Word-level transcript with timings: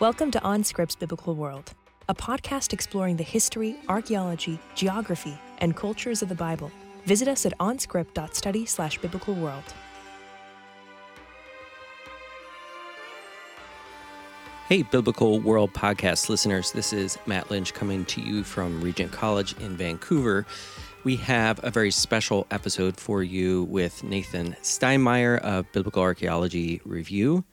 Welcome 0.00 0.30
to 0.30 0.38
OnScript's 0.38 0.94
Biblical 0.94 1.34
World, 1.34 1.72
a 2.08 2.14
podcast 2.14 2.72
exploring 2.72 3.16
the 3.16 3.24
history, 3.24 3.74
archaeology, 3.88 4.60
geography, 4.76 5.36
and 5.58 5.74
cultures 5.74 6.22
of 6.22 6.28
the 6.28 6.36
Bible. 6.36 6.70
Visit 7.04 7.26
us 7.26 7.44
at 7.44 7.58
onscript.study 7.58 8.64
slash 8.64 8.96
biblical 8.98 9.34
world. 9.34 9.64
Hey, 14.68 14.82
Biblical 14.84 15.40
World 15.40 15.72
podcast 15.72 16.28
listeners. 16.28 16.70
This 16.70 16.92
is 16.92 17.18
Matt 17.26 17.50
Lynch 17.50 17.74
coming 17.74 18.04
to 18.04 18.20
you 18.20 18.44
from 18.44 18.80
Regent 18.80 19.10
College 19.10 19.56
in 19.58 19.76
Vancouver. 19.76 20.46
We 21.02 21.16
have 21.16 21.58
a 21.64 21.72
very 21.72 21.90
special 21.90 22.46
episode 22.52 22.96
for 22.96 23.24
you 23.24 23.64
with 23.64 24.04
Nathan 24.04 24.54
Steinmeyer 24.62 25.40
of 25.40 25.66
Biblical 25.72 26.04
Archaeology 26.04 26.80
Review 26.84 27.44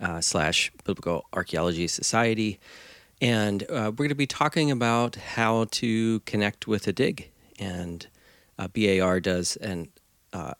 uh, 0.00 0.20
slash 0.20 0.72
Biblical 0.84 1.26
Archaeology 1.32 1.86
Society. 1.88 2.58
And 3.20 3.64
uh, 3.64 3.92
we're 3.92 4.06
going 4.06 4.08
to 4.10 4.14
be 4.14 4.26
talking 4.26 4.70
about 4.70 5.16
how 5.16 5.66
to 5.72 6.20
connect 6.20 6.66
with 6.66 6.86
a 6.88 6.92
dig. 6.92 7.30
And 7.58 8.06
uh, 8.58 8.68
BAR 8.68 9.20
does 9.20 9.56
an, 9.56 9.88
uh, 10.32 10.54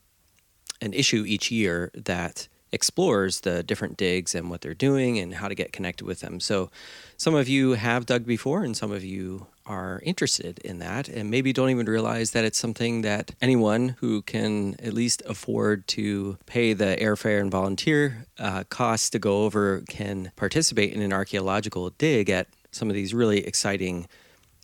an 0.81 0.93
issue 0.93 1.25
each 1.27 1.51
year 1.51 1.91
that 1.95 2.49
explores 2.73 3.41
the 3.41 3.63
different 3.63 3.97
digs 3.97 4.35
and 4.35 4.51
what 4.51 4.61
they're 4.61 4.75
doing 4.75 5.19
and 5.19 5.35
how 5.35 5.49
to 5.49 5.55
get 5.55 5.73
connected 5.73 6.05
with 6.05 6.21
them. 6.21 6.41
So, 6.41 6.71
some 7.17 7.35
of 7.35 7.49
you 7.49 7.73
have 7.73 8.07
dug 8.07 8.25
before, 8.25 8.63
and 8.63 8.75
some 8.75 8.93
of 8.93 9.05
you 9.05 9.47
are 9.67 10.01
interested 10.05 10.59
in 10.61 10.79
that, 10.79 11.09
and 11.09 11.31
maybe 11.31 11.53
don't 11.53 11.71
even 11.71 11.87
realize 11.87 12.31
that 12.31 12.45
it's 12.45 12.59
something 12.59 13.03
that 13.03 13.33
anyone 13.43 13.91
who 14.01 14.23
can 14.23 14.75
at 14.83 14.95
least 14.95 15.23
afford 15.27 15.87
to 15.89 16.39
pay 16.47 16.73
the 16.73 16.97
airfare 17.01 17.41
and 17.41 17.51
volunteer 17.51 18.27
uh, 18.39 18.65
costs 18.71 19.11
to 19.11 19.19
go 19.19 19.45
over 19.45 19.83
can 19.89 20.33
participate 20.35 20.93
in 20.93 21.03
an 21.03 21.13
archaeological 21.13 21.91
dig 21.91 22.31
at 22.31 22.49
some 22.73 22.89
of 22.89 22.95
these 22.95 23.13
really 23.13 23.47
exciting 23.47 24.09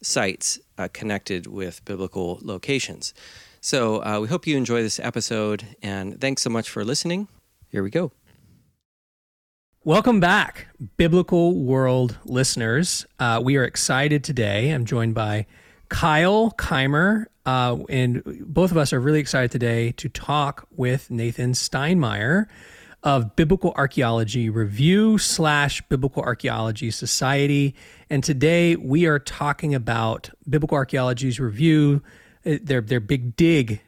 sites 0.03 0.59
uh, 0.79 0.89
connected 0.93 1.47
with 1.47 1.85
biblical 1.85 2.39
locations. 2.43 3.13
So, 3.61 4.03
uh, 4.05 4.21
we 4.21 4.29
hope 4.29 4.47
you 4.47 4.57
enjoy 4.57 4.83
this 4.83 4.99
episode, 4.99 5.67
and 5.83 6.21
thanks 6.21 6.43
so 6.43 6.51
much 6.51 6.71
for 6.71 6.85
listening. 6.85 7.29
Here 7.77 7.83
we 7.83 7.91
go. 7.91 8.11
Welcome 9.85 10.19
back, 10.19 10.69
Biblical 10.97 11.63
World 11.63 12.17
listeners. 12.25 13.05
Uh, 13.21 13.43
we 13.45 13.59
are 13.59 13.65
excited 13.65 14.25
today. 14.25 14.71
I'm 14.71 14.87
joined 14.87 15.15
by 15.15 15.45
Kyle 15.91 16.55
Keimer, 16.57 17.27
uh, 17.45 17.77
and 17.91 18.23
both 18.47 18.71
of 18.71 18.79
us 18.79 18.95
are 18.95 18.99
really 18.99 19.19
excited 19.19 19.51
today 19.51 19.93
to 19.93 20.09
talk 20.09 20.67
with 20.75 21.11
Nathan 21.11 21.53
Steinmeyer 21.53 22.47
of 23.03 23.37
Biblical 23.37 23.75
Archaeology 23.77 24.49
Review 24.49 25.19
slash 25.19 25.83
Biblical 25.91 26.23
Archaeology 26.23 26.91
Society. 26.91 27.75
And 28.09 28.25
today 28.25 28.77
we 28.77 29.05
are 29.05 29.19
talking 29.19 29.75
about 29.75 30.31
Biblical 30.49 30.79
Archaeology's 30.79 31.39
review, 31.39 32.01
uh, 32.47 32.57
their 32.63 32.81
their 32.81 33.01
big 33.01 33.37
dig 33.37 33.83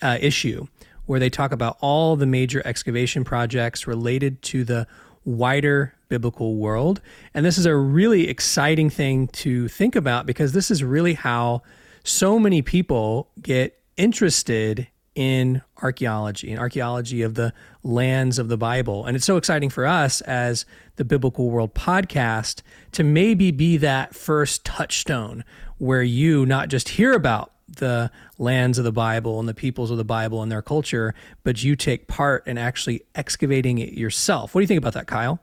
uh, 0.00 0.16
issue 0.22 0.68
where 1.06 1.18
they 1.18 1.30
talk 1.30 1.52
about 1.52 1.78
all 1.80 2.16
the 2.16 2.26
major 2.26 2.62
excavation 2.64 3.24
projects 3.24 3.86
related 3.86 4.42
to 4.42 4.64
the 4.64 4.86
wider 5.24 5.94
biblical 6.08 6.56
world. 6.56 7.00
And 7.34 7.44
this 7.44 7.58
is 7.58 7.66
a 7.66 7.74
really 7.74 8.28
exciting 8.28 8.90
thing 8.90 9.28
to 9.28 9.68
think 9.68 9.96
about 9.96 10.26
because 10.26 10.52
this 10.52 10.70
is 10.70 10.84
really 10.84 11.14
how 11.14 11.62
so 12.04 12.38
many 12.38 12.62
people 12.62 13.30
get 13.42 13.80
interested 13.96 14.86
in 15.16 15.62
archaeology 15.82 16.50
and 16.50 16.60
archaeology 16.60 17.22
of 17.22 17.34
the 17.34 17.52
lands 17.82 18.38
of 18.38 18.48
the 18.48 18.58
Bible. 18.58 19.06
And 19.06 19.16
it's 19.16 19.24
so 19.24 19.38
exciting 19.38 19.70
for 19.70 19.86
us 19.86 20.20
as 20.20 20.66
the 20.96 21.04
Biblical 21.04 21.50
World 21.50 21.74
podcast 21.74 22.60
to 22.92 23.02
maybe 23.02 23.50
be 23.50 23.78
that 23.78 24.14
first 24.14 24.64
touchstone 24.64 25.42
where 25.78 26.02
you 26.02 26.44
not 26.44 26.68
just 26.68 26.90
hear 26.90 27.12
about 27.14 27.52
the 27.68 28.10
lands 28.38 28.78
of 28.78 28.84
the 28.84 28.92
Bible 28.92 29.40
and 29.40 29.48
the 29.48 29.54
peoples 29.54 29.90
of 29.90 29.96
the 29.96 30.04
Bible 30.04 30.42
and 30.42 30.50
their 30.50 30.62
culture, 30.62 31.14
but 31.42 31.62
you 31.62 31.76
take 31.76 32.06
part 32.06 32.46
in 32.46 32.58
actually 32.58 33.02
excavating 33.14 33.78
it 33.78 33.92
yourself. 33.92 34.54
What 34.54 34.60
do 34.60 34.62
you 34.62 34.68
think 34.68 34.78
about 34.78 34.94
that, 34.94 35.06
Kyle? 35.06 35.40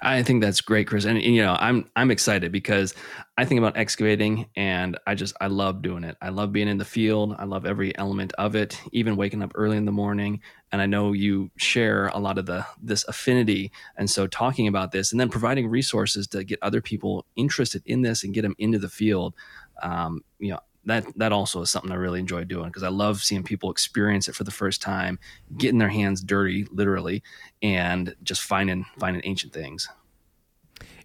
I 0.00 0.22
think 0.22 0.42
that's 0.42 0.60
great, 0.60 0.86
Chris. 0.86 1.04
And, 1.04 1.18
and, 1.18 1.34
you 1.34 1.42
know, 1.42 1.56
I'm 1.58 1.90
I'm 1.96 2.10
excited 2.10 2.52
because 2.52 2.94
I 3.36 3.44
think 3.44 3.58
about 3.58 3.76
excavating 3.76 4.46
and 4.54 4.96
I 5.06 5.14
just 5.14 5.34
I 5.40 5.48
love 5.48 5.82
doing 5.82 6.04
it. 6.04 6.16
I 6.22 6.28
love 6.28 6.52
being 6.52 6.68
in 6.68 6.78
the 6.78 6.84
field. 6.84 7.34
I 7.38 7.44
love 7.44 7.66
every 7.66 7.96
element 7.98 8.32
of 8.38 8.54
it, 8.54 8.80
even 8.92 9.16
waking 9.16 9.42
up 9.42 9.52
early 9.54 9.76
in 9.76 9.86
the 9.86 9.92
morning. 9.92 10.40
And 10.70 10.80
I 10.80 10.86
know 10.86 11.12
you 11.12 11.50
share 11.56 12.08
a 12.08 12.18
lot 12.18 12.38
of 12.38 12.46
the 12.46 12.64
this 12.80 13.04
affinity. 13.08 13.72
And 13.96 14.08
so 14.08 14.26
talking 14.26 14.68
about 14.68 14.92
this 14.92 15.10
and 15.10 15.20
then 15.20 15.30
providing 15.30 15.66
resources 15.68 16.28
to 16.28 16.44
get 16.44 16.60
other 16.62 16.80
people 16.80 17.26
interested 17.34 17.82
in 17.84 18.02
this 18.02 18.22
and 18.22 18.32
get 18.32 18.42
them 18.42 18.54
into 18.58 18.78
the 18.78 18.88
field. 18.88 19.34
Um, 19.82 20.22
you 20.38 20.50
know, 20.50 20.60
that 20.88 21.06
that 21.16 21.32
also 21.32 21.62
is 21.62 21.70
something 21.70 21.92
I 21.92 21.96
really 21.96 22.18
enjoy 22.18 22.44
doing 22.44 22.66
because 22.66 22.82
I 22.82 22.88
love 22.88 23.22
seeing 23.22 23.42
people 23.42 23.70
experience 23.70 24.28
it 24.28 24.34
for 24.34 24.44
the 24.44 24.50
first 24.50 24.82
time, 24.82 25.18
getting 25.56 25.78
their 25.78 25.88
hands 25.88 26.22
dirty, 26.22 26.66
literally, 26.70 27.22
and 27.62 28.14
just 28.22 28.42
finding 28.42 28.86
finding 28.98 29.22
ancient 29.24 29.52
things. 29.52 29.88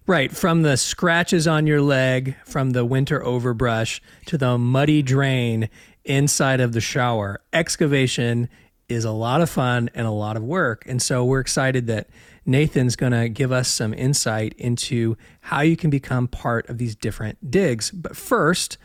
Right, 0.06 0.30
from 0.30 0.62
the 0.62 0.76
scratches 0.76 1.46
on 1.46 1.66
your 1.66 1.80
leg 1.80 2.36
from 2.44 2.70
the 2.70 2.84
winter 2.84 3.20
overbrush 3.20 4.00
to 4.26 4.36
the 4.36 4.58
muddy 4.58 5.02
drain 5.02 5.70
inside 6.04 6.60
of 6.60 6.72
the 6.72 6.80
shower. 6.80 7.40
Excavation 7.52 8.50
is 8.88 9.04
a 9.04 9.10
lot 9.10 9.40
of 9.40 9.48
fun 9.48 9.88
and 9.94 10.06
a 10.06 10.10
lot 10.10 10.36
of 10.36 10.42
work. 10.42 10.84
And 10.86 11.00
so 11.00 11.24
we're 11.24 11.40
excited 11.40 11.86
that 11.86 12.08
Nathan's 12.44 12.96
going 12.96 13.12
to 13.12 13.30
give 13.30 13.50
us 13.50 13.68
some 13.68 13.94
insight 13.94 14.52
into 14.58 15.16
how 15.40 15.62
you 15.62 15.76
can 15.76 15.88
become 15.88 16.28
part 16.28 16.68
of 16.68 16.76
these 16.76 16.94
different 16.94 17.50
digs. 17.50 17.90
But 17.90 18.14
first, 18.14 18.76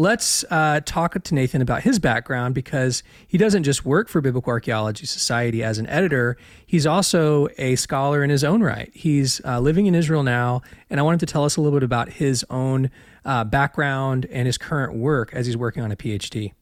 let's 0.00 0.46
uh, 0.50 0.80
talk 0.86 1.22
to 1.22 1.34
Nathan 1.34 1.60
about 1.60 1.82
his 1.82 1.98
background 1.98 2.54
because 2.54 3.02
he 3.28 3.36
doesn't 3.36 3.64
just 3.64 3.84
work 3.84 4.08
for 4.08 4.22
Biblical 4.22 4.50
Archaeology 4.50 5.04
Society 5.04 5.62
as 5.62 5.78
an 5.78 5.86
editor, 5.88 6.38
he's 6.66 6.86
also 6.86 7.48
a 7.58 7.76
scholar 7.76 8.24
in 8.24 8.30
his 8.30 8.42
own 8.42 8.62
right. 8.62 8.90
He's 8.94 9.42
uh, 9.44 9.60
living 9.60 9.84
in 9.84 9.94
Israel 9.94 10.22
now, 10.22 10.62
and 10.88 10.98
I 10.98 11.02
wanted 11.02 11.20
to 11.20 11.26
tell 11.26 11.44
us 11.44 11.58
a 11.58 11.60
little 11.60 11.78
bit 11.78 11.84
about 11.84 12.08
his 12.08 12.46
own 12.48 12.90
uh, 13.26 13.44
background 13.44 14.26
and 14.30 14.46
his 14.46 14.56
current 14.56 14.94
work 14.94 15.34
as 15.34 15.44
he's 15.44 15.56
working 15.56 15.82
on 15.82 15.92
a 15.92 15.96
PhD. 15.96 16.54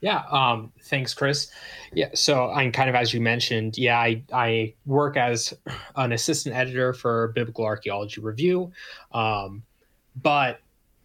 Yeah, 0.00 0.22
um, 0.30 0.72
thanks, 0.84 1.12
Chris. 1.12 1.50
Yeah, 1.92 2.08
so 2.14 2.50
I'm 2.52 2.72
kind 2.72 2.88
of 2.88 2.96
as 2.96 3.12
you 3.12 3.20
mentioned, 3.20 3.76
yeah, 3.76 3.98
I, 3.98 4.22
I 4.32 4.74
work 4.86 5.18
as 5.18 5.52
an 5.96 6.12
assistant 6.12 6.54
editor 6.54 6.94
for 6.94 7.28
Biblical 7.34 7.66
Archaeology 7.66 8.22
Review, 8.22 8.72
um, 9.12 9.62
but 10.22 10.60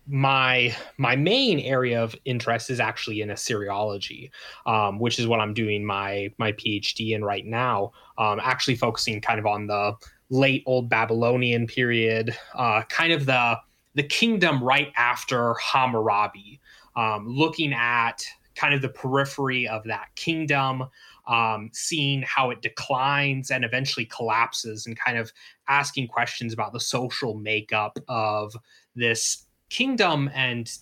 my 0.08 0.76
my 0.98 1.16
main 1.16 1.60
area 1.60 2.04
of 2.04 2.16
interest 2.26 2.70
is 2.70 2.80
actually 2.80 3.22
in 3.22 3.30
Assyriology, 3.30 4.32
um, 4.66 5.00
which 5.00 5.20
is 5.20 5.28
what 5.28 5.40
I'm 5.40 5.54
doing 5.54 5.86
my 5.86 6.34
my 6.38 6.52
PhD 6.54 7.12
in 7.12 7.24
right 7.24 7.46
now. 7.46 7.92
Um, 8.18 8.40
actually 8.42 8.76
focusing 8.76 9.22
kind 9.22 9.40
of 9.40 9.46
on 9.46 9.68
the 9.68 9.94
late 10.30 10.64
Old 10.66 10.90
Babylonian 10.90 11.68
period, 11.68 12.36
uh, 12.56 12.84
kind 12.84 13.14
of 13.14 13.26
the 13.26 13.58
the 13.94 14.04
kingdom 14.04 14.64
right 14.64 14.92
after 14.98 15.54
Hammurabi, 15.56 16.60
um, 16.96 17.28
looking 17.28 17.74
at 17.74 18.24
kind 18.56 18.74
of 18.74 18.82
the 18.82 18.90
periphery 18.90 19.68
of 19.68 19.84
that 19.86 20.08
kingdom, 20.16 20.84
um, 21.28 21.70
seeing 21.74 22.24
how 22.24 22.50
it 22.50 22.62
declines 22.62 23.52
and 23.52 23.64
eventually 23.64 24.06
collapses, 24.06 24.88
and 24.88 24.98
kind 24.98 25.18
of 25.18 25.32
asking 25.68 26.08
questions 26.08 26.54
about 26.54 26.74
the 26.74 26.80
social 26.80 27.36
makeup 27.36 27.98
of 28.08 28.56
this 28.96 29.46
kingdom 29.72 30.30
and 30.36 30.78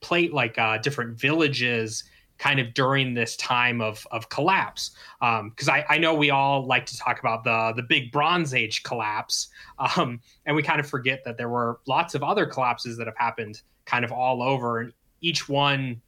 plate 0.00 0.32
like 0.32 0.56
uh, 0.58 0.78
different 0.78 1.18
villages 1.18 2.04
kind 2.38 2.60
of 2.60 2.74
during 2.74 3.14
this 3.14 3.34
time 3.36 3.80
of 3.80 4.06
of 4.10 4.28
collapse. 4.28 4.90
Because 5.18 5.68
um, 5.68 5.74
I, 5.74 5.84
I 5.88 5.98
know 5.98 6.14
we 6.14 6.30
all 6.30 6.66
like 6.66 6.84
to 6.86 6.98
talk 6.98 7.18
about 7.18 7.42
the 7.42 7.72
the 7.74 7.82
big 7.82 8.12
bronze 8.12 8.54
age 8.54 8.82
collapse 8.82 9.48
um, 9.78 10.20
and 10.44 10.54
we 10.54 10.62
kind 10.62 10.78
of 10.78 10.86
forget 10.88 11.24
that 11.24 11.38
there 11.38 11.48
were 11.48 11.80
lots 11.86 12.14
of 12.14 12.22
other 12.22 12.46
collapses 12.46 12.96
that 12.98 13.06
have 13.06 13.16
happened 13.16 13.62
kind 13.86 14.04
of 14.04 14.12
all 14.12 14.42
over. 14.42 14.80
And 14.80 14.92
each 15.22 15.48
one 15.48 16.02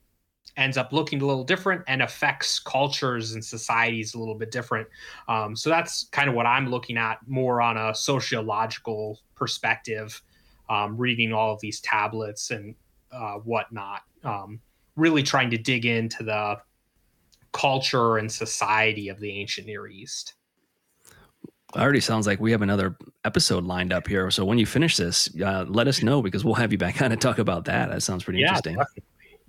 ends 0.59 0.77
up 0.77 0.93
looking 0.93 1.23
a 1.23 1.27
little 1.27 1.45
different 1.45 1.83
and 1.89 2.03
affects 2.03 2.59
cultures 2.59 3.33
and 3.33 3.43
societies 3.45 4.15
a 4.15 4.19
little 4.19 4.35
bit 4.35 4.51
different. 4.51 4.87
Um, 5.29 5.57
so 5.57 5.71
that's 5.71 6.05
kind 6.11 6.29
of 6.29 6.35
what 6.35 6.47
i'm 6.47 6.69
looking 6.69 6.99
at 6.99 7.19
more 7.27 7.63
on 7.63 7.77
a 7.77 7.95
sociological 7.95 9.21
perspective 9.35 10.21
um, 10.69 10.97
reading 10.97 11.33
all 11.33 11.53
of 11.53 11.61
these 11.61 11.81
tablets 11.81 12.51
and 12.51 12.75
uh, 13.13 13.35
whatnot, 13.35 14.03
um, 14.25 14.61
really 14.97 15.23
trying 15.23 15.51
to 15.51 15.59
dig 15.59 15.87
into 15.87 16.23
the 16.23 16.59
culture 17.53 18.19
and 18.19 18.31
society 18.31 19.09
of 19.09 19.19
the 19.21 19.31
ancient 19.31 19.67
Near 19.67 19.87
East. 19.87 20.35
Already 21.77 22.01
sounds 22.01 22.27
like 22.27 22.41
we 22.41 22.51
have 22.53 22.63
another 22.63 22.97
episode 23.25 23.65
lined 23.65 23.93
up 23.93 24.09
here. 24.09 24.31
So 24.31 24.45
when 24.45 24.59
you 24.59 24.65
finish 24.65 24.97
this, 24.97 25.29
uh, 25.41 25.67
let 25.69 25.87
us 25.87 26.03
know 26.03 26.23
because 26.23 26.45
we'll 26.45 26.55
have 26.55 26.73
you 26.73 26.79
back 26.79 27.01
on 27.03 27.11
to 27.11 27.17
talk 27.17 27.39
about 27.39 27.67
that. 27.67 27.91
That 27.91 28.03
sounds 28.03 28.25
pretty 28.25 28.41
yeah, 28.41 28.49
interesting. 28.49 28.79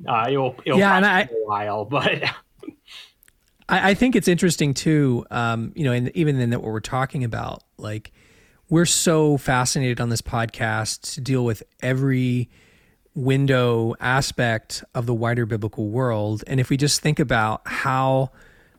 Uh, 0.07 0.25
it'll, 0.29 0.55
it'll 0.65 0.79
yeah, 0.79 0.95
and 0.95 1.05
I, 1.05 1.21
a 1.21 1.27
while, 1.45 1.85
but 1.85 2.23
I, 3.69 3.91
I, 3.91 3.93
think 3.93 4.15
it's 4.15 4.27
interesting 4.27 4.73
too. 4.73 5.25
Um, 5.29 5.73
you 5.75 5.83
know, 5.83 5.91
and 5.91 6.09
even 6.15 6.39
in 6.39 6.49
that 6.51 6.61
what 6.61 6.71
we're 6.71 6.79
talking 6.79 7.23
about, 7.23 7.63
like 7.77 8.11
we're 8.69 8.85
so 8.85 9.37
fascinated 9.37 9.99
on 9.99 10.09
this 10.09 10.21
podcast 10.21 11.13
to 11.15 11.21
deal 11.21 11.43
with 11.43 11.63
every 11.81 12.49
window 13.15 13.95
aspect 13.99 14.83
of 14.93 15.07
the 15.07 15.13
wider 15.13 15.45
biblical 15.45 15.89
world. 15.89 16.43
And 16.45 16.59
if 16.59 16.69
we 16.69 16.77
just 16.77 17.01
think 17.01 17.19
about 17.19 17.61
how 17.65 18.31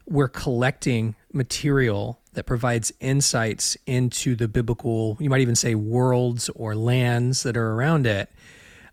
we're 0.07 0.29
collecting 0.29 1.17
material 1.33 2.21
that 2.35 2.45
provides 2.45 2.93
insights 3.01 3.77
into 3.87 4.37
the 4.37 4.47
biblical, 4.47 5.17
you 5.19 5.29
might 5.29 5.41
even 5.41 5.57
say 5.57 5.75
worlds 5.75 6.49
or 6.51 6.77
lands 6.77 7.43
that 7.43 7.57
are 7.57 7.73
around 7.73 8.07
it. 8.07 8.31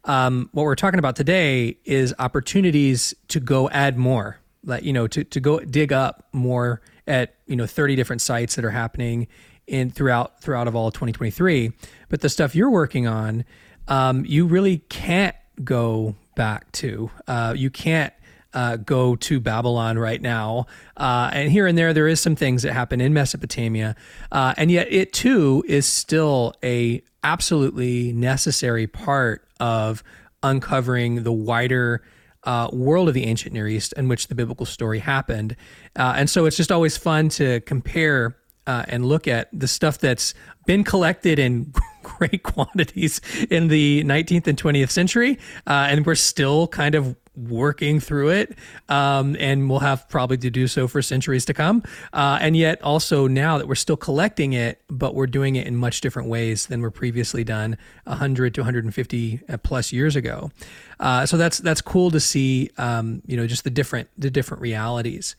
Um, 0.05 0.49
what 0.51 0.63
we're 0.63 0.75
talking 0.75 0.99
about 0.99 1.15
today 1.15 1.77
is 1.85 2.13
opportunities 2.17 3.13
to 3.27 3.39
go 3.39 3.69
add 3.69 3.97
more, 3.97 4.39
like, 4.63 4.83
you 4.83 4.93
know, 4.93 5.05
to, 5.07 5.23
to 5.23 5.39
go 5.39 5.59
dig 5.59 5.93
up 5.93 6.27
more 6.33 6.81
at, 7.05 7.35
you 7.45 7.55
know, 7.55 7.67
30 7.67 7.95
different 7.95 8.21
sites 8.21 8.55
that 8.55 8.65
are 8.65 8.71
happening 8.71 9.27
in 9.67 9.91
throughout, 9.91 10.41
throughout 10.41 10.67
of 10.67 10.75
all 10.75 10.91
2023. 10.91 11.73
But 12.09 12.21
the 12.21 12.29
stuff 12.29 12.55
you're 12.55 12.71
working 12.71 13.07
on, 13.07 13.45
um, 13.87 14.25
you 14.25 14.45
really 14.45 14.79
can't 14.89 15.35
go 15.63 16.15
back 16.35 16.71
to. 16.73 17.11
Uh, 17.27 17.53
you 17.55 17.69
can't 17.69 18.13
uh, 18.53 18.77
go 18.77 19.15
to 19.15 19.39
Babylon 19.39 19.99
right 19.99 20.21
now. 20.21 20.65
Uh, 20.95 21.29
and 21.33 21.51
here 21.51 21.67
and 21.67 21.77
there, 21.77 21.93
there 21.93 22.07
is 22.07 22.19
some 22.19 22.35
things 22.35 22.63
that 22.63 22.73
happen 22.73 23.01
in 23.01 23.13
Mesopotamia, 23.13 23.95
uh, 24.31 24.53
and 24.57 24.71
yet 24.71 24.87
it 24.89 25.13
too 25.13 25.63
is 25.67 25.85
still 25.85 26.53
a 26.63 27.03
absolutely 27.23 28.13
necessary 28.13 28.87
part 28.87 29.47
of 29.59 30.03
uncovering 30.43 31.23
the 31.23 31.33
wider. 31.33 32.03
Uh, 32.43 32.69
world 32.71 33.09
of 33.09 33.13
the 33.13 33.25
ancient 33.25 33.53
Near 33.53 33.67
East 33.67 33.93
in 33.97 34.07
which 34.07 34.29
the 34.29 34.35
biblical 34.35 34.65
story 34.65 34.99
happened. 34.99 35.57
Uh, 35.97 36.13
and 36.15 36.29
so 36.29 36.45
it's 36.45 36.55
just 36.55 36.71
always 36.71 36.95
fun 36.95 37.27
to 37.29 37.59
compare 37.61 38.37
uh, 38.67 38.83
and 38.87 39.05
look 39.05 39.27
at 39.27 39.49
the 39.57 39.67
stuff 39.67 39.97
that's 39.97 40.33
been 40.65 40.83
collected 40.83 41.39
in 41.39 41.73
great 42.03 42.43
quantities 42.43 43.19
in 43.49 43.69
the 43.69 44.03
19th 44.03 44.47
and 44.47 44.61
20th 44.61 44.91
century, 44.91 45.39
uh, 45.65 45.87
and 45.89 46.05
we're 46.05 46.15
still 46.15 46.67
kind 46.67 46.93
of 46.93 47.15
working 47.37 47.99
through 47.99 48.29
it, 48.29 48.57
um, 48.89 49.35
and 49.39 49.69
we'll 49.69 49.79
have 49.79 50.09
probably 50.09 50.37
to 50.37 50.49
do 50.49 50.67
so 50.67 50.87
for 50.87 51.01
centuries 51.01 51.45
to 51.45 51.53
come. 51.53 51.83
Uh, 52.11 52.39
and 52.41 52.57
yet, 52.57 52.81
also 52.81 53.27
now 53.27 53.57
that 53.57 53.67
we're 53.67 53.75
still 53.75 53.97
collecting 53.97 54.53
it, 54.53 54.81
but 54.89 55.13
we're 55.13 55.27
doing 55.27 55.55
it 55.55 55.67
in 55.67 55.75
much 55.75 56.01
different 56.01 56.27
ways 56.27 56.65
than 56.65 56.81
were 56.81 56.91
previously 56.91 57.43
done 57.43 57.77
100 58.05 58.55
to 58.55 58.61
150 58.61 59.41
uh, 59.47 59.57
plus 59.57 59.93
years 59.93 60.15
ago. 60.15 60.51
Uh, 60.99 61.25
so 61.25 61.37
that's 61.37 61.59
that's 61.59 61.81
cool 61.81 62.09
to 62.11 62.19
see. 62.19 62.71
Um, 62.77 63.21
you 63.27 63.37
know, 63.37 63.45
just 63.45 63.63
the 63.63 63.69
different 63.69 64.09
the 64.17 64.31
different 64.31 64.61
realities. 64.61 65.35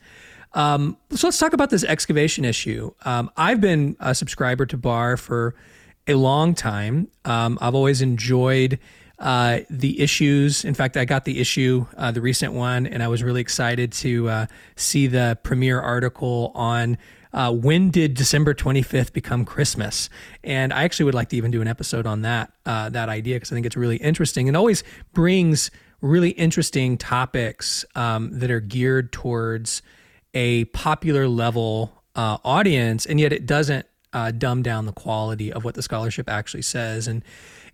Um, 0.53 0.97
so 1.11 1.27
let's 1.27 1.37
talk 1.37 1.53
about 1.53 1.69
this 1.69 1.83
excavation 1.83 2.45
issue. 2.45 2.91
Um, 3.05 3.29
I've 3.37 3.61
been 3.61 3.95
a 3.99 4.15
subscriber 4.15 4.65
to 4.67 4.77
BAR 4.77 5.17
for 5.17 5.55
a 6.07 6.15
long 6.15 6.55
time. 6.55 7.09
Um, 7.25 7.57
I've 7.61 7.75
always 7.75 8.01
enjoyed 8.01 8.79
uh, 9.19 9.59
the 9.69 9.99
issues. 10.01 10.65
In 10.65 10.73
fact, 10.73 10.97
I 10.97 11.05
got 11.05 11.25
the 11.25 11.39
issue, 11.39 11.85
uh, 11.97 12.11
the 12.11 12.21
recent 12.21 12.53
one, 12.53 12.87
and 12.87 13.03
I 13.03 13.07
was 13.09 13.21
really 13.21 13.41
excited 13.41 13.91
to 13.93 14.29
uh, 14.29 14.45
see 14.75 15.07
the 15.07 15.37
premiere 15.43 15.79
article 15.79 16.51
on 16.55 16.97
uh, 17.31 17.53
when 17.53 17.91
did 17.91 18.15
December 18.15 18.55
25th 18.55 19.13
become 19.13 19.45
Christmas? 19.45 20.09
And 20.43 20.73
I 20.73 20.83
actually 20.83 21.05
would 21.05 21.13
like 21.13 21.29
to 21.29 21.37
even 21.37 21.51
do 21.51 21.61
an 21.61 21.67
episode 21.67 22.07
on 22.07 22.23
that 22.23 22.51
uh, 22.65 22.89
that 22.89 23.09
idea 23.09 23.35
because 23.35 23.51
I 23.51 23.55
think 23.55 23.65
it's 23.65 23.77
really 23.77 23.97
interesting 23.97 24.47
and 24.47 24.57
always 24.57 24.83
brings 25.13 25.69
really 26.01 26.31
interesting 26.31 26.97
topics 26.97 27.85
um, 27.93 28.39
that 28.39 28.49
are 28.49 28.61
geared 28.61 29.11
towards 29.11 29.81
a 30.33 30.65
popular 30.65 31.27
level 31.27 31.93
uh, 32.15 32.37
audience, 32.43 33.05
and 33.05 33.19
yet 33.19 33.33
it 33.33 33.45
doesn't 33.45 33.85
uh, 34.13 34.31
dumb 34.31 34.63
down 34.63 34.85
the 34.85 34.91
quality 34.91 35.51
of 35.51 35.63
what 35.63 35.75
the 35.75 35.81
scholarship 35.81 36.29
actually 36.29 36.63
says. 36.63 37.07
And 37.07 37.23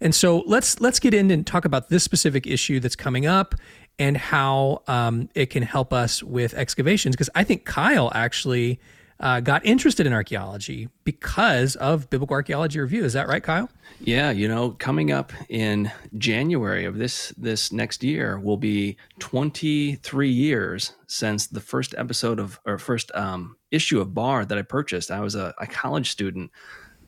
and 0.02 0.14
so 0.14 0.44
let's 0.46 0.82
let's 0.82 1.00
get 1.00 1.14
in 1.14 1.32
and 1.32 1.46
talk 1.46 1.66
about 1.66 1.90
this 1.90 2.04
specific 2.04 2.46
issue 2.46 2.80
that's 2.80 2.96
coming 2.96 3.26
up 3.26 3.56
and 3.98 4.18
how 4.18 4.84
um, 4.88 5.30
it 5.36 5.50
can 5.50 5.64
help 5.64 5.94
us 5.94 6.22
with 6.22 6.54
excavations. 6.54 7.16
Because 7.16 7.30
I 7.36 7.44
think 7.44 7.66
Kyle 7.66 8.12
actually 8.14 8.80
uh, 9.20 9.40
got 9.40 9.66
interested 9.66 10.06
in 10.06 10.14
archaeology 10.14 10.90
because 11.04 11.76
of 11.78 12.10
Biblical 12.10 12.34
Archaeology 12.34 12.80
Review. 12.80 13.06
Is 13.06 13.14
that 13.14 13.28
right, 13.28 13.42
Kyle? 13.42 13.70
Yeah, 14.00 14.32
you 14.32 14.48
know, 14.48 14.72
coming 14.72 15.12
up 15.12 15.32
in 15.50 15.92
January 16.18 16.86
of 16.86 16.98
this 16.98 17.34
this 17.38 17.72
next 17.72 18.04
year 18.04 18.40
will 18.40 18.58
be 18.58 18.98
23 19.20 20.30
years 20.30 20.94
since 21.08 21.48
the 21.48 21.62
first 21.62 21.96
episode 21.98 22.40
of 22.40 22.60
or 22.66 22.78
first 22.78 23.12
um, 23.16 23.56
issue 23.72 24.02
of 24.02 24.14
BAR 24.14 24.46
that 24.46 24.58
I 24.58 24.64
purchased. 24.64 25.12
I 25.12 25.22
was 25.22 25.36
a, 25.36 25.54
a 25.60 25.68
college 25.68 26.10
student 26.12 26.52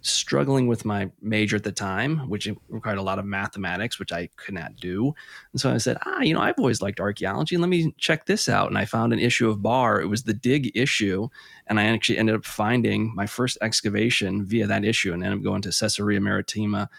struggling 0.10 0.68
with 0.68 0.86
my 0.86 1.10
major 1.22 1.56
at 1.56 1.64
the 1.64 1.72
time, 1.72 2.30
which 2.30 2.48
required 2.70 2.98
a 2.98 3.04
lot 3.04 3.20
of 3.20 3.26
mathematics, 3.26 4.00
which 4.00 4.12
I 4.12 4.30
could 4.36 4.54
not 4.54 4.76
do. 4.76 5.14
And 5.52 5.62
so 5.62 5.74
I 5.74 5.78
said, 5.78 5.98
ah, 6.06 6.22
you 6.22 6.34
know, 6.34 6.42
I've 6.42 6.58
always 6.58 6.82
liked 6.82 7.00
archaeology. 7.00 7.58
Let 7.58 7.70
me 7.70 7.94
check 7.98 8.26
this 8.26 8.50
out. 8.50 8.68
And 8.68 8.78
I 8.78 8.86
found 8.86 9.14
an 9.14 9.20
issue 9.20 9.50
of 9.50 9.62
BAR. 9.62 10.02
It 10.02 10.08
was 10.08 10.24
the 10.24 10.34
dig 10.34 10.72
issue. 10.76 11.28
And 11.68 11.80
I 11.80 11.86
actually 11.86 12.18
ended 12.18 12.36
up 12.36 12.46
finding 12.46 13.14
my 13.16 13.26
first 13.26 13.58
excavation 13.62 14.46
via 14.46 14.68
that 14.68 14.86
issue 14.86 15.14
and 15.14 15.24
ended 15.24 15.40
up 15.40 15.44
going 15.44 15.62
to 15.64 15.70
Caesarea 15.78 16.22
Maritima. 16.22 16.90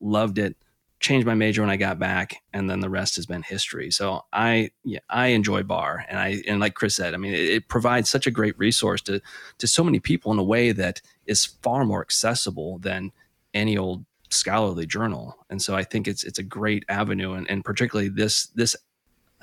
Loved 0.00 0.38
it 0.38 0.56
changed 1.00 1.26
my 1.26 1.34
major 1.34 1.62
when 1.62 1.70
I 1.70 1.76
got 1.76 1.98
back, 1.98 2.42
and 2.52 2.70
then 2.70 2.80
the 2.80 2.90
rest 2.90 3.16
has 3.16 3.26
been 3.26 3.42
history. 3.42 3.90
So 3.90 4.22
I 4.32 4.70
yeah, 4.84 5.00
I 5.08 5.28
enjoy 5.28 5.62
BAR, 5.62 6.04
and 6.08 6.18
I 6.18 6.42
and 6.48 6.60
like 6.60 6.74
Chris 6.74 6.96
said, 6.96 7.14
I 7.14 7.16
mean, 7.16 7.34
it, 7.34 7.40
it, 7.40 7.68
provides 7.68 8.08
such 8.08 8.26
a 8.26 8.30
great 8.30 8.58
resource 8.58 9.02
to 9.02 9.20
to 9.58 9.66
so 9.66 9.84
many 9.84 10.00
people 10.00 10.32
in 10.32 10.38
a 10.38 10.44
way 10.44 10.72
that 10.72 11.02
is 11.26 11.44
far 11.44 11.84
more 11.84 12.00
accessible 12.00 12.78
than 12.78 13.12
any 13.52 13.76
old 13.76 14.04
scholarly 14.30 14.86
journal. 14.86 15.36
And 15.50 15.60
so 15.60 15.74
I 15.74 15.84
think 15.84 16.08
it's 16.08 16.24
it's 16.24 16.38
a 16.38 16.42
great 16.42 16.84
avenue, 16.88 17.32
and, 17.32 17.48
and 17.50 17.64
particularly 17.64 18.08
this 18.08 18.46
this 18.48 18.74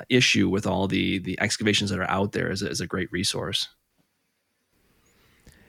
issue 0.09 0.49
with 0.49 0.65
all 0.65 0.87
the 0.87 1.19
the 1.19 1.39
excavations 1.39 1.89
that 1.91 1.99
are 1.99 2.09
out 2.09 2.31
there 2.31 2.51
is, 2.51 2.61
is 2.61 2.81
a 2.81 2.87
great 2.87 3.11
resource. 3.11 3.69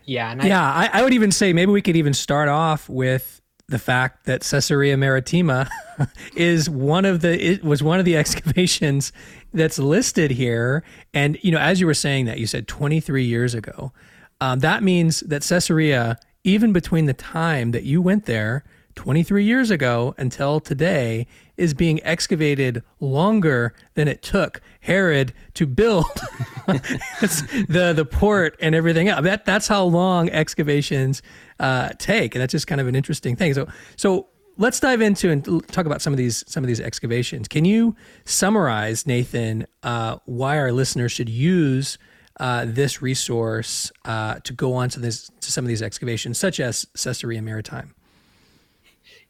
Yeah, 0.07 0.35
I, 0.39 0.47
yeah, 0.47 0.63
I, 0.63 0.91
I 0.93 1.03
would 1.03 1.15
even 1.15 1.31
say 1.31 1.53
maybe 1.53 1.73
we 1.73 1.81
could 1.81 1.97
even 1.97 2.13
start 2.13 2.49
off 2.49 2.89
with 2.89 3.41
the 3.69 3.79
fact 3.79 4.27
that 4.27 4.43
Caesarea 4.43 4.97
Maritima 4.97 5.69
is 6.37 6.69
one 6.69 7.05
of 7.05 7.21
the 7.21 7.43
it 7.43 7.65
was 7.65 7.83
one 7.83 7.99
of 7.99 8.05
the 8.05 8.17
excavations 8.23 9.13
that's 9.53 9.79
listed 9.79 10.31
here. 10.33 10.85
And 11.13 11.39
you 11.43 11.51
know, 11.51 11.59
as 11.59 11.81
you 11.81 11.87
were 11.87 11.95
saying 11.95 12.27
that, 12.27 12.39
you 12.39 12.47
said 12.47 12.69
23 12.69 13.25
years 13.25 13.55
ago. 13.55 13.93
Um, 14.41 14.59
that 14.61 14.83
means 14.83 15.21
that 15.21 15.43
Caesarea, 15.43 16.19
even 16.43 16.73
between 16.73 17.07
the 17.07 17.15
time 17.15 17.71
that 17.71 17.85
you 17.85 18.03
went 18.03 18.27
there 18.27 18.65
23 18.97 19.45
years 19.45 19.71
ago 19.71 20.15
until 20.19 20.61
today, 20.61 21.27
is 21.57 21.73
being 21.73 22.03
excavated 22.03 22.83
longer 23.01 23.73
than 23.95 24.09
it 24.09 24.23
took 24.23 24.61
Herod 24.81 25.33
to 25.55 25.67
build 25.67 26.05
the 26.67 27.93
the 27.97 28.05
port 28.05 28.57
and 28.61 28.75
everything. 28.75 29.07
That 29.07 29.45
that's 29.47 29.69
how 29.69 29.85
long 29.85 30.29
excavations 30.31 31.23
uh, 31.61 31.91
take, 31.99 32.35
and 32.35 32.43
that's 32.43 32.53
just 32.53 32.67
kind 32.67 32.81
of 32.81 32.87
an 32.87 32.95
interesting 32.95 33.37
thing. 33.37 33.55
So 33.55 33.69
so 33.97 34.29
let's 34.57 34.81
dive 34.81 35.01
into 35.01 35.31
and 35.31 35.45
talk 35.69 35.87
about 35.87 36.03
some 36.03 36.13
of 36.13 36.17
these 36.17 36.45
some 36.47 36.65
of 36.65 36.69
these 36.69 36.81
excavations. 36.81 37.49
Can 37.49 37.65
you 37.65 37.97
summarize, 38.25 39.07
Nathan, 39.07 39.67
uh, 39.83 40.19
why 40.25 40.59
our 40.59 40.73
listeners 40.73 41.13
should 41.13 41.29
use 41.29 41.99
uh, 42.41 42.65
this 42.67 43.01
resource 43.01 43.93
uh, 44.05 44.37
to 44.41 44.53
go 44.53 44.75
on 44.75 44.89
to 44.91 45.01
this 45.01 45.31
to 45.41 45.53
some 45.53 45.65
of 45.65 45.69
these 45.69 45.83
excavations, 45.83 46.39
such 46.39 46.61
as 46.61 46.87
Caesarea 46.95 47.43
Maritima? 47.43 47.89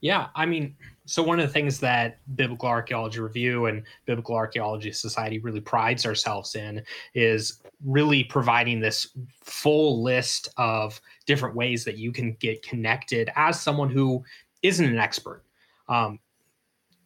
Yeah, 0.00 0.28
I 0.34 0.44
mean, 0.44 0.76
so 1.06 1.22
one 1.22 1.38
of 1.38 1.46
the 1.46 1.52
things 1.52 1.80
that 1.80 2.18
Biblical 2.36 2.68
Archaeology 2.68 3.20
Review 3.20 3.66
and 3.66 3.82
Biblical 4.06 4.34
Archaeology 4.34 4.92
Society 4.92 5.38
really 5.38 5.60
prides 5.60 6.06
ourselves 6.06 6.54
in 6.54 6.82
is 7.14 7.62
really 7.84 8.24
providing 8.24 8.80
this 8.80 9.08
full 9.42 10.02
list 10.02 10.48
of 10.56 11.00
different 11.26 11.54
ways 11.54 11.84
that 11.84 11.98
you 11.98 12.12
can 12.12 12.34
get 12.34 12.62
connected 12.62 13.30
as 13.36 13.60
someone 13.60 13.90
who 13.90 14.22
isn't 14.62 14.84
an 14.84 14.98
expert. 14.98 15.44
Um, 15.88 16.18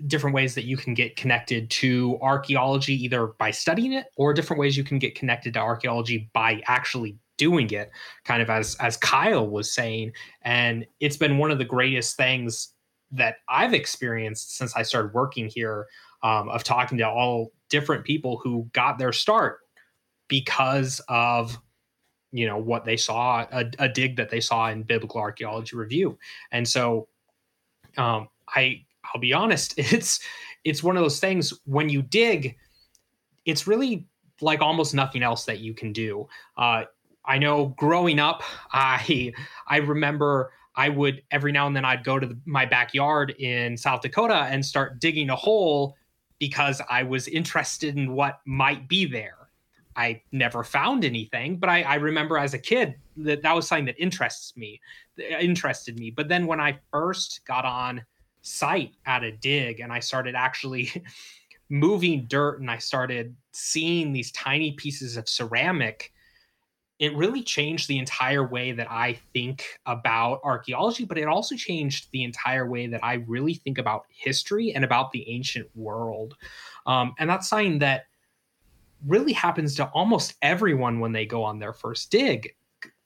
different 0.06 0.34
ways 0.34 0.54
that 0.54 0.64
you 0.64 0.76
can 0.76 0.94
get 0.94 1.16
connected 1.16 1.68
to 1.70 2.18
archaeology 2.22 2.94
either 3.04 3.28
by 3.38 3.50
studying 3.50 3.92
it 3.92 4.06
or 4.16 4.32
different 4.32 4.60
ways 4.60 4.76
you 4.76 4.84
can 4.84 4.98
get 4.98 5.16
connected 5.16 5.54
to 5.54 5.60
archaeology 5.60 6.30
by 6.32 6.62
actually 6.66 7.16
doing 7.36 7.70
it 7.70 7.90
kind 8.24 8.40
of 8.40 8.48
as 8.48 8.76
as 8.76 8.96
Kyle 8.96 9.48
was 9.48 9.72
saying 9.72 10.12
and 10.42 10.86
it's 11.00 11.16
been 11.16 11.38
one 11.38 11.50
of 11.50 11.58
the 11.58 11.64
greatest 11.64 12.16
things 12.16 12.74
that 13.10 13.36
I've 13.48 13.74
experienced 13.74 14.56
since 14.56 14.76
I 14.76 14.82
started 14.82 15.14
working 15.14 15.50
here 15.52 15.86
um, 16.22 16.48
of 16.48 16.62
talking 16.62 16.98
to 16.98 17.08
all 17.08 17.52
different 17.68 18.04
people 18.04 18.40
who 18.42 18.68
got 18.72 18.98
their 18.98 19.12
start 19.12 19.60
because 20.28 21.00
of 21.08 21.58
you 22.32 22.46
know 22.46 22.58
what 22.58 22.84
they 22.84 22.96
saw 22.96 23.46
a, 23.52 23.64
a 23.78 23.88
dig 23.88 24.16
that 24.16 24.30
they 24.30 24.40
saw 24.40 24.68
in 24.70 24.82
biblical 24.82 25.20
archaeology 25.20 25.76
review 25.76 26.18
and 26.52 26.66
so 26.66 27.08
um, 27.96 28.28
i 28.54 28.80
i'll 29.04 29.20
be 29.20 29.32
honest 29.32 29.74
it's 29.78 30.20
it's 30.64 30.82
one 30.82 30.96
of 30.96 31.02
those 31.02 31.20
things 31.20 31.52
when 31.64 31.88
you 31.88 32.02
dig 32.02 32.56
it's 33.44 33.66
really 33.66 34.06
like 34.40 34.60
almost 34.60 34.94
nothing 34.94 35.22
else 35.22 35.44
that 35.44 35.60
you 35.60 35.74
can 35.74 35.92
do 35.92 36.28
uh, 36.56 36.84
I 37.28 37.36
know 37.36 37.66
growing 37.76 38.18
up, 38.18 38.42
I 38.72 39.32
I 39.68 39.76
remember 39.76 40.50
I 40.74 40.88
would 40.88 41.22
every 41.30 41.52
now 41.52 41.66
and 41.66 41.76
then 41.76 41.84
I'd 41.84 42.02
go 42.02 42.18
to 42.18 42.26
the, 42.26 42.38
my 42.46 42.64
backyard 42.64 43.34
in 43.38 43.76
South 43.76 44.00
Dakota 44.00 44.46
and 44.50 44.64
start 44.64 44.98
digging 44.98 45.30
a 45.30 45.36
hole 45.36 45.96
because 46.38 46.80
I 46.88 47.02
was 47.02 47.28
interested 47.28 47.96
in 47.96 48.12
what 48.14 48.40
might 48.46 48.88
be 48.88 49.04
there. 49.04 49.37
I 49.98 50.22
never 50.30 50.62
found 50.62 51.04
anything, 51.04 51.56
but 51.56 51.68
I, 51.68 51.82
I 51.82 51.94
remember 51.96 52.38
as 52.38 52.54
a 52.54 52.58
kid 52.58 52.94
that 53.16 53.42
that 53.42 53.54
was 53.54 53.66
something 53.66 53.86
that 53.86 54.00
interests 54.00 54.56
me, 54.56 54.80
interested 55.18 55.98
me. 55.98 56.12
But 56.12 56.28
then 56.28 56.46
when 56.46 56.60
I 56.60 56.78
first 56.92 57.40
got 57.46 57.64
on 57.64 58.04
site 58.42 58.92
at 59.06 59.24
a 59.24 59.32
dig 59.32 59.80
and 59.80 59.92
I 59.92 59.98
started 59.98 60.36
actually 60.36 60.92
moving 61.68 62.26
dirt 62.28 62.60
and 62.60 62.70
I 62.70 62.78
started 62.78 63.34
seeing 63.50 64.12
these 64.12 64.30
tiny 64.30 64.72
pieces 64.72 65.16
of 65.16 65.28
ceramic 65.28 66.12
it 66.98 67.14
really 67.14 67.42
changed 67.42 67.86
the 67.86 67.98
entire 67.98 68.44
way 68.44 68.72
that 68.72 68.90
I 68.90 69.20
think 69.32 69.64
about 69.86 70.40
archaeology, 70.42 71.04
but 71.04 71.16
it 71.16 71.26
also 71.26 71.54
changed 71.54 72.08
the 72.10 72.24
entire 72.24 72.68
way 72.68 72.88
that 72.88 73.04
I 73.04 73.24
really 73.28 73.54
think 73.54 73.78
about 73.78 74.06
history 74.08 74.74
and 74.74 74.84
about 74.84 75.12
the 75.12 75.28
ancient 75.28 75.68
world. 75.76 76.34
Um, 76.86 77.14
and 77.20 77.30
that's 77.30 77.48
something 77.48 77.78
that 77.78 78.06
really 79.06 79.32
happens 79.32 79.76
to 79.76 79.86
almost 79.86 80.34
everyone 80.42 81.00
when 81.00 81.12
they 81.12 81.26
go 81.26 81.44
on 81.44 81.58
their 81.58 81.72
first 81.72 82.10
dig. 82.10 82.54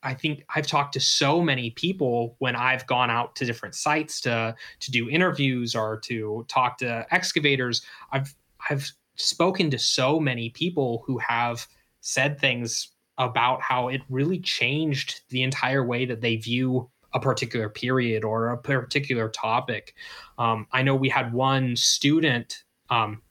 I 0.03 0.13
think 0.13 0.43
I've 0.53 0.67
talked 0.67 0.93
to 0.93 0.99
so 0.99 1.41
many 1.41 1.71
people 1.71 2.35
when 2.39 2.55
I've 2.55 2.85
gone 2.87 3.09
out 3.09 3.35
to 3.37 3.45
different 3.45 3.75
sites 3.75 4.21
to 4.21 4.55
to 4.79 4.91
do 4.91 5.09
interviews 5.09 5.75
or 5.75 5.99
to 6.01 6.45
talk 6.47 6.77
to 6.79 7.05
excavators. 7.11 7.81
I've 8.11 8.35
I've 8.69 8.91
spoken 9.15 9.71
to 9.71 9.79
so 9.79 10.19
many 10.19 10.49
people 10.49 11.03
who 11.05 11.17
have 11.19 11.65
said 12.01 12.39
things 12.39 12.89
about 13.17 13.61
how 13.61 13.87
it 13.87 14.01
really 14.09 14.39
changed 14.39 15.21
the 15.29 15.43
entire 15.43 15.85
way 15.85 16.05
that 16.05 16.21
they 16.21 16.35
view 16.35 16.89
a 17.13 17.19
particular 17.19 17.69
period 17.69 18.23
or 18.23 18.49
a 18.49 18.57
particular 18.57 19.29
topic. 19.29 19.93
Um, 20.37 20.67
I 20.71 20.81
know 20.81 20.95
we 20.95 21.09
had 21.09 21.31
one 21.31 21.75
student 21.75 22.63
um, 22.89 23.21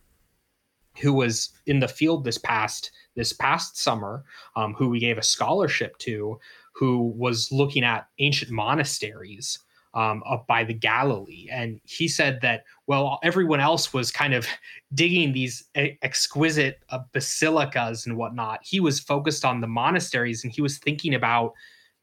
who 1.00 1.12
was 1.12 1.50
in 1.66 1.80
the 1.80 1.88
field 1.88 2.24
this 2.24 2.38
past 2.38 2.90
this 3.14 3.32
past 3.32 3.78
summer, 3.78 4.24
um, 4.56 4.74
who 4.74 4.88
we 4.88 4.98
gave 4.98 5.18
a 5.18 5.22
scholarship 5.22 5.98
to, 5.98 6.38
who 6.74 7.12
was 7.16 7.52
looking 7.52 7.84
at 7.84 8.08
ancient 8.18 8.50
monasteries 8.50 9.58
um, 9.94 10.22
up 10.26 10.46
by 10.46 10.64
the 10.64 10.72
Galilee. 10.72 11.48
And 11.50 11.80
he 11.84 12.08
said 12.08 12.40
that, 12.40 12.64
well, 12.86 13.18
everyone 13.22 13.60
else 13.60 13.92
was 13.92 14.10
kind 14.10 14.34
of 14.34 14.46
digging 14.94 15.32
these 15.32 15.64
exquisite 15.74 16.80
uh, 16.88 17.00
basilicas 17.12 18.06
and 18.06 18.16
whatnot. 18.16 18.60
He 18.62 18.80
was 18.80 19.00
focused 19.00 19.44
on 19.44 19.60
the 19.60 19.66
monasteries 19.66 20.44
and 20.44 20.52
he 20.52 20.62
was 20.62 20.78
thinking 20.78 21.14
about 21.14 21.52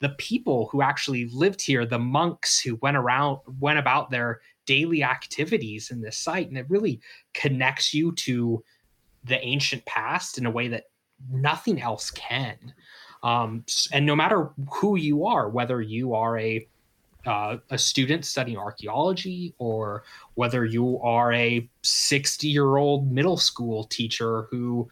the 0.02 0.10
people 0.10 0.70
who 0.72 0.82
actually 0.82 1.28
lived 1.34 1.62
here, 1.62 1.86
the 1.86 2.00
monks 2.00 2.60
who 2.60 2.76
went 2.82 2.96
around, 2.96 3.40
went 3.60 3.80
about 3.80 4.12
their 4.12 4.40
daily 4.66 5.04
activities 5.04 5.92
in 5.92 6.00
this 6.00 6.16
site. 6.16 6.48
And 6.48 6.58
it 6.58 6.70
really 6.70 7.02
connects 7.34 7.94
you 7.94 8.14
to 8.14 8.64
the 9.24 9.40
ancient 9.46 9.86
past 9.86 10.38
in 10.38 10.46
a 10.46 10.52
way 10.52 10.68
that 10.70 10.86
nothing 11.32 11.82
else 11.82 12.12
can. 12.12 12.74
Um, 13.24 13.66
and 13.92 14.06
no 14.06 14.16
matter 14.16 14.52
who 14.72 14.96
you 14.96 15.26
are, 15.26 15.50
whether 15.50 15.82
you 15.82 16.14
are 16.14 16.38
a 16.38 16.68
uh, 17.26 17.58
a 17.70 17.78
student 17.78 18.26
studying 18.26 18.58
archaeology 18.58 19.54
or 19.58 20.04
whether 20.36 20.64
you 20.64 21.00
are 21.02 21.34
a 21.34 21.70
60 21.84 22.48
year 22.48 22.78
old 22.78 23.12
middle 23.12 23.36
school 23.36 23.84
teacher 23.84 24.48
who 24.50 24.90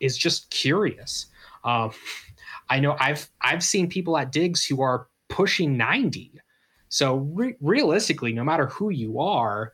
is 0.00 0.16
just 0.16 0.48
curious. 0.50 1.26
Um, 1.64 1.92
I 2.68 2.80
know 2.80 2.96
I've 2.98 3.28
I've 3.42 3.62
seen 3.62 3.88
people 3.88 4.16
at 4.18 4.32
digs 4.32 4.64
who 4.64 4.82
are 4.82 5.06
pushing 5.28 5.76
90. 5.76 6.32
So 6.88 7.16
re- 7.16 7.56
realistically, 7.60 8.32
no 8.32 8.42
matter 8.42 8.66
who 8.66 8.90
you 8.90 9.20
are, 9.20 9.72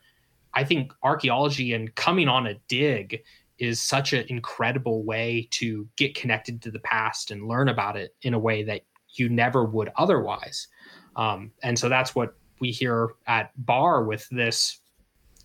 I 0.55 0.65
think 0.65 0.93
archaeology 1.03 1.73
and 1.73 1.95
coming 1.95 2.29
on 2.29 2.47
a 2.47 2.55
dig 2.69 3.23
is 3.63 3.81
such 3.81 4.13
an 4.13 4.25
incredible 4.29 5.05
way 5.05 5.47
to 5.53 5.89
get 5.97 6.17
connected 6.17 6.61
to 6.61 6.73
the 6.73 6.81
past 6.81 7.31
and 7.31 7.47
learn 7.47 7.69
about 7.69 7.97
it 7.97 8.13
in 8.23 8.35
a 8.35 8.39
way 8.39 8.65
that 8.65 8.81
you 9.15 9.29
never 9.29 9.65
would 9.65 9.89
otherwise. 9.97 10.67
Um, 11.15 11.53
and 11.63 11.79
so 11.79 11.89
that's 11.89 12.13
what 12.13 12.35
we 12.59 12.73
here 12.73 13.11
at 13.29 13.53
BAR 13.65 14.03
with 14.03 14.29
this 14.31 14.81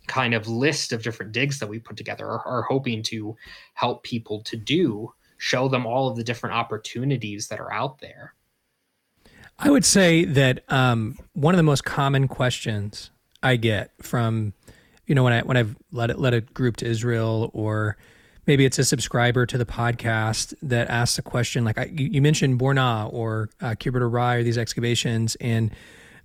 kind 0.07 0.33
of 0.33 0.47
list 0.47 0.93
of 0.93 1.03
different 1.03 1.31
digs 1.31 1.59
that 1.59 1.67
we 1.67 1.77
put 1.77 1.95
together 1.95 2.25
are, 2.25 2.47
are 2.47 2.61
hoping 2.63 3.03
to 3.03 3.35
help 3.75 4.01
people 4.03 4.41
to 4.41 4.57
do, 4.57 5.13
show 5.37 5.67
them 5.67 5.85
all 5.85 6.09
of 6.09 6.17
the 6.17 6.23
different 6.23 6.55
opportunities 6.55 7.49
that 7.49 7.59
are 7.59 7.71
out 7.71 7.99
there. 7.99 8.33
I 9.59 9.69
would 9.69 9.85
say 9.85 10.25
that 10.25 10.63
um, 10.69 11.19
one 11.33 11.53
of 11.53 11.57
the 11.57 11.63
most 11.63 11.83
common 11.85 12.27
questions 12.27 13.11
I 13.43 13.57
get 13.57 13.91
from, 14.01 14.53
you 15.07 15.15
know, 15.15 15.23
when 15.23 15.33
I 15.33 15.41
when 15.41 15.57
I've 15.57 15.75
led 15.91 16.15
led 16.19 16.33
a 16.33 16.41
group 16.41 16.77
to 16.77 16.85
Israel 16.85 17.49
or 17.53 17.97
maybe 18.45 18.65
it's 18.65 18.77
a 18.77 18.83
subscriber 18.83 19.45
to 19.45 19.57
the 19.57 19.65
podcast 19.65 20.53
that 20.61 20.89
asks 20.89 21.17
a 21.17 21.21
question 21.21 21.65
like 21.65 21.77
I, 21.77 21.85
you, 21.85 22.21
mentioned 22.21 22.59
Burna 22.59 23.11
or 23.13 23.49
uh, 23.61 23.71
Kibbutz 23.71 24.39
or 24.39 24.43
these 24.43 24.57
excavations, 24.57 25.35
and 25.35 25.71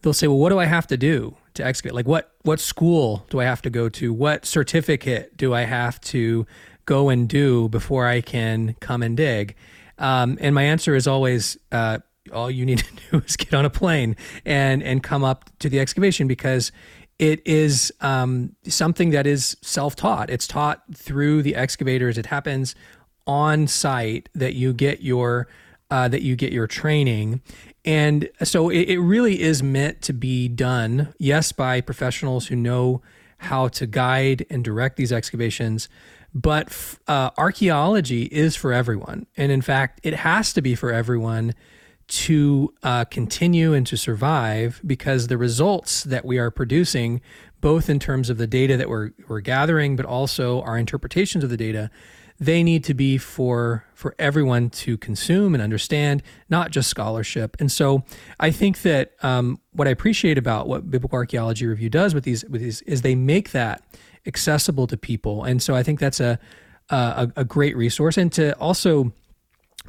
they'll 0.02 0.12
say, 0.12 0.26
"Well, 0.26 0.38
what 0.38 0.50
do 0.50 0.58
I 0.58 0.64
have 0.64 0.86
to 0.88 0.96
do 0.96 1.36
to 1.54 1.64
excavate? 1.64 1.94
Like, 1.94 2.06
what 2.06 2.32
what 2.42 2.60
school 2.60 3.26
do 3.30 3.40
I 3.40 3.44
have 3.44 3.62
to 3.62 3.70
go 3.70 3.88
to? 3.90 4.12
What 4.12 4.46
certificate 4.46 5.36
do 5.36 5.54
I 5.54 5.62
have 5.62 6.00
to 6.02 6.46
go 6.86 7.08
and 7.08 7.28
do 7.28 7.68
before 7.68 8.06
I 8.06 8.20
can 8.20 8.74
come 8.80 9.02
and 9.02 9.16
dig?" 9.16 9.54
Um, 9.98 10.38
and 10.40 10.54
my 10.54 10.62
answer 10.62 10.94
is 10.94 11.06
always. 11.06 11.56
Uh, 11.70 11.98
all 12.32 12.48
you 12.48 12.64
need 12.64 12.78
to 13.10 13.10
do 13.10 13.22
is 13.26 13.36
get 13.36 13.52
on 13.52 13.64
a 13.64 13.70
plane 13.70 14.14
and 14.44 14.80
and 14.80 15.02
come 15.02 15.24
up 15.24 15.50
to 15.58 15.68
the 15.68 15.80
excavation 15.80 16.28
because 16.28 16.70
it 17.19 17.40
is 17.47 17.92
um, 18.00 18.57
something 18.66 19.11
that 19.11 19.26
is 19.26 19.57
self-taught. 19.62 20.31
It's 20.31 20.47
taught 20.47 20.83
through 20.95 21.42
the 21.42 21.54
excavators. 21.54 22.19
It 22.19 22.26
happens 22.26 22.75
on 23.26 23.66
site 23.69 24.28
that 24.35 24.54
you 24.54 24.73
get 24.73 25.02
your 25.02 25.49
uh, 25.90 26.09
that 26.09 26.23
you 26.23 26.35
get 26.37 26.52
your 26.52 26.66
training, 26.66 27.42
and 27.85 28.28
so 28.42 28.71
it, 28.71 28.88
it 28.88 28.99
really 28.99 29.42
is 29.42 29.62
meant 29.62 30.00
to 30.02 30.12
be 30.12 30.49
done. 30.49 31.12
Yes, 31.19 31.52
by 31.52 31.81
professionals 31.83 32.47
who 32.47 32.57
know 32.57 33.02
how 33.38 33.69
to 33.69 33.87
guide 33.87 34.47
and 34.49 34.64
direct 34.64 34.97
these 34.97 35.12
excavations, 35.12 35.88
but 36.35 36.97
uh, 37.07 37.31
archaeology 37.37 38.23
is 38.25 38.57
for 38.57 38.73
everyone, 38.73 39.26
and 39.37 39.52
in 39.52 39.61
fact, 39.61 40.00
it 40.02 40.14
has 40.14 40.52
to 40.54 40.62
be 40.62 40.75
for 40.75 40.90
everyone 40.92 41.54
to 42.09 42.73
uh, 42.82 43.04
continue 43.06 43.73
and 43.73 43.87
to 43.87 43.97
survive 43.97 44.80
because 44.87 45.28
the 45.28 45.38
results 45.38 46.04
that 46.04 46.25
we 46.25 46.38
are 46.38 46.50
producing, 46.50 47.21
both 47.61 47.88
in 47.88 47.99
terms 47.99 48.28
of 48.28 48.38
the 48.38 48.47
data 48.47 48.76
that 48.76 48.88
we're, 48.88 49.11
we're 49.28 49.40
gathering, 49.40 49.97
but 49.97 50.04
also 50.04 50.61
our 50.62 50.76
interpretations 50.76 51.44
of 51.44 51.50
the 51.50 51.56
data, 51.56 51.90
they 52.40 52.62
need 52.62 52.82
to 52.82 52.94
be 52.94 53.18
for 53.18 53.85
for 53.94 54.16
everyone 54.18 54.68
to 54.68 54.99
consume 54.99 55.54
and 55.54 55.62
understand, 55.62 56.25
not 56.49 56.73
just 56.73 56.90
scholarship. 56.90 57.56
And 57.61 57.71
so, 57.71 58.02
I 58.40 58.50
think 58.50 58.82
that 58.82 59.12
um, 59.23 59.61
what 59.73 59.87
I 59.87 59.92
appreciate 59.92 60.38
about 60.38 60.66
what 60.66 60.90
Biblical 60.90 61.16
Archaeology 61.16 61.66
Review 61.66 61.88
does 61.88 62.14
with 62.14 62.25
these 62.25 62.44
with 62.47 62.61
these 62.61 62.82
is 62.82 63.02
they 63.02 63.14
make 63.14 63.52
that 63.52 63.85
accessible 64.26 64.88
to 64.88 64.97
people. 64.97 65.44
And 65.44 65.62
so, 65.62 65.76
I 65.76 65.85
think 65.85 66.00
that's 66.00 66.18
a 66.18 66.40
a, 66.90 67.30
a 67.37 67.44
great 67.44 67.76
resource, 67.76 68.18
and 68.18 68.32
to 68.32 68.56
also 68.59 69.12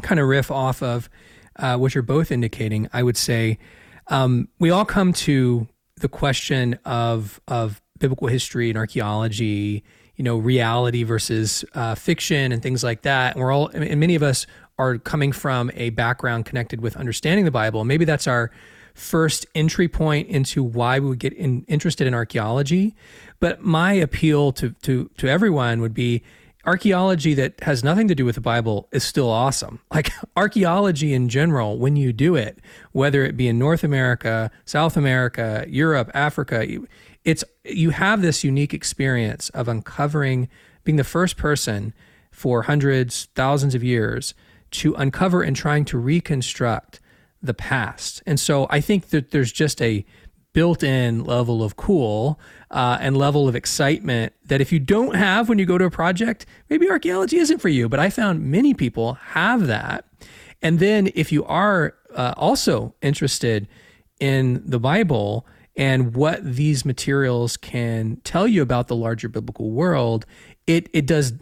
kind 0.03 0.19
of 0.19 0.27
riff 0.27 0.51
off 0.51 0.83
of 0.83 1.09
uh, 1.57 1.77
which 1.77 1.95
are 1.95 2.01
both 2.01 2.31
indicating, 2.31 2.89
I 2.93 3.03
would 3.03 3.17
say, 3.17 3.59
um, 4.07 4.49
we 4.59 4.69
all 4.69 4.85
come 4.85 5.13
to 5.13 5.67
the 5.97 6.09
question 6.09 6.79
of 6.85 7.39
of 7.47 7.81
biblical 7.99 8.27
history 8.27 8.69
and 8.69 8.77
archaeology, 8.77 9.83
you 10.15 10.23
know, 10.23 10.37
reality 10.37 11.03
versus 11.03 11.63
uh, 11.73 11.95
fiction 11.95 12.51
and 12.51 12.61
things 12.61 12.83
like 12.83 13.03
that. 13.03 13.35
And 13.35 13.43
we're 13.43 13.51
all, 13.51 13.67
and 13.67 13.99
many 13.99 14.15
of 14.15 14.23
us 14.23 14.45
are 14.77 14.97
coming 14.97 15.31
from 15.31 15.71
a 15.75 15.91
background 15.91 16.45
connected 16.45 16.81
with 16.81 16.97
understanding 16.97 17.45
the 17.45 17.51
Bible. 17.51 17.85
Maybe 17.85 18.05
that's 18.05 18.27
our 18.27 18.51
first 18.93 19.45
entry 19.55 19.87
point 19.87 20.27
into 20.27 20.63
why 20.63 20.99
we 20.99 21.09
would 21.09 21.19
get 21.19 21.33
in, 21.33 21.63
interested 21.67 22.07
in 22.07 22.13
archaeology. 22.13 22.95
But 23.39 23.61
my 23.61 23.93
appeal 23.93 24.51
to 24.53 24.71
to 24.83 25.09
to 25.17 25.27
everyone 25.27 25.81
would 25.81 25.93
be 25.93 26.23
archaeology 26.65 27.33
that 27.33 27.59
has 27.61 27.83
nothing 27.83 28.07
to 28.07 28.15
do 28.15 28.25
with 28.25 28.35
the 28.35 28.41
Bible 28.41 28.87
is 28.91 29.03
still 29.03 29.29
awesome. 29.29 29.79
Like 29.93 30.11
archaeology 30.35 31.13
in 31.13 31.29
general, 31.29 31.77
when 31.77 31.95
you 31.95 32.13
do 32.13 32.35
it, 32.35 32.57
whether 32.93 33.23
it 33.23 33.37
be 33.37 33.47
in 33.47 33.59
North 33.59 33.83
America, 33.83 34.49
South 34.65 34.97
America, 34.97 35.65
Europe, 35.67 36.09
Africa, 36.13 36.65
it's 37.23 37.43
you 37.63 37.91
have 37.91 38.21
this 38.21 38.43
unique 38.43 38.73
experience 38.73 39.49
of 39.49 39.67
uncovering, 39.67 40.49
being 40.83 40.95
the 40.95 41.03
first 41.03 41.37
person 41.37 41.93
for 42.31 42.63
hundreds, 42.63 43.27
thousands 43.35 43.75
of 43.75 43.83
years 43.83 44.33
to 44.71 44.95
uncover 44.95 45.43
and 45.43 45.55
trying 45.55 45.85
to 45.85 45.97
reconstruct 45.97 46.99
the 47.41 47.53
past. 47.53 48.23
And 48.25 48.39
so 48.39 48.67
I 48.69 48.81
think 48.81 49.09
that 49.09 49.31
there's 49.31 49.51
just 49.51 49.81
a 49.81 50.05
built-in 50.53 51.23
level 51.23 51.63
of 51.63 51.75
cool 51.75 52.39
uh, 52.71 52.97
and 53.01 53.17
level 53.17 53.47
of 53.47 53.55
excitement 53.55 54.33
that 54.45 54.61
if 54.61 54.71
you 54.71 54.79
don't 54.79 55.15
have 55.15 55.49
when 55.49 55.59
you 55.59 55.65
go 55.65 55.77
to 55.77 55.85
a 55.85 55.91
project, 55.91 56.45
maybe 56.69 56.89
archaeology 56.89 57.37
isn't 57.37 57.59
for 57.59 57.69
you. 57.69 57.89
But 57.89 57.99
I 57.99 58.09
found 58.09 58.43
many 58.43 58.73
people 58.73 59.15
have 59.15 59.67
that. 59.67 60.05
And 60.61 60.79
then 60.79 61.11
if 61.13 61.31
you 61.31 61.43
are 61.45 61.95
uh, 62.15 62.33
also 62.37 62.95
interested 63.01 63.67
in 64.19 64.63
the 64.65 64.79
Bible 64.79 65.45
and 65.75 66.15
what 66.15 66.43
these 66.43 66.85
materials 66.85 67.57
can 67.57 68.17
tell 68.23 68.47
you 68.47 68.61
about 68.61 68.87
the 68.87 68.95
larger 68.95 69.27
biblical 69.27 69.71
world, 69.71 70.25
it 70.67 70.87
it 70.93 71.05
does 71.05 71.33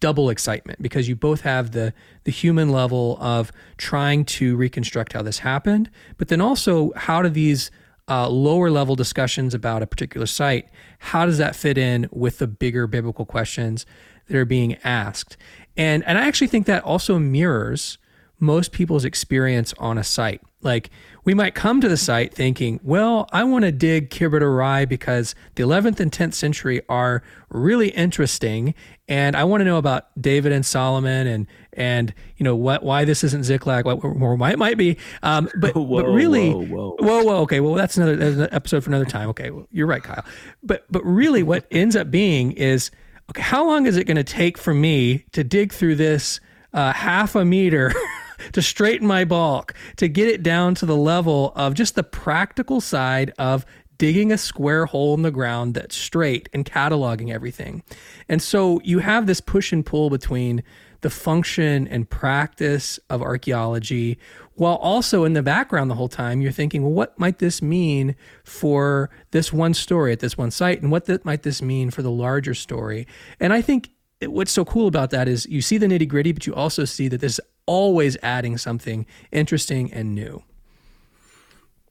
double 0.00 0.30
excitement 0.30 0.80
because 0.80 1.08
you 1.08 1.16
both 1.16 1.40
have 1.40 1.72
the 1.72 1.92
the 2.24 2.30
human 2.30 2.70
level 2.70 3.16
of 3.20 3.50
trying 3.76 4.24
to 4.24 4.56
reconstruct 4.56 5.14
how 5.14 5.22
this 5.22 5.40
happened, 5.40 5.90
but 6.16 6.28
then 6.28 6.40
also 6.40 6.92
how 6.94 7.22
do 7.22 7.28
these 7.28 7.70
uh, 8.08 8.28
lower 8.28 8.70
level 8.70 8.96
discussions 8.96 9.54
about 9.54 9.82
a 9.82 9.86
particular 9.86 10.26
site, 10.26 10.68
how 10.98 11.26
does 11.26 11.38
that 11.38 11.54
fit 11.54 11.76
in 11.76 12.08
with 12.10 12.38
the 12.38 12.46
bigger 12.46 12.86
biblical 12.86 13.24
questions 13.24 13.86
that 14.28 14.36
are 14.36 14.44
being 14.44 14.76
asked? 14.84 15.36
And 15.76 16.02
and 16.04 16.18
I 16.18 16.26
actually 16.26 16.48
think 16.48 16.66
that 16.66 16.82
also 16.84 17.18
mirrors 17.18 17.98
most 18.40 18.72
people's 18.72 19.04
experience 19.04 19.74
on 19.78 19.98
a 19.98 20.04
site. 20.04 20.40
Like 20.62 20.90
we 21.28 21.34
might 21.34 21.54
come 21.54 21.78
to 21.78 21.90
the 21.90 21.96
site 21.98 22.32
thinking, 22.32 22.80
well, 22.82 23.28
I 23.32 23.44
want 23.44 23.66
to 23.66 23.70
dig 23.70 24.08
Khirbet 24.08 24.40
Rai 24.40 24.86
because 24.86 25.34
the 25.56 25.62
11th 25.62 26.00
and 26.00 26.10
10th 26.10 26.32
century 26.32 26.80
are 26.88 27.22
really 27.50 27.90
interesting, 27.90 28.72
and 29.08 29.36
I 29.36 29.44
want 29.44 29.60
to 29.60 29.66
know 29.66 29.76
about 29.76 30.06
David 30.18 30.52
and 30.52 30.64
Solomon 30.64 31.26
and 31.26 31.46
and 31.74 32.14
you 32.38 32.44
know 32.44 32.56
what 32.56 32.82
why 32.82 33.04
this 33.04 33.22
isn't 33.24 33.44
Ziklag, 33.44 33.84
what 33.84 34.02
or 34.02 34.36
why 34.36 34.52
it 34.52 34.58
might 34.58 34.78
be. 34.78 34.96
Um, 35.22 35.50
but 35.60 35.74
whoa, 35.74 36.00
but 36.00 36.08
really, 36.08 36.50
whoa, 36.50 36.64
whoa. 36.64 36.96
whoa, 36.98 37.22
whoa, 37.22 37.36
okay, 37.42 37.60
well 37.60 37.74
that's 37.74 37.98
another, 37.98 38.16
that's 38.16 38.36
another 38.36 38.54
episode 38.54 38.82
for 38.82 38.88
another 38.88 39.04
time. 39.04 39.28
Okay, 39.28 39.50
well, 39.50 39.68
you're 39.70 39.86
right, 39.86 40.02
Kyle. 40.02 40.24
But 40.62 40.86
but 40.90 41.04
really, 41.04 41.42
what 41.42 41.66
ends 41.70 41.94
up 41.94 42.10
being 42.10 42.52
is 42.52 42.90
okay. 43.28 43.42
How 43.42 43.66
long 43.66 43.84
is 43.84 43.98
it 43.98 44.04
going 44.04 44.16
to 44.16 44.24
take 44.24 44.56
for 44.56 44.72
me 44.72 45.26
to 45.32 45.44
dig 45.44 45.74
through 45.74 45.96
this 45.96 46.40
uh, 46.72 46.94
half 46.94 47.34
a 47.34 47.44
meter? 47.44 47.92
to 48.52 48.62
straighten 48.62 49.06
my 49.06 49.24
balk, 49.24 49.74
to 49.96 50.08
get 50.08 50.28
it 50.28 50.42
down 50.42 50.74
to 50.76 50.86
the 50.86 50.96
level 50.96 51.52
of 51.56 51.74
just 51.74 51.94
the 51.94 52.02
practical 52.02 52.80
side 52.80 53.32
of 53.38 53.64
digging 53.98 54.30
a 54.30 54.38
square 54.38 54.86
hole 54.86 55.14
in 55.14 55.22
the 55.22 55.30
ground 55.30 55.74
that's 55.74 55.96
straight 55.96 56.48
and 56.52 56.64
cataloging 56.64 57.32
everything. 57.32 57.82
And 58.28 58.40
so 58.40 58.80
you 58.84 59.00
have 59.00 59.26
this 59.26 59.40
push 59.40 59.72
and 59.72 59.84
pull 59.84 60.08
between 60.08 60.62
the 61.00 61.10
function 61.10 61.86
and 61.88 62.08
practice 62.08 62.98
of 63.10 63.22
archaeology, 63.22 64.18
while 64.54 64.76
also 64.76 65.24
in 65.24 65.32
the 65.32 65.42
background 65.42 65.90
the 65.90 65.94
whole 65.94 66.08
time 66.08 66.40
you're 66.40 66.50
thinking, 66.50 66.82
well, 66.82 66.92
what 66.92 67.18
might 67.18 67.38
this 67.38 67.62
mean 67.62 68.16
for 68.44 69.08
this 69.30 69.52
one 69.52 69.74
story 69.74 70.12
at 70.12 70.20
this 70.20 70.36
one 70.36 70.50
site, 70.50 70.82
and 70.82 70.90
what 70.90 71.06
th- 71.06 71.24
might 71.24 71.42
this 71.42 71.62
mean 71.62 71.90
for 71.90 72.02
the 72.02 72.10
larger 72.10 72.54
story? 72.54 73.06
And 73.38 73.52
I 73.52 73.62
think 73.62 73.90
what's 74.22 74.50
so 74.50 74.64
cool 74.64 74.88
about 74.88 75.10
that 75.10 75.28
is 75.28 75.46
you 75.46 75.62
see 75.62 75.78
the 75.78 75.86
nitty 75.86 76.08
gritty, 76.08 76.32
but 76.32 76.46
you 76.46 76.54
also 76.54 76.84
see 76.84 77.06
that 77.08 77.20
this 77.20 77.40
always 77.68 78.16
adding 78.22 78.56
something 78.56 79.04
interesting 79.30 79.92
and 79.92 80.14
new. 80.14 80.42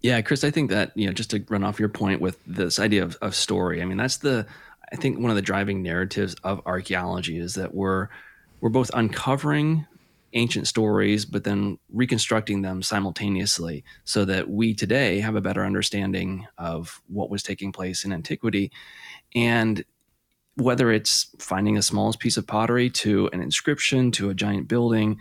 Yeah, 0.02 0.22
Chris, 0.22 0.44
I 0.44 0.50
think 0.50 0.72
that, 0.72 0.92
you 0.96 1.06
know, 1.06 1.14
just 1.14 1.30
to 1.30 1.46
run 1.50 1.64
off 1.64 1.80
your 1.80 1.90
point 1.90 2.20
with 2.20 2.38
this 2.46 2.80
idea 2.80 3.04
of, 3.04 3.16
of 3.22 3.36
story, 3.36 3.82
I 3.82 3.86
mean, 3.86 3.98
that's 3.98 4.18
the, 4.18 4.48
I 4.92 4.96
think 4.96 5.20
one 5.20 5.30
of 5.30 5.36
the 5.36 5.42
driving 5.42 5.84
narratives 5.84 6.36
of 6.44 6.62
archaeology 6.66 7.38
is 7.38 7.54
that 7.56 7.76
we're, 7.76 8.08
we're 8.60 8.70
both 8.70 8.90
uncovering 8.96 9.86
ancient 10.34 10.68
stories, 10.68 11.26
but 11.26 11.44
then 11.44 11.78
reconstructing 11.94 12.64
them 12.64 12.82
simultaneously 12.82 13.84
so 14.04 14.26
that 14.26 14.50
we 14.50 14.74
today 14.74 15.20
have 15.20 15.36
a 15.36 15.42
better 15.42 15.64
understanding 15.64 16.48
of 16.58 17.02
what 17.08 17.30
was 17.30 17.44
taking 17.44 17.72
place 17.72 18.04
in 18.04 18.12
antiquity. 18.12 18.72
And 19.36 19.86
whether 20.56 20.92
it's 20.92 21.28
finding 21.38 21.76
the 21.76 21.84
smallest 21.84 22.20
piece 22.20 22.38
of 22.38 22.48
pottery 22.48 22.90
to 22.90 23.30
an 23.32 23.42
inscription 23.42 24.12
to 24.12 24.30
a 24.32 24.34
giant 24.34 24.68
building, 24.68 25.20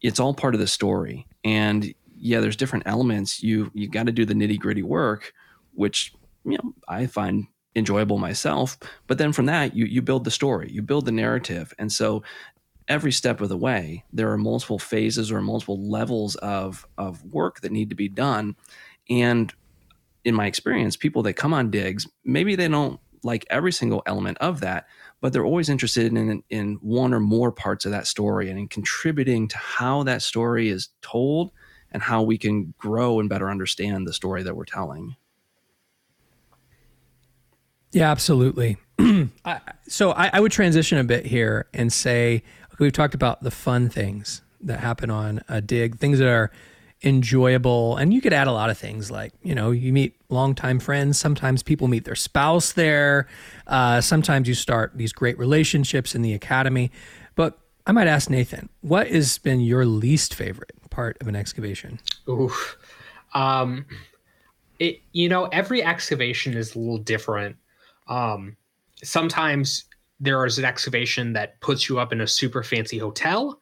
it's 0.00 0.20
all 0.20 0.34
part 0.34 0.54
of 0.54 0.60
the 0.60 0.66
story. 0.66 1.26
And 1.44 1.94
yeah, 2.16 2.40
there's 2.40 2.56
different 2.56 2.86
elements. 2.86 3.42
You 3.42 3.70
you 3.74 3.88
got 3.88 4.06
to 4.06 4.12
do 4.12 4.24
the 4.24 4.34
nitty 4.34 4.58
gritty 4.58 4.82
work, 4.82 5.32
which 5.74 6.12
you 6.44 6.58
know 6.58 6.74
I 6.88 7.06
find 7.06 7.46
enjoyable 7.74 8.18
myself. 8.18 8.78
But 9.06 9.18
then 9.18 9.32
from 9.32 9.46
that, 9.46 9.74
you 9.74 9.86
you 9.86 10.02
build 10.02 10.24
the 10.24 10.30
story, 10.30 10.70
you 10.70 10.82
build 10.82 11.04
the 11.06 11.12
narrative, 11.12 11.72
and 11.78 11.92
so 11.92 12.22
every 12.88 13.12
step 13.12 13.40
of 13.40 13.50
the 13.50 13.56
way, 13.56 14.04
there 14.12 14.32
are 14.32 14.38
multiple 14.38 14.78
phases 14.78 15.30
or 15.30 15.40
multiple 15.40 15.88
levels 15.88 16.36
of 16.36 16.86
of 16.96 17.24
work 17.24 17.60
that 17.60 17.72
need 17.72 17.90
to 17.90 17.96
be 17.96 18.08
done. 18.08 18.56
And 19.10 19.52
in 20.24 20.34
my 20.34 20.46
experience, 20.46 20.96
people 20.96 21.22
that 21.22 21.34
come 21.34 21.54
on 21.54 21.70
digs, 21.70 22.06
maybe 22.24 22.56
they 22.56 22.68
don't 22.68 23.00
like 23.22 23.46
every 23.50 23.72
single 23.72 24.02
element 24.06 24.38
of 24.38 24.60
that, 24.60 24.86
but 25.20 25.32
they're 25.32 25.44
always 25.44 25.68
interested 25.68 26.12
in 26.12 26.42
in 26.50 26.74
one 26.80 27.12
or 27.12 27.20
more 27.20 27.52
parts 27.52 27.84
of 27.84 27.92
that 27.92 28.06
story 28.06 28.50
and 28.50 28.58
in 28.58 28.68
contributing 28.68 29.48
to 29.48 29.58
how 29.58 30.02
that 30.04 30.22
story 30.22 30.68
is 30.68 30.88
told 31.02 31.52
and 31.92 32.02
how 32.02 32.22
we 32.22 32.38
can 32.38 32.74
grow 32.78 33.20
and 33.20 33.28
better 33.28 33.50
understand 33.50 34.06
the 34.06 34.12
story 34.12 34.42
that 34.42 34.54
we're 34.54 34.64
telling. 34.64 35.16
Yeah, 37.92 38.10
absolutely. 38.10 38.76
I, 39.44 39.60
so 39.86 40.12
I, 40.12 40.30
I, 40.34 40.40
would 40.40 40.52
transition 40.52 40.98
a 40.98 41.04
bit 41.04 41.24
here 41.24 41.68
and 41.72 41.92
say 41.92 42.42
okay, 42.72 42.76
we've 42.80 42.92
talked 42.92 43.14
about 43.14 43.42
the 43.42 43.50
fun 43.50 43.88
things 43.88 44.42
that 44.60 44.80
happen 44.80 45.10
on 45.10 45.42
a 45.48 45.60
dig, 45.60 45.98
things 45.98 46.18
that 46.18 46.28
are 46.28 46.50
enjoyable. 47.02 47.96
And 47.96 48.12
you 48.12 48.20
could 48.20 48.32
add 48.32 48.48
a 48.48 48.52
lot 48.52 48.70
of 48.70 48.78
things 48.78 49.10
like, 49.10 49.32
you 49.42 49.54
know, 49.54 49.70
you 49.70 49.92
meet 49.92 50.16
longtime 50.28 50.80
friends. 50.80 51.18
Sometimes 51.18 51.62
people 51.62 51.88
meet 51.88 52.04
their 52.04 52.16
spouse 52.16 52.72
there. 52.72 53.28
Uh, 53.66 54.00
sometimes 54.00 54.48
you 54.48 54.54
start 54.54 54.92
these 54.96 55.12
great 55.12 55.38
relationships 55.38 56.14
in 56.14 56.22
the 56.22 56.34
academy. 56.34 56.90
But 57.36 57.58
I 57.86 57.92
might 57.92 58.08
ask 58.08 58.28
Nathan, 58.28 58.68
what 58.80 59.08
has 59.08 59.38
been 59.38 59.60
your 59.60 59.86
least 59.86 60.34
favorite 60.34 60.72
part 60.90 61.16
of 61.20 61.28
an 61.28 61.36
excavation? 61.36 62.00
Oof. 62.28 62.76
Um, 63.32 63.86
it, 64.78 65.00
you 65.12 65.28
know, 65.28 65.44
every 65.46 65.82
excavation 65.82 66.54
is 66.54 66.74
a 66.74 66.78
little 66.78 66.98
different. 66.98 67.56
Um, 68.08 68.56
sometimes 69.02 69.84
there 70.20 70.44
is 70.44 70.58
an 70.58 70.64
excavation 70.64 71.32
that 71.32 71.60
puts 71.60 71.88
you 71.88 71.98
up 71.98 72.12
in 72.12 72.20
a 72.20 72.26
super 72.26 72.62
fancy 72.62 72.98
hotel 72.98 73.60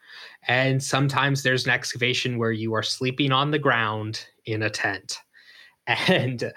and 0.49 0.83
sometimes 0.83 1.43
there's 1.43 1.65
an 1.65 1.73
excavation 1.73 2.39
where 2.39 2.53
you 2.53 2.75
are 2.75 2.83
sleeping 2.83 3.33
on 3.33 3.51
the 3.51 3.59
ground 3.59 4.27
in 4.45 4.63
a 4.63 4.71
tent. 4.71 5.19
And 6.09 6.53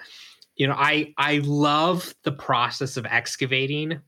you 0.56 0.66
know, 0.66 0.74
I 0.76 1.14
I 1.16 1.38
love 1.44 2.12
the 2.24 2.32
process 2.32 2.96
of 2.96 3.06
excavating, 3.06 4.00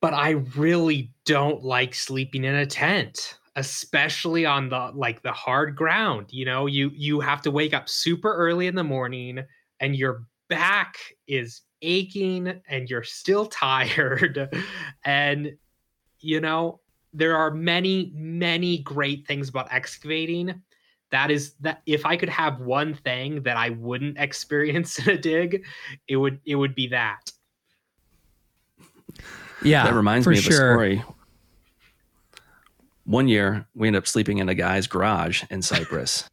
but 0.00 0.14
I 0.14 0.30
really 0.56 1.12
don't 1.26 1.62
like 1.62 1.94
sleeping 1.94 2.44
in 2.44 2.54
a 2.54 2.64
tent, 2.64 3.36
especially 3.54 4.46
on 4.46 4.70
the 4.70 4.92
like 4.94 5.22
the 5.22 5.32
hard 5.32 5.76
ground. 5.76 6.28
You 6.30 6.46
know, 6.46 6.64
you 6.64 6.90
you 6.94 7.20
have 7.20 7.42
to 7.42 7.50
wake 7.50 7.74
up 7.74 7.90
super 7.90 8.34
early 8.34 8.66
in 8.66 8.74
the 8.74 8.82
morning 8.82 9.44
and 9.78 9.94
your 9.94 10.24
back 10.48 10.96
is 11.28 11.60
aching 11.82 12.60
and 12.68 12.88
you're 12.90 13.04
still 13.04 13.46
tired. 13.46 14.54
And 15.04 15.56
you 16.20 16.40
know 16.40 16.80
there 17.12 17.36
are 17.36 17.50
many 17.50 18.12
many 18.14 18.78
great 18.78 19.26
things 19.26 19.48
about 19.48 19.72
excavating. 19.72 20.62
That 21.12 21.30
is 21.30 21.54
that 21.60 21.82
if 21.86 22.04
i 22.04 22.16
could 22.16 22.28
have 22.28 22.60
one 22.60 22.92
thing 22.92 23.42
that 23.44 23.56
i 23.56 23.70
wouldn't 23.70 24.18
experience 24.18 24.98
in 24.98 25.10
a 25.10 25.18
dig 25.18 25.64
it 26.08 26.16
would 26.16 26.40
it 26.44 26.56
would 26.56 26.74
be 26.74 26.88
that. 26.88 27.30
Yeah 29.62 29.84
that 29.84 29.94
reminds 29.94 30.26
me 30.26 30.38
of 30.38 30.44
sure. 30.44 30.52
a 30.52 30.74
story. 30.74 31.04
One 33.04 33.28
year 33.28 33.66
we 33.74 33.86
ended 33.86 34.02
up 34.02 34.08
sleeping 34.08 34.38
in 34.38 34.48
a 34.48 34.54
guy's 34.54 34.88
garage 34.88 35.44
in 35.48 35.62
cyprus 35.62 36.28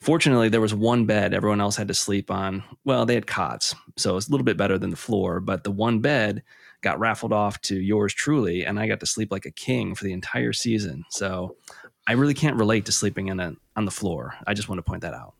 fortunately 0.00 0.48
there 0.48 0.60
was 0.60 0.74
one 0.74 1.04
bed 1.04 1.34
everyone 1.34 1.60
else 1.60 1.76
had 1.76 1.88
to 1.88 1.94
sleep 1.94 2.30
on 2.30 2.62
well 2.84 3.04
they 3.04 3.14
had 3.14 3.26
cots 3.26 3.74
so 3.96 4.16
it's 4.16 4.28
a 4.28 4.30
little 4.30 4.44
bit 4.44 4.56
better 4.56 4.78
than 4.78 4.90
the 4.90 4.96
floor 4.96 5.40
but 5.40 5.64
the 5.64 5.70
one 5.70 6.00
bed 6.00 6.42
got 6.82 6.98
raffled 6.98 7.32
off 7.32 7.60
to 7.62 7.78
yours 7.78 8.14
truly, 8.14 8.64
and 8.64 8.78
I 8.78 8.86
got 8.86 9.00
to 9.00 9.06
sleep 9.06 9.30
like 9.30 9.46
a 9.46 9.50
king 9.50 9.94
for 9.94 10.04
the 10.04 10.12
entire 10.12 10.52
season. 10.52 11.04
So 11.10 11.56
I 12.06 12.12
really 12.12 12.34
can't 12.34 12.56
relate 12.56 12.86
to 12.86 12.92
sleeping 12.92 13.28
in 13.28 13.40
a 13.40 13.54
on 13.76 13.84
the 13.84 13.90
floor. 13.90 14.34
I 14.46 14.54
just 14.54 14.68
want 14.68 14.78
to 14.78 14.82
point 14.82 15.02
that 15.02 15.14
out. 15.14 15.34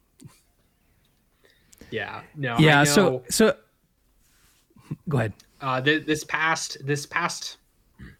Yeah. 1.90 2.22
No. 2.36 2.58
Yeah. 2.58 2.84
So 2.84 3.22
so. 3.28 3.56
Go 5.08 5.18
ahead. 5.18 5.32
Uh, 5.60 5.80
th- 5.80 6.06
this 6.06 6.24
past 6.24 6.78
this 6.84 7.06
past 7.06 7.58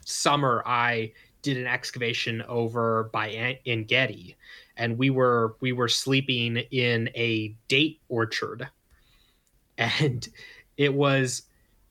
summer, 0.05 0.63
I 0.67 1.13
did 1.43 1.57
an 1.57 1.67
excavation 1.67 2.43
over 2.43 3.11
by 3.13 3.57
En 3.67 3.85
Gedi, 3.85 4.37
and 4.81 4.97
we 4.97 5.11
were 5.11 5.57
we 5.61 5.73
were 5.73 5.89
sleeping 5.89 6.57
in 6.71 7.11
a 7.15 7.55
date 7.69 8.01
orchard, 8.09 8.67
and 9.79 10.29
it 10.77 10.95
was 10.95 11.43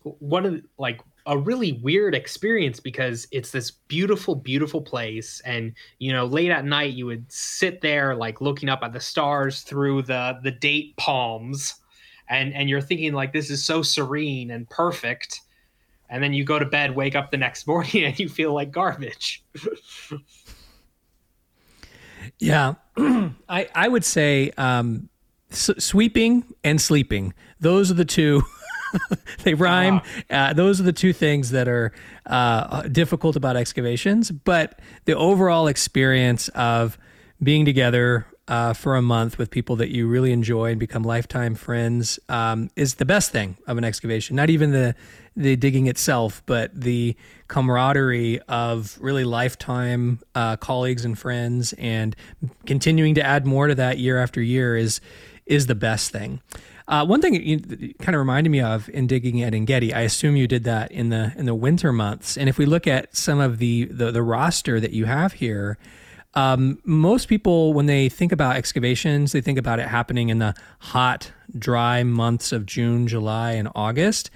one 0.03 0.45
of 0.45 0.53
the, 0.53 0.63
like 0.77 0.99
a 1.25 1.37
really 1.37 1.73
weird 1.73 2.15
experience 2.15 2.79
because 2.79 3.27
it's 3.31 3.51
this 3.51 3.71
beautiful 3.71 4.33
beautiful 4.33 4.81
place. 4.81 5.39
And 5.45 5.73
you 5.99 6.11
know 6.11 6.25
late 6.25 6.49
at 6.49 6.65
night 6.65 6.93
you 6.93 7.05
would 7.05 7.31
sit 7.31 7.81
there 7.81 8.15
like 8.15 8.41
looking 8.41 8.67
up 8.67 8.79
at 8.81 8.91
the 8.91 8.99
stars 8.99 9.61
through 9.61 10.01
the 10.03 10.39
the 10.43 10.51
date 10.51 10.97
palms. 10.97 11.75
And 12.27 12.53
and 12.55 12.69
you're 12.69 12.81
thinking 12.81 13.13
like 13.13 13.31
this 13.31 13.51
is 13.51 13.63
so 13.63 13.83
serene 13.83 14.49
and 14.51 14.67
perfect. 14.69 15.41
And 16.09 16.23
then 16.23 16.33
you 16.33 16.43
go 16.43 16.57
to 16.57 16.65
bed 16.65 16.95
wake 16.95 17.15
up 17.15 17.29
the 17.29 17.37
next 17.37 17.67
morning 17.71 18.05
and 18.05 18.17
you 18.17 18.29
feel 18.29 18.53
like 18.53 18.71
garbage 18.71 19.43
Yeah, 22.39 22.75
I 22.97 23.67
I 23.75 23.87
would 23.87 24.05
say 24.05 24.51
um, 24.57 25.09
s- 25.51 25.71
sweeping 25.77 26.43
and 26.63 26.79
sleeping. 26.79 27.33
Those 27.59 27.91
are 27.91 27.95
the 27.95 28.05
two. 28.05 28.41
they 29.43 29.53
rhyme. 29.53 30.01
Uh, 30.29 30.53
those 30.53 30.79
are 30.79 30.83
the 30.83 30.93
two 30.93 31.13
things 31.13 31.51
that 31.51 31.67
are 31.67 31.91
uh, 32.25 32.83
difficult 32.83 33.35
about 33.35 33.55
excavations. 33.55 34.31
But 34.31 34.79
the 35.05 35.15
overall 35.15 35.67
experience 35.67 36.47
of 36.49 36.97
being 37.41 37.65
together 37.65 38.25
uh, 38.49 38.73
for 38.73 38.95
a 38.95 39.01
month 39.01 39.37
with 39.37 39.51
people 39.51 39.75
that 39.77 39.89
you 39.89 40.07
really 40.07 40.31
enjoy 40.31 40.71
and 40.71 40.79
become 40.79 41.03
lifetime 41.03 41.53
friends 41.53 42.19
um, 42.29 42.69
is 42.75 42.95
the 42.95 43.05
best 43.05 43.31
thing 43.31 43.55
of 43.67 43.77
an 43.77 43.83
excavation. 43.83 44.35
Not 44.35 44.49
even 44.49 44.71
the 44.71 44.95
the 45.35 45.55
digging 45.55 45.87
itself, 45.87 46.41
but 46.47 46.77
the 46.77 47.15
camaraderie 47.47 48.41
of 48.49 48.97
really 48.99 49.23
lifetime 49.23 50.19
uh, 50.35 50.57
colleagues 50.57 51.05
and 51.05 51.17
friends, 51.17 51.71
and 51.73 52.15
continuing 52.65 53.15
to 53.15 53.23
add 53.23 53.45
more 53.45 53.67
to 53.67 53.75
that 53.75 53.99
year 53.99 54.17
after 54.17 54.41
year 54.41 54.75
is 54.75 54.99
is 55.45 55.67
the 55.67 55.75
best 55.75 56.11
thing. 56.11 56.41
Uh, 56.87 57.05
one 57.05 57.21
thing 57.21 57.35
you 57.35 57.93
kind 57.99 58.15
of 58.15 58.19
reminded 58.19 58.49
me 58.49 58.61
of 58.61 58.89
in 58.89 59.05
digging 59.05 59.43
at 59.43 59.53
Engedi, 59.53 59.93
I 59.93 60.01
assume 60.01 60.35
you 60.35 60.47
did 60.47 60.63
that 60.63 60.91
in 60.91 61.09
the 61.09 61.33
in 61.37 61.45
the 61.45 61.53
winter 61.53 61.93
months. 61.93 62.35
And 62.35 62.49
if 62.49 62.57
we 62.57 62.65
look 62.65 62.87
at 62.87 63.15
some 63.15 63.39
of 63.39 63.59
the 63.59 63.85
the, 63.85 64.11
the 64.11 64.23
roster 64.23 64.79
that 64.79 64.91
you 64.91 65.05
have 65.05 65.33
here, 65.33 65.77
um, 66.35 66.79
most 66.83 67.27
people, 67.27 67.73
when 67.73 67.87
they 67.87 68.07
think 68.07 68.31
about 68.31 68.55
excavations, 68.55 69.31
they 69.31 69.41
think 69.41 69.57
about 69.57 69.79
it 69.79 69.87
happening 69.87 70.29
in 70.29 70.39
the 70.39 70.53
hot, 70.79 71.31
dry 71.57 72.03
months 72.03 72.51
of 72.51 72.65
June, 72.65 73.07
July, 73.07 73.53
and 73.53 73.67
August. 73.75 74.29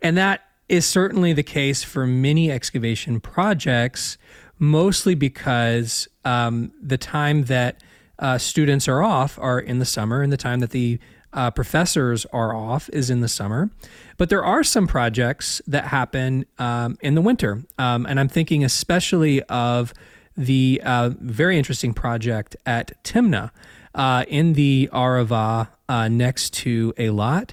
And 0.00 0.16
that 0.16 0.42
is 0.68 0.86
certainly 0.86 1.32
the 1.32 1.42
case 1.42 1.82
for 1.82 2.06
many 2.06 2.50
excavation 2.50 3.20
projects, 3.20 4.16
mostly 4.58 5.16
because 5.16 6.06
um, 6.24 6.70
the 6.80 6.96
time 6.96 7.44
that 7.44 7.82
uh, 8.20 8.38
students 8.38 8.86
are 8.86 9.02
off 9.02 9.38
are 9.38 9.58
in 9.58 9.80
the 9.80 9.84
summer, 9.84 10.22
and 10.22 10.32
the 10.32 10.36
time 10.36 10.60
that 10.60 10.70
the 10.70 11.00
uh, 11.32 11.50
professors 11.50 12.26
are 12.26 12.54
off 12.54 12.88
is 12.92 13.10
in 13.10 13.20
the 13.20 13.28
summer. 13.28 13.70
But 14.16 14.28
there 14.28 14.44
are 14.44 14.62
some 14.62 14.86
projects 14.86 15.60
that 15.66 15.86
happen 15.86 16.44
um, 16.58 16.98
in 17.00 17.14
the 17.14 17.20
winter. 17.20 17.62
Um, 17.78 18.06
and 18.06 18.20
I'm 18.20 18.28
thinking 18.28 18.64
especially 18.64 19.42
of 19.44 19.94
the 20.36 20.80
uh, 20.84 21.10
very 21.20 21.58
interesting 21.58 21.92
project 21.92 22.56
at 22.66 23.02
Timna 23.04 23.50
uh, 23.94 24.24
in 24.28 24.54
the 24.54 24.88
Arava 24.92 25.68
uh, 25.88 26.08
next 26.08 26.52
to 26.54 26.92
Eilat. 26.96 27.50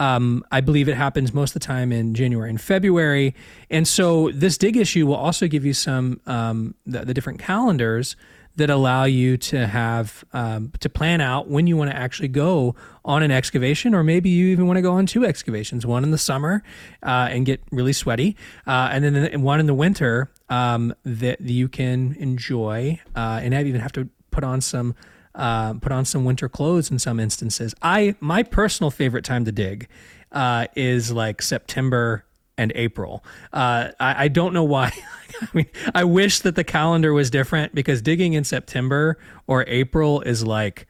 Um, 0.00 0.44
I 0.52 0.60
believe 0.60 0.88
it 0.88 0.94
happens 0.94 1.34
most 1.34 1.50
of 1.50 1.60
the 1.60 1.66
time 1.66 1.90
in 1.90 2.14
January 2.14 2.50
and 2.50 2.60
February. 2.60 3.34
And 3.68 3.86
so 3.88 4.30
this 4.30 4.56
dig 4.56 4.76
issue 4.76 5.06
will 5.06 5.16
also 5.16 5.48
give 5.48 5.64
you 5.64 5.74
some 5.74 6.20
um, 6.26 6.74
the, 6.86 7.04
the, 7.04 7.12
different 7.12 7.40
calendars 7.40 8.14
that 8.54 8.70
allow 8.70 9.04
you 9.04 9.36
to 9.36 9.66
have 9.66 10.24
um, 10.32 10.72
to 10.80 10.88
plan 10.88 11.20
out 11.20 11.48
when 11.48 11.66
you 11.66 11.76
want 11.76 11.90
to 11.90 11.96
actually 11.96 12.28
go 12.28 12.76
on 13.04 13.22
an 13.22 13.30
excavation, 13.30 13.94
or 13.94 14.04
maybe 14.04 14.28
you 14.28 14.48
even 14.48 14.66
want 14.66 14.76
to 14.76 14.82
go 14.82 14.92
on 14.92 15.06
two 15.06 15.24
excavations: 15.24 15.86
one 15.86 16.04
in 16.04 16.10
the 16.10 16.18
summer 16.18 16.62
uh, 17.02 17.28
and 17.30 17.46
get 17.46 17.60
really 17.72 17.92
sweaty, 17.92 18.36
uh, 18.66 18.88
and 18.92 19.04
then 19.04 19.42
one 19.42 19.58
in 19.58 19.66
the 19.66 19.74
winter 19.74 20.30
um, 20.48 20.94
that 21.04 21.40
you 21.40 21.68
can 21.68 22.16
enjoy 22.18 23.00
uh, 23.14 23.40
and 23.42 23.54
even 23.54 23.80
have 23.80 23.92
to 23.92 24.08
put 24.30 24.44
on 24.44 24.60
some. 24.60 24.94
Uh, 25.34 25.74
put 25.74 25.92
on 25.92 26.04
some 26.04 26.24
winter 26.24 26.48
clothes 26.48 26.90
in 26.90 26.98
some 26.98 27.20
instances. 27.20 27.72
I 27.80 28.16
my 28.18 28.42
personal 28.42 28.90
favorite 28.90 29.24
time 29.24 29.44
to 29.44 29.52
dig 29.52 29.86
uh, 30.32 30.66
is 30.74 31.12
like 31.12 31.42
September 31.42 32.24
and 32.56 32.72
April. 32.74 33.24
Uh, 33.52 33.90
I, 34.00 34.24
I, 34.24 34.28
don't 34.28 34.52
know 34.52 34.64
why. 34.64 34.92
I 35.40 35.48
mean, 35.54 35.66
I 35.94 36.02
wish 36.02 36.40
that 36.40 36.56
the 36.56 36.64
calendar 36.64 37.12
was 37.14 37.30
different 37.30 37.72
because 37.72 38.02
digging 38.02 38.32
in 38.32 38.42
September 38.42 39.16
or 39.46 39.64
April 39.68 40.20
is 40.22 40.44
like, 40.44 40.87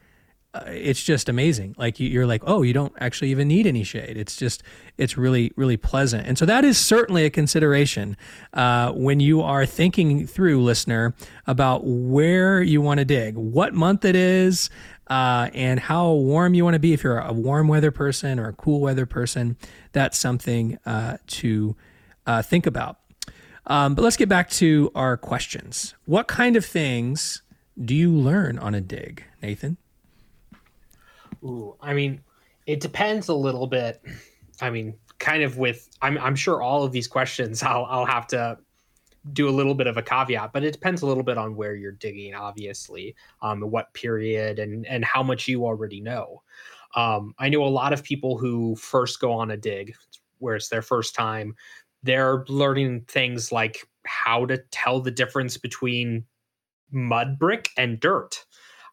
uh, 0.53 0.63
it's 0.67 1.03
just 1.03 1.29
amazing. 1.29 1.75
Like 1.77 1.99
you, 1.99 2.19
are 2.21 2.25
like, 2.25 2.41
oh, 2.45 2.63
you 2.63 2.73
don't 2.73 2.93
actually 2.99 3.29
even 3.29 3.47
need 3.47 3.67
any 3.67 3.83
shade. 3.83 4.17
It's 4.17 4.35
just, 4.35 4.63
it's 4.97 5.15
really, 5.15 5.51
really 5.55 5.77
pleasant. 5.77 6.25
And 6.25 6.37
so 6.37 6.45
that 6.45 6.65
is 6.65 6.77
certainly 6.77 7.25
a 7.25 7.29
consideration 7.29 8.17
uh, 8.53 8.91
when 8.93 9.19
you 9.19 9.41
are 9.41 9.65
thinking 9.65 10.25
through, 10.25 10.63
listener, 10.63 11.13
about 11.45 11.81
where 11.85 12.61
you 12.63 12.81
want 12.81 12.99
to 12.99 13.05
dig, 13.05 13.35
what 13.35 13.75
month 13.75 14.05
it 14.05 14.15
is, 14.15 14.71
uh, 15.07 15.49
and 15.53 15.79
how 15.79 16.11
warm 16.11 16.55
you 16.55 16.63
want 16.63 16.73
to 16.73 16.79
be. 16.79 16.93
If 16.93 17.03
you're 17.03 17.19
a 17.19 17.33
warm 17.33 17.67
weather 17.67 17.91
person 17.91 18.39
or 18.39 18.47
a 18.47 18.53
cool 18.53 18.79
weather 18.79 19.05
person, 19.05 19.55
that's 19.91 20.17
something 20.17 20.79
uh, 20.85 21.17
to 21.27 21.75
uh, 22.25 22.41
think 22.41 22.65
about. 22.65 22.97
Um, 23.67 23.93
but 23.93 24.01
let's 24.01 24.17
get 24.17 24.29
back 24.29 24.49
to 24.51 24.91
our 24.95 25.15
questions. 25.15 25.93
What 26.05 26.27
kind 26.27 26.55
of 26.55 26.65
things 26.65 27.43
do 27.79 27.93
you 27.93 28.11
learn 28.11 28.57
on 28.57 28.73
a 28.73 28.81
dig, 28.81 29.25
Nathan? 29.43 29.77
Ooh, 31.43 31.75
I 31.81 31.93
mean, 31.93 32.21
it 32.65 32.79
depends 32.79 33.27
a 33.29 33.33
little 33.33 33.67
bit. 33.67 34.01
I 34.61 34.69
mean, 34.69 34.95
kind 35.19 35.43
of 35.43 35.57
with 35.57 35.89
I'm 36.01 36.17
I'm 36.17 36.35
sure 36.35 36.61
all 36.61 36.83
of 36.83 36.91
these 36.91 37.07
questions 37.07 37.63
I'll 37.63 37.85
I'll 37.89 38.05
have 38.05 38.27
to 38.27 38.57
do 39.33 39.49
a 39.49 39.51
little 39.51 39.75
bit 39.75 39.87
of 39.87 39.97
a 39.97 40.01
caveat, 40.01 40.53
but 40.53 40.63
it 40.63 40.71
depends 40.71 41.01
a 41.01 41.05
little 41.05 41.23
bit 41.23 41.37
on 41.37 41.55
where 41.55 41.75
you're 41.75 41.91
digging, 41.91 42.33
obviously, 42.33 43.15
um, 43.41 43.61
what 43.61 43.93
period 43.93 44.59
and 44.59 44.85
and 44.87 45.03
how 45.05 45.23
much 45.23 45.47
you 45.47 45.65
already 45.65 46.01
know. 46.01 46.41
Um, 46.95 47.35
I 47.37 47.49
know 47.49 47.63
a 47.63 47.69
lot 47.69 47.93
of 47.93 48.03
people 48.03 48.37
who 48.37 48.75
first 48.75 49.19
go 49.19 49.33
on 49.33 49.51
a 49.51 49.57
dig, 49.57 49.93
where 50.39 50.55
it's 50.55 50.69
their 50.69 50.81
first 50.81 51.13
time, 51.13 51.55
they're 52.01 52.45
learning 52.47 53.01
things 53.07 53.51
like 53.51 53.87
how 54.05 54.45
to 54.45 54.57
tell 54.71 55.01
the 55.01 55.11
difference 55.11 55.57
between 55.57 56.25
mud 56.91 57.37
brick 57.37 57.69
and 57.77 57.99
dirt. 57.99 58.45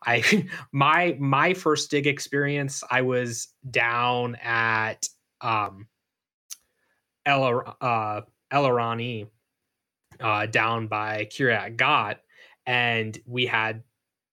I 0.07 0.47
my 0.73 1.17
my 1.19 1.55
first 1.55 1.91
dig 1.91 2.07
experience, 2.07 2.83
I 2.91 3.03
was 3.03 3.49
down 3.71 4.37
at 4.37 5.09
um 5.41 5.87
El 7.25 7.77
uh 7.81 8.21
El 8.51 8.65
Arani 8.65 9.29
uh, 10.21 10.47
down 10.47 10.87
by 10.87 11.27
Kiryat 11.31 11.77
Gat, 11.77 12.21
and 12.67 13.19
we 13.27 13.47
had 13.47 13.83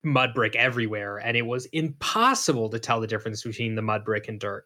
mud 0.03 0.33
brick 0.33 0.55
everywhere, 0.55 1.17
and 1.17 1.37
it 1.37 1.45
was 1.45 1.65
impossible 1.67 2.69
to 2.69 2.79
tell 2.79 2.99
the 2.99 3.07
difference 3.07 3.43
between 3.43 3.75
the 3.75 3.81
mud 3.81 4.05
brick 4.05 4.27
and 4.27 4.39
dirt. 4.39 4.65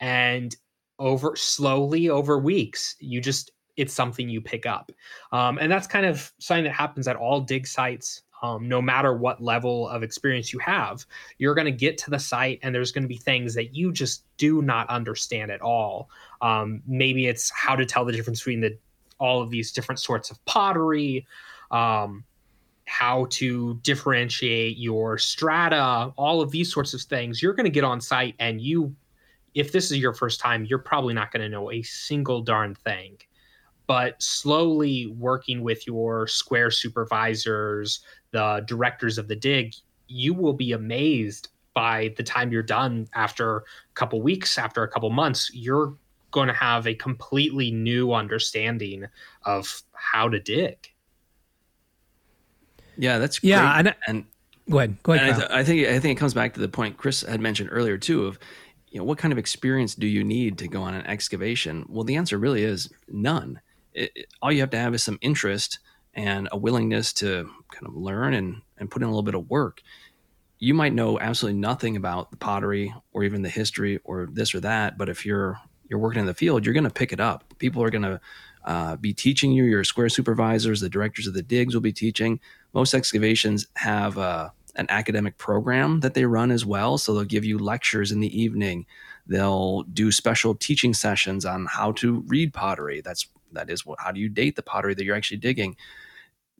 And 0.00 0.54
over 0.98 1.36
slowly 1.36 2.08
over 2.08 2.38
weeks, 2.38 2.96
you 2.98 3.20
just 3.20 3.52
it's 3.76 3.94
something 3.94 4.28
you 4.28 4.40
pick 4.40 4.66
up, 4.66 4.90
um, 5.32 5.58
and 5.58 5.70
that's 5.70 5.86
kind 5.86 6.06
of 6.06 6.32
something 6.38 6.64
that 6.64 6.72
happens 6.72 7.08
at 7.08 7.16
all 7.16 7.40
dig 7.40 7.66
sites. 7.66 8.22
Um, 8.42 8.68
no 8.68 8.80
matter 8.80 9.14
what 9.14 9.42
level 9.42 9.88
of 9.88 10.02
experience 10.02 10.52
you 10.52 10.58
have, 10.60 11.04
you're 11.38 11.54
going 11.54 11.64
to 11.64 11.72
get 11.72 11.98
to 11.98 12.10
the 12.10 12.18
site 12.18 12.60
and 12.62 12.74
there's 12.74 12.92
going 12.92 13.02
to 13.02 13.08
be 13.08 13.16
things 13.16 13.54
that 13.54 13.74
you 13.74 13.90
just 13.92 14.22
do 14.36 14.62
not 14.62 14.88
understand 14.88 15.50
at 15.50 15.60
all. 15.60 16.08
Um, 16.40 16.82
maybe 16.86 17.26
it's 17.26 17.50
how 17.50 17.74
to 17.74 17.84
tell 17.84 18.04
the 18.04 18.12
difference 18.12 18.40
between 18.40 18.60
the 18.60 18.78
all 19.18 19.42
of 19.42 19.50
these 19.50 19.72
different 19.72 19.98
sorts 19.98 20.30
of 20.30 20.44
pottery, 20.44 21.26
um, 21.70 22.24
how 22.84 23.26
to 23.30 23.74
differentiate 23.82 24.78
your 24.78 25.18
strata, 25.18 26.12
all 26.16 26.40
of 26.40 26.50
these 26.50 26.72
sorts 26.72 26.94
of 26.94 27.02
things. 27.02 27.42
You're 27.42 27.54
going 27.54 27.64
to 27.64 27.70
get 27.70 27.84
on 27.84 28.00
site 28.00 28.34
and 28.38 28.60
you, 28.60 28.94
if 29.54 29.72
this 29.72 29.90
is 29.90 29.98
your 29.98 30.14
first 30.14 30.40
time, 30.40 30.64
you're 30.64 30.78
probably 30.78 31.14
not 31.14 31.30
going 31.30 31.42
to 31.42 31.48
know 31.48 31.70
a 31.70 31.82
single 31.82 32.40
darn 32.40 32.74
thing. 32.74 33.18
But 33.88 34.22
slowly 34.22 35.06
working 35.06 35.62
with 35.62 35.84
your 35.86 36.28
square 36.28 36.70
supervisors, 36.70 38.00
the 38.30 38.62
directors 38.66 39.18
of 39.18 39.26
the 39.26 39.34
dig, 39.34 39.74
you 40.06 40.32
will 40.32 40.52
be 40.52 40.72
amazed 40.72 41.48
by 41.74 42.14
the 42.16 42.22
time 42.22 42.52
you're 42.52 42.62
done 42.62 43.08
after 43.14 43.56
a 43.58 43.62
couple 43.94 44.20
weeks, 44.22 44.58
after 44.58 44.82
a 44.82 44.88
couple 44.88 45.10
months, 45.10 45.50
you're 45.52 45.94
going 46.30 46.48
to 46.48 46.54
have 46.54 46.86
a 46.86 46.94
completely 46.94 47.70
new 47.70 48.12
understanding 48.12 49.06
of 49.44 49.82
how 49.92 50.28
to 50.28 50.38
dig. 50.38 50.76
Yeah, 52.96 53.18
that's 53.18 53.38
great. 53.38 53.50
yeah, 53.50 53.78
and, 53.78 53.94
and 54.06 54.24
go 54.68 54.78
ahead, 54.78 55.02
go 55.02 55.12
ahead. 55.12 55.30
I, 55.30 55.36
th- 55.36 55.50
I, 55.50 55.64
think 55.64 55.86
I 55.86 56.00
think 56.00 56.18
it 56.18 56.20
comes 56.20 56.34
back 56.34 56.54
to 56.54 56.60
the 56.60 56.68
point 56.68 56.96
Chris 56.96 57.22
had 57.22 57.40
mentioned 57.40 57.70
earlier 57.72 57.96
too 57.96 58.26
of 58.26 58.38
you 58.90 58.98
know 58.98 59.04
what 59.04 59.18
kind 59.18 59.32
of 59.32 59.38
experience 59.38 59.94
do 59.94 60.06
you 60.06 60.24
need 60.24 60.58
to 60.58 60.68
go 60.68 60.82
on 60.82 60.94
an 60.94 61.06
excavation? 61.06 61.86
Well, 61.88 62.04
the 62.04 62.16
answer 62.16 62.38
really 62.38 62.64
is 62.64 62.90
none. 63.08 63.60
It, 63.98 64.12
it, 64.14 64.26
all 64.40 64.52
you 64.52 64.60
have 64.60 64.70
to 64.70 64.78
have 64.78 64.94
is 64.94 65.02
some 65.02 65.18
interest 65.20 65.80
and 66.14 66.48
a 66.52 66.56
willingness 66.56 67.12
to 67.14 67.50
kind 67.72 67.86
of 67.86 67.94
learn 67.94 68.34
and 68.34 68.62
and 68.78 68.90
put 68.90 69.02
in 69.02 69.08
a 69.08 69.10
little 69.10 69.22
bit 69.22 69.34
of 69.34 69.50
work. 69.50 69.82
You 70.58 70.74
might 70.74 70.94
know 70.94 71.18
absolutely 71.20 71.60
nothing 71.60 71.96
about 71.96 72.30
the 72.30 72.36
pottery 72.36 72.94
or 73.12 73.24
even 73.24 73.42
the 73.42 73.48
history 73.48 74.00
or 74.04 74.28
this 74.30 74.54
or 74.54 74.60
that, 74.60 74.98
but 74.98 75.08
if 75.08 75.26
you're 75.26 75.60
you're 75.88 75.98
working 75.98 76.20
in 76.20 76.26
the 76.26 76.34
field, 76.34 76.64
you're 76.64 76.74
going 76.74 76.84
to 76.84 76.90
pick 76.90 77.12
it 77.12 77.20
up. 77.20 77.44
People 77.58 77.82
are 77.82 77.90
going 77.90 78.02
to 78.02 78.20
uh, 78.64 78.96
be 78.96 79.14
teaching 79.14 79.52
you. 79.52 79.64
Your 79.64 79.84
square 79.84 80.08
supervisors, 80.08 80.80
the 80.80 80.88
directors 80.88 81.26
of 81.26 81.34
the 81.34 81.42
digs 81.42 81.74
will 81.74 81.80
be 81.80 81.92
teaching. 81.92 82.40
Most 82.74 82.92
excavations 82.92 83.66
have 83.74 84.18
uh, 84.18 84.50
an 84.76 84.86
academic 84.90 85.38
program 85.38 86.00
that 86.00 86.14
they 86.14 86.24
run 86.24 86.50
as 86.50 86.66
well. 86.66 86.98
So 86.98 87.14
they'll 87.14 87.24
give 87.24 87.44
you 87.44 87.58
lectures 87.58 88.12
in 88.12 88.20
the 88.20 88.40
evening. 88.40 88.86
They'll 89.26 89.82
do 89.84 90.12
special 90.12 90.54
teaching 90.54 90.94
sessions 90.94 91.44
on 91.44 91.66
how 91.66 91.92
to 91.92 92.22
read 92.26 92.52
pottery. 92.52 93.00
That's 93.00 93.26
that 93.52 93.70
is 93.70 93.84
how 93.98 94.12
do 94.12 94.20
you 94.20 94.28
date 94.28 94.56
the 94.56 94.62
pottery 94.62 94.94
that 94.94 95.04
you're 95.04 95.16
actually 95.16 95.38
digging. 95.38 95.76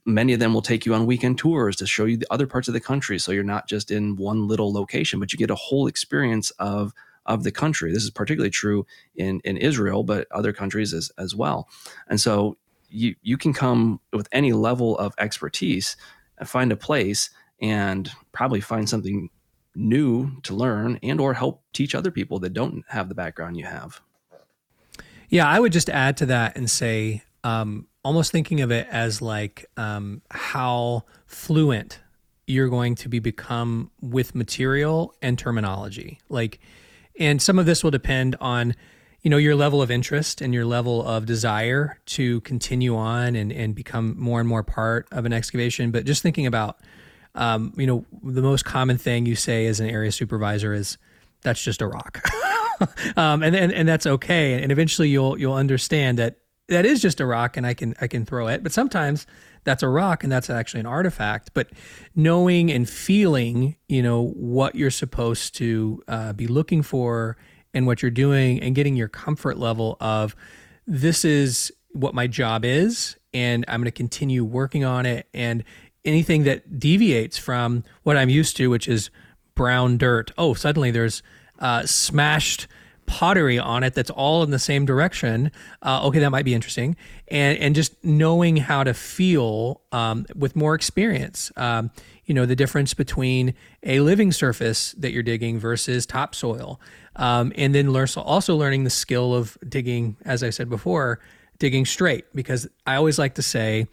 many 0.09 0.33
of 0.33 0.40
them 0.40 0.55
will 0.55 0.62
take 0.62 0.87
you 0.87 0.94
on 0.94 1.07
weekend 1.07 1.38
tours 1.38 1.77
to 1.77 1.87
show 1.87 2.07
you 2.07 2.16
the 2.16 2.27
other 2.31 2.46
parts 2.46 2.66
of 2.66 2.74
the 2.74 2.81
country. 2.81 3.18
So 3.18 3.31
you're 3.31 3.44
not 3.44 3.68
just 3.68 3.90
in 3.90 4.16
one 4.16 4.48
little 4.48 4.72
location, 4.72 5.20
but 5.20 5.33
you 5.33 5.38
get 5.38 5.51
a 5.51 5.55
whole 5.55 5.87
experience 5.87 6.51
of 6.53 6.92
of 7.27 7.44
the 7.44 7.53
country. 7.53 7.92
This 7.92 8.05
is 8.05 8.11
particularly 8.11 8.51
true 8.51 8.87
in 9.14 9.40
in 9.44 9.59
Israel, 9.59 10.03
but 10.03 10.27
other 10.31 10.53
countries 10.53 10.94
as 10.94 11.12
as 11.18 11.35
well. 11.35 11.68
And 12.09 12.20
so 12.20 12.57
you 12.88 13.14
you 13.22 13.37
can 13.37 13.53
come 13.53 14.01
with 14.12 14.29
any 14.33 14.53
level 14.53 14.96
of 14.98 15.14
expertise 15.18 15.96
and 16.38 16.48
find 16.48 16.72
a 16.72 16.77
place 16.77 17.31
and 17.61 18.11
probably 18.33 18.61
find 18.61 18.88
something 18.88 19.29
new 19.74 20.40
to 20.42 20.55
learn 20.55 20.98
and 21.03 21.20
or 21.20 21.35
help 21.35 21.62
teach 21.72 21.94
other 21.94 22.11
people 22.11 22.38
that 22.40 22.55
don't 22.55 22.85
have 22.88 23.09
the 23.09 23.14
background 23.14 23.57
you 23.57 23.64
have. 23.66 24.01
Yeah, 25.28 25.46
I 25.46 25.60
would 25.60 25.72
just 25.72 25.90
add 25.90 26.16
to 26.18 26.26
that 26.26 26.56
and 26.56 26.70
say 26.70 27.22
um, 27.44 27.86
almost 28.04 28.32
thinking 28.32 28.60
of 28.60 28.70
it 28.70 28.86
as 28.90 29.20
like 29.20 29.66
um, 29.76 30.22
how 30.30 31.04
fluent 31.26 32.00
you're 32.46 32.68
going 32.68 32.94
to 32.94 33.08
be 33.08 33.18
become 33.18 33.90
with 34.00 34.34
material 34.34 35.14
and 35.20 35.38
terminology. 35.38 36.18
Like, 36.30 36.60
and 37.18 37.42
some 37.42 37.58
of 37.58 37.66
this 37.66 37.84
will 37.84 37.90
depend 37.90 38.36
on 38.40 38.74
you 39.22 39.30
know 39.30 39.36
your 39.36 39.56
level 39.56 39.82
of 39.82 39.90
interest 39.90 40.40
and 40.40 40.54
your 40.54 40.64
level 40.64 41.06
of 41.06 41.26
desire 41.26 41.98
to 42.06 42.40
continue 42.42 42.96
on 42.96 43.34
and, 43.34 43.52
and 43.52 43.74
become 43.74 44.14
more 44.18 44.40
and 44.40 44.48
more 44.48 44.62
part 44.62 45.08
of 45.10 45.26
an 45.26 45.32
excavation 45.32 45.90
but 45.90 46.06
just 46.06 46.22
thinking 46.22 46.46
about 46.46 46.78
um, 47.34 47.72
you 47.76 47.86
know 47.86 48.04
the 48.22 48.40
most 48.40 48.64
common 48.64 48.96
thing 48.96 49.26
you 49.26 49.34
say 49.34 49.66
as 49.66 49.80
an 49.80 49.90
area 49.90 50.12
supervisor 50.12 50.72
is 50.72 50.98
that's 51.42 51.62
just 51.62 51.82
a 51.82 51.86
rock 51.88 52.22
um, 53.16 53.42
and, 53.42 53.54
and 53.56 53.72
and 53.72 53.88
that's 53.88 54.06
okay 54.06 54.62
and 54.62 54.70
eventually 54.72 55.08
you'll 55.08 55.38
you'll 55.38 55.54
understand 55.54 56.18
that 56.18 56.38
that 56.68 56.84
is 56.84 57.00
just 57.00 57.20
a 57.20 57.26
rock 57.26 57.56
and 57.56 57.66
I 57.66 57.74
can 57.74 57.94
I 58.00 58.06
can 58.06 58.24
throw 58.24 58.46
it. 58.46 58.62
But 58.62 58.72
sometimes 58.72 59.26
that's 59.64 59.82
a 59.82 59.88
rock 59.88 60.22
and 60.22 60.30
that's 60.30 60.48
actually 60.48 60.80
an 60.80 60.86
artifact. 60.86 61.50
But 61.54 61.70
knowing 62.14 62.70
and 62.70 62.88
feeling, 62.88 63.76
you 63.88 64.02
know, 64.02 64.28
what 64.28 64.74
you're 64.74 64.90
supposed 64.90 65.54
to 65.56 66.02
uh, 66.08 66.32
be 66.34 66.46
looking 66.46 66.82
for 66.82 67.36
and 67.74 67.86
what 67.86 68.00
you're 68.00 68.10
doing, 68.10 68.60
and 68.60 68.74
getting 68.74 68.96
your 68.96 69.08
comfort 69.08 69.58
level 69.58 69.98
of 70.00 70.34
this 70.86 71.22
is 71.22 71.70
what 71.90 72.14
my 72.14 72.26
job 72.26 72.64
is, 72.64 73.16
and 73.34 73.64
I'm 73.68 73.80
going 73.80 73.84
to 73.84 73.90
continue 73.90 74.42
working 74.42 74.86
on 74.86 75.04
it. 75.04 75.28
And 75.34 75.64
anything 76.02 76.44
that 76.44 76.78
deviates 76.78 77.36
from 77.36 77.84
what 78.04 78.16
I'm 78.16 78.30
used 78.30 78.56
to, 78.56 78.70
which 78.70 78.88
is 78.88 79.10
brown 79.54 79.98
dirt, 79.98 80.32
oh, 80.38 80.54
suddenly 80.54 80.90
there's 80.90 81.22
uh, 81.59 81.85
smashed 81.87 82.66
pottery 83.07 83.59
on 83.59 83.83
it 83.83 83.94
that's 83.94 84.11
all 84.11 84.42
in 84.42 84.51
the 84.51 84.59
same 84.59 84.85
direction. 84.85 85.51
Uh, 85.83 86.07
okay, 86.07 86.18
that 86.18 86.31
might 86.31 86.44
be 86.44 86.55
interesting. 86.55 86.94
And 87.29 87.59
and 87.59 87.75
just 87.75 88.05
knowing 88.05 88.59
how 88.59 88.85
to 88.85 88.94
feel 88.94 89.81
um, 89.92 90.27
with 90.37 90.55
more 90.55 90.75
experience. 90.75 91.51
Um, 91.57 91.90
you 92.27 92.35
know 92.35 92.44
the 92.44 92.55
difference 92.55 92.92
between 92.92 93.55
a 93.83 94.01
living 94.01 94.31
surface 94.33 94.92
that 94.92 95.12
you're 95.12 95.23
digging 95.23 95.59
versus 95.59 96.05
topsoil, 96.05 96.79
um, 97.16 97.53
and 97.57 97.75
then 97.75 97.90
learn 97.90 98.07
also 98.16 98.55
learning 98.55 98.85
the 98.85 98.90
skill 98.90 99.35
of 99.35 99.57
digging, 99.66 100.16
as 100.25 100.42
I 100.44 100.51
said 100.51 100.68
before, 100.68 101.21
digging 101.59 101.87
straight. 101.87 102.27
Because 102.35 102.68
I 102.87 102.97
always 102.97 103.18
like 103.18 103.35
to 103.37 103.42
say 103.42 103.87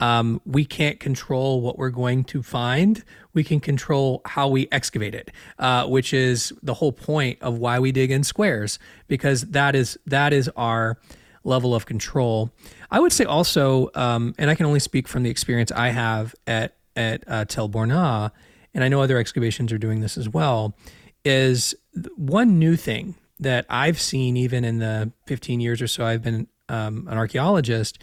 um, 0.00 0.40
we 0.44 0.64
can't 0.64 1.00
control 1.00 1.60
what 1.60 1.78
we're 1.78 1.90
going 1.90 2.24
to 2.24 2.42
find. 2.42 3.02
We 3.32 3.44
can 3.44 3.60
control 3.60 4.20
how 4.24 4.48
we 4.48 4.68
excavate 4.70 5.14
it, 5.14 5.30
uh, 5.58 5.86
which 5.86 6.12
is 6.12 6.52
the 6.62 6.74
whole 6.74 6.92
point 6.92 7.38
of 7.40 7.58
why 7.58 7.78
we 7.78 7.92
dig 7.92 8.10
in 8.10 8.24
squares, 8.24 8.78
because 9.08 9.42
that 9.42 9.74
is 9.74 9.98
that 10.06 10.32
is 10.32 10.50
our 10.56 10.98
level 11.44 11.74
of 11.74 11.86
control. 11.86 12.50
I 12.90 13.00
would 13.00 13.12
say 13.12 13.24
also, 13.24 13.90
um, 13.94 14.34
and 14.38 14.50
I 14.50 14.54
can 14.54 14.66
only 14.66 14.80
speak 14.80 15.08
from 15.08 15.22
the 15.22 15.30
experience 15.30 15.72
I 15.72 15.88
have 15.88 16.34
at 16.46 16.76
at 16.94 17.24
uh, 17.26 17.44
Tel 17.46 17.68
Burna, 17.68 18.30
and 18.74 18.84
I 18.84 18.88
know 18.88 19.00
other 19.00 19.18
excavations 19.18 19.72
are 19.72 19.78
doing 19.78 20.00
this 20.00 20.18
as 20.18 20.28
well. 20.28 20.76
Is 21.24 21.74
one 22.16 22.58
new 22.58 22.76
thing 22.76 23.14
that 23.40 23.66
I've 23.68 24.00
seen 24.00 24.36
even 24.36 24.64
in 24.64 24.78
the 24.78 25.12
15 25.26 25.60
years 25.60 25.82
or 25.82 25.86
so 25.86 26.04
I've 26.04 26.22
been 26.22 26.46
um, 26.68 27.06
an 27.08 27.18
archaeologist 27.18 27.98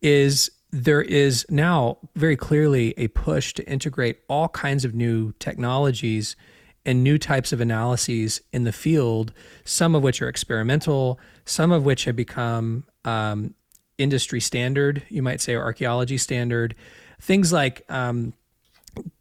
is 0.00 0.50
there 0.70 1.00
is 1.00 1.46
now 1.48 1.98
very 2.14 2.36
clearly 2.36 2.94
a 2.98 3.08
push 3.08 3.54
to 3.54 3.68
integrate 3.68 4.18
all 4.28 4.48
kinds 4.48 4.84
of 4.84 4.94
new 4.94 5.32
technologies 5.38 6.36
and 6.84 7.02
new 7.02 7.18
types 7.18 7.52
of 7.52 7.60
analyses 7.60 8.40
in 8.52 8.64
the 8.64 8.72
field, 8.72 9.32
some 9.64 9.94
of 9.94 10.02
which 10.02 10.22
are 10.22 10.28
experimental, 10.28 11.18
some 11.44 11.72
of 11.72 11.84
which 11.84 12.04
have 12.04 12.16
become 12.16 12.84
um, 13.04 13.54
industry 13.98 14.40
standard, 14.40 15.02
you 15.08 15.22
might 15.22 15.40
say, 15.40 15.54
or 15.54 15.62
archaeology 15.62 16.18
standard. 16.18 16.74
Things 17.20 17.52
like 17.52 17.84
um, 17.90 18.32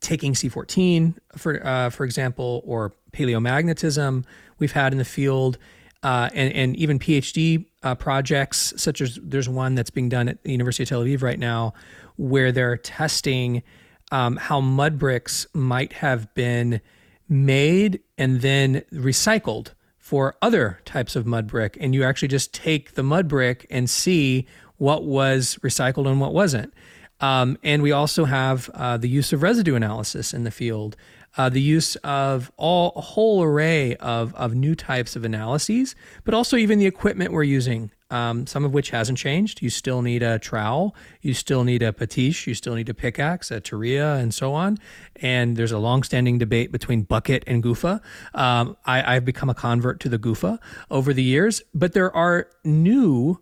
taking 0.01 0.33
C14, 0.33 1.15
for, 1.35 1.65
uh, 1.65 1.89
for 1.89 2.03
example, 2.03 2.61
or 2.65 2.93
paleomagnetism 3.11 4.23
we've 4.59 4.73
had 4.73 4.91
in 4.91 4.97
the 4.97 5.05
field 5.05 5.57
uh, 6.03 6.29
and, 6.33 6.53
and 6.53 6.75
even 6.75 6.99
PhD 6.99 7.65
uh, 7.83 7.95
projects, 7.95 8.73
such 8.77 9.01
as 9.01 9.19
there's 9.21 9.49
one 9.49 9.75
that's 9.75 9.89
being 9.89 10.09
done 10.09 10.29
at 10.29 10.43
the 10.43 10.51
University 10.51 10.83
of 10.83 10.89
Tel 10.89 11.03
Aviv 11.03 11.21
right 11.21 11.39
now, 11.39 11.73
where 12.15 12.51
they're 12.51 12.77
testing 12.77 13.63
um, 14.11 14.37
how 14.37 14.61
mud 14.61 14.97
bricks 14.97 15.47
might 15.53 15.93
have 15.93 16.33
been 16.33 16.81
made 17.29 18.01
and 18.17 18.41
then 18.41 18.83
recycled 18.93 19.73
for 19.97 20.35
other 20.41 20.79
types 20.85 21.15
of 21.15 21.25
mud 21.25 21.47
brick. 21.47 21.77
And 21.79 21.93
you 21.93 22.03
actually 22.03 22.29
just 22.29 22.53
take 22.53 22.93
the 22.93 23.03
mud 23.03 23.27
brick 23.27 23.67
and 23.69 23.89
see 23.89 24.47
what 24.77 25.03
was 25.03 25.59
recycled 25.61 26.07
and 26.07 26.21
what 26.21 26.33
wasn't. 26.33 26.73
Um, 27.19 27.57
and 27.63 27.81
we 27.81 27.91
also 27.91 28.25
have 28.25 28.69
uh, 28.73 28.97
the 28.97 29.09
use 29.09 29.33
of 29.33 29.41
residue 29.41 29.75
analysis 29.75 30.33
in 30.33 30.43
the 30.43 30.51
field 30.51 30.95
uh, 31.37 31.49
the 31.49 31.61
use 31.61 31.95
of 31.97 32.51
all 32.57 32.91
a 32.95 33.01
whole 33.01 33.43
array 33.43 33.95
of, 33.97 34.33
of 34.35 34.55
new 34.55 34.75
types 34.75 35.15
of 35.15 35.23
analyses, 35.23 35.95
but 36.23 36.33
also 36.33 36.57
even 36.57 36.79
the 36.79 36.87
equipment 36.87 37.31
we're 37.31 37.43
using, 37.43 37.91
um, 38.09 38.47
some 38.47 38.65
of 38.65 38.73
which 38.73 38.89
hasn't 38.89 39.17
changed. 39.17 39.61
You 39.61 39.69
still 39.69 40.01
need 40.01 40.23
a 40.23 40.39
trowel, 40.39 40.95
you 41.21 41.33
still 41.33 41.63
need 41.63 41.83
a 41.83 41.93
patish, 41.93 42.47
you 42.47 42.55
still 42.55 42.73
need 42.73 42.89
a 42.89 42.93
pickaxe, 42.93 43.51
a 43.51 43.61
teria, 43.61 44.19
and 44.19 44.33
so 44.33 44.53
on. 44.53 44.79
And 45.17 45.55
there's 45.55 45.71
a 45.71 45.79
long-standing 45.79 46.39
debate 46.39 46.71
between 46.71 47.03
bucket 47.03 47.43
and 47.45 47.63
goofa. 47.63 48.01
Um, 48.33 48.75
I, 48.85 49.15
I've 49.15 49.25
become 49.25 49.49
a 49.49 49.55
convert 49.55 49.99
to 50.01 50.09
the 50.09 50.19
goofa 50.19 50.57
over 50.89 51.13
the 51.13 51.23
years, 51.23 51.61
but 51.73 51.93
there 51.93 52.13
are 52.15 52.49
new 52.63 53.39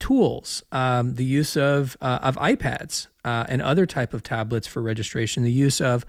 tools, 0.00 0.64
um, 0.72 1.14
the 1.14 1.24
use 1.24 1.56
of 1.56 1.96
uh, 2.00 2.18
of 2.22 2.36
iPads 2.36 3.06
uh, 3.24 3.44
and 3.48 3.62
other 3.62 3.86
type 3.86 4.12
of 4.12 4.22
tablets 4.24 4.66
for 4.66 4.82
registration, 4.82 5.44
the 5.44 5.52
use 5.52 5.80
of 5.80 6.04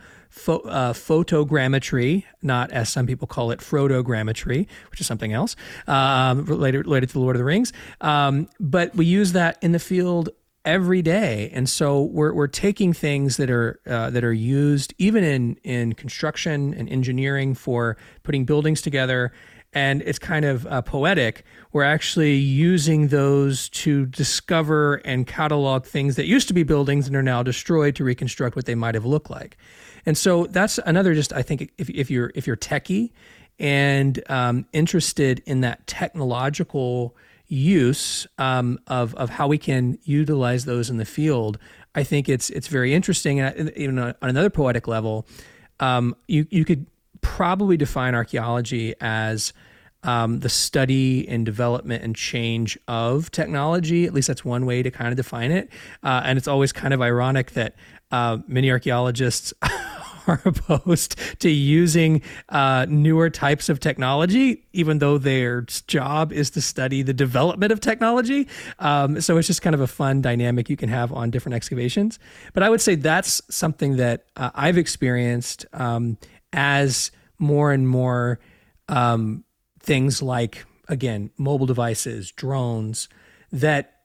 uh, 0.48 0.94
photogrammetry, 0.94 2.24
not 2.42 2.72
as 2.72 2.90
some 2.90 3.06
people 3.06 3.28
call 3.28 3.52
it, 3.52 3.60
photogrammetry, 3.60 4.66
which 4.90 5.02
is 5.02 5.06
something 5.06 5.34
else 5.34 5.56
um, 5.88 6.46
related 6.46 6.86
related 6.86 7.10
to 7.10 7.14
the 7.14 7.20
Lord 7.20 7.36
of 7.36 7.40
the 7.40 7.46
Rings. 7.46 7.72
Um, 8.00 8.50
but 8.60 8.96
we 8.96 9.06
use 9.06 9.34
that 9.34 9.58
in 9.62 9.74
the 9.74 9.80
field 9.80 10.30
every 10.64 11.02
day, 11.02 11.52
and 11.54 11.70
so 11.70 12.04
we're 12.04 12.34
we're 12.34 12.48
taking 12.48 12.94
things 12.94 13.38
that 13.38 13.52
are 13.52 13.80
uh, 13.86 14.10
that 14.10 14.24
are 14.24 14.34
used 14.34 14.94
even 14.98 15.24
in 15.24 15.58
in 15.64 15.94
construction 15.94 16.74
and 16.74 16.90
engineering 16.90 17.54
for 17.54 17.98
putting 18.24 18.46
buildings 18.46 18.82
together 18.82 19.32
and 19.74 20.02
it's 20.02 20.20
kind 20.20 20.46
of 20.46 20.68
uh, 20.68 20.82
poetic. 20.82 21.46
We're 21.72 21.84
actually 21.84 22.36
using 22.36 23.08
those 23.08 23.70
to 23.70 24.06
discover 24.06 24.96
and 25.06 25.26
catalog 25.26 25.86
things 25.86 26.16
that 26.18 26.26
used 26.26 26.48
to 26.50 26.54
be 26.54 26.64
buildings 26.64 27.08
and 27.08 27.16
are 27.16 27.24
now 27.24 27.42
destroyed 27.44 27.96
to 27.96 28.04
reconstruct 28.04 28.56
what 28.56 28.66
they 28.66 28.76
might 28.76 28.96
have 28.96 29.06
looked 29.06 29.30
like. 29.30 29.58
And 30.06 30.18
so 30.18 30.46
that's 30.46 30.80
another 30.86 31.14
just 31.14 31.32
I 31.32 31.42
think 31.42 31.72
if, 31.78 31.90
if 31.90 32.12
you're 32.12 32.32
if 32.36 32.48
you're 32.48 32.58
techie 32.58 33.12
and 33.60 34.22
um, 34.30 34.66
interested 34.74 35.42
in 35.46 35.62
that 35.62 35.86
technological 35.88 37.16
use 37.48 38.26
um, 38.38 38.80
of 38.88 39.14
of 39.16 39.30
how 39.30 39.48
we 39.48 39.58
can 39.58 40.00
utilize 40.04 40.66
those 40.66 40.90
in 40.90 40.98
the 40.98 41.06
field, 41.06 41.60
I 41.96 42.04
think 42.04 42.28
it's 42.28 42.50
it's 42.50 42.68
very 42.68 42.94
interesting. 42.94 43.40
And 43.40 43.72
even 43.78 44.00
on 44.00 44.16
another 44.22 44.50
poetic 44.50 44.88
level, 44.88 45.28
um, 45.80 46.16
you 46.28 46.48
you 46.50 46.66
could 46.66 46.88
probably 47.22 47.78
define 47.78 48.16
archaeology 48.16 48.94
as 49.00 49.54
um, 50.04 50.40
the 50.40 50.50
study 50.50 51.28
and 51.28 51.46
development 51.46 52.04
and 52.04 52.16
change 52.16 52.78
of 52.88 53.32
technology. 53.32 54.06
At 54.06 54.14
least 54.14 54.28
that's 54.28 54.44
one 54.44 54.66
way 54.66 54.82
to 54.84 54.92
kind 54.92 55.10
of 55.10 55.18
define 55.18 55.52
it. 55.52 55.70
Uh, 56.04 56.22
and 56.26 56.38
it's 56.38 56.48
always 56.48 56.72
kind 56.72 56.94
of 56.94 57.02
ironic 57.02 57.52
that 57.52 57.76
uh, 58.12 58.40
many 58.48 58.72
archaeologists 58.72 59.54
are 60.28 60.42
opposed 60.46 61.16
to 61.40 61.50
using 61.50 62.22
uh, 62.50 62.86
newer 62.90 63.30
types 63.30 63.70
of 63.70 63.80
technology, 63.80 64.66
even 64.74 65.00
though 65.00 65.18
their 65.18 65.62
job 65.62 66.32
is 66.32 66.50
to 66.52 66.62
study 66.62 67.02
the 67.02 67.14
development 67.14 67.72
of 67.72 67.80
technology. 67.80 68.48
Um, 68.80 69.22
so 69.22 69.38
it's 69.38 69.48
just 69.48 69.62
kind 69.62 69.74
of 69.74 69.82
a 69.82 69.88
fun 69.88 70.22
dynamic 70.22 70.70
you 70.70 70.78
can 70.78 70.90
have 70.90 71.12
on 71.12 71.30
different 71.32 71.56
excavations. 71.56 72.20
But 72.54 72.64
I 72.64 72.70
would 72.70 72.82
say 72.82 72.96
that's 72.96 73.42
something 73.50 73.98
that 73.98 74.26
uh, 74.36 74.52
I've 74.54 74.78
experienced 74.78 75.66
um, 75.74 76.18
as 76.54 77.12
more 77.40 77.72
and 77.72 77.88
more 77.88 78.40
um, 78.88 79.44
things 79.80 80.22
like, 80.22 80.66
again, 80.88 81.32
mobile 81.38 81.66
devices, 81.66 82.32
drones 82.32 83.10
that 83.52 84.02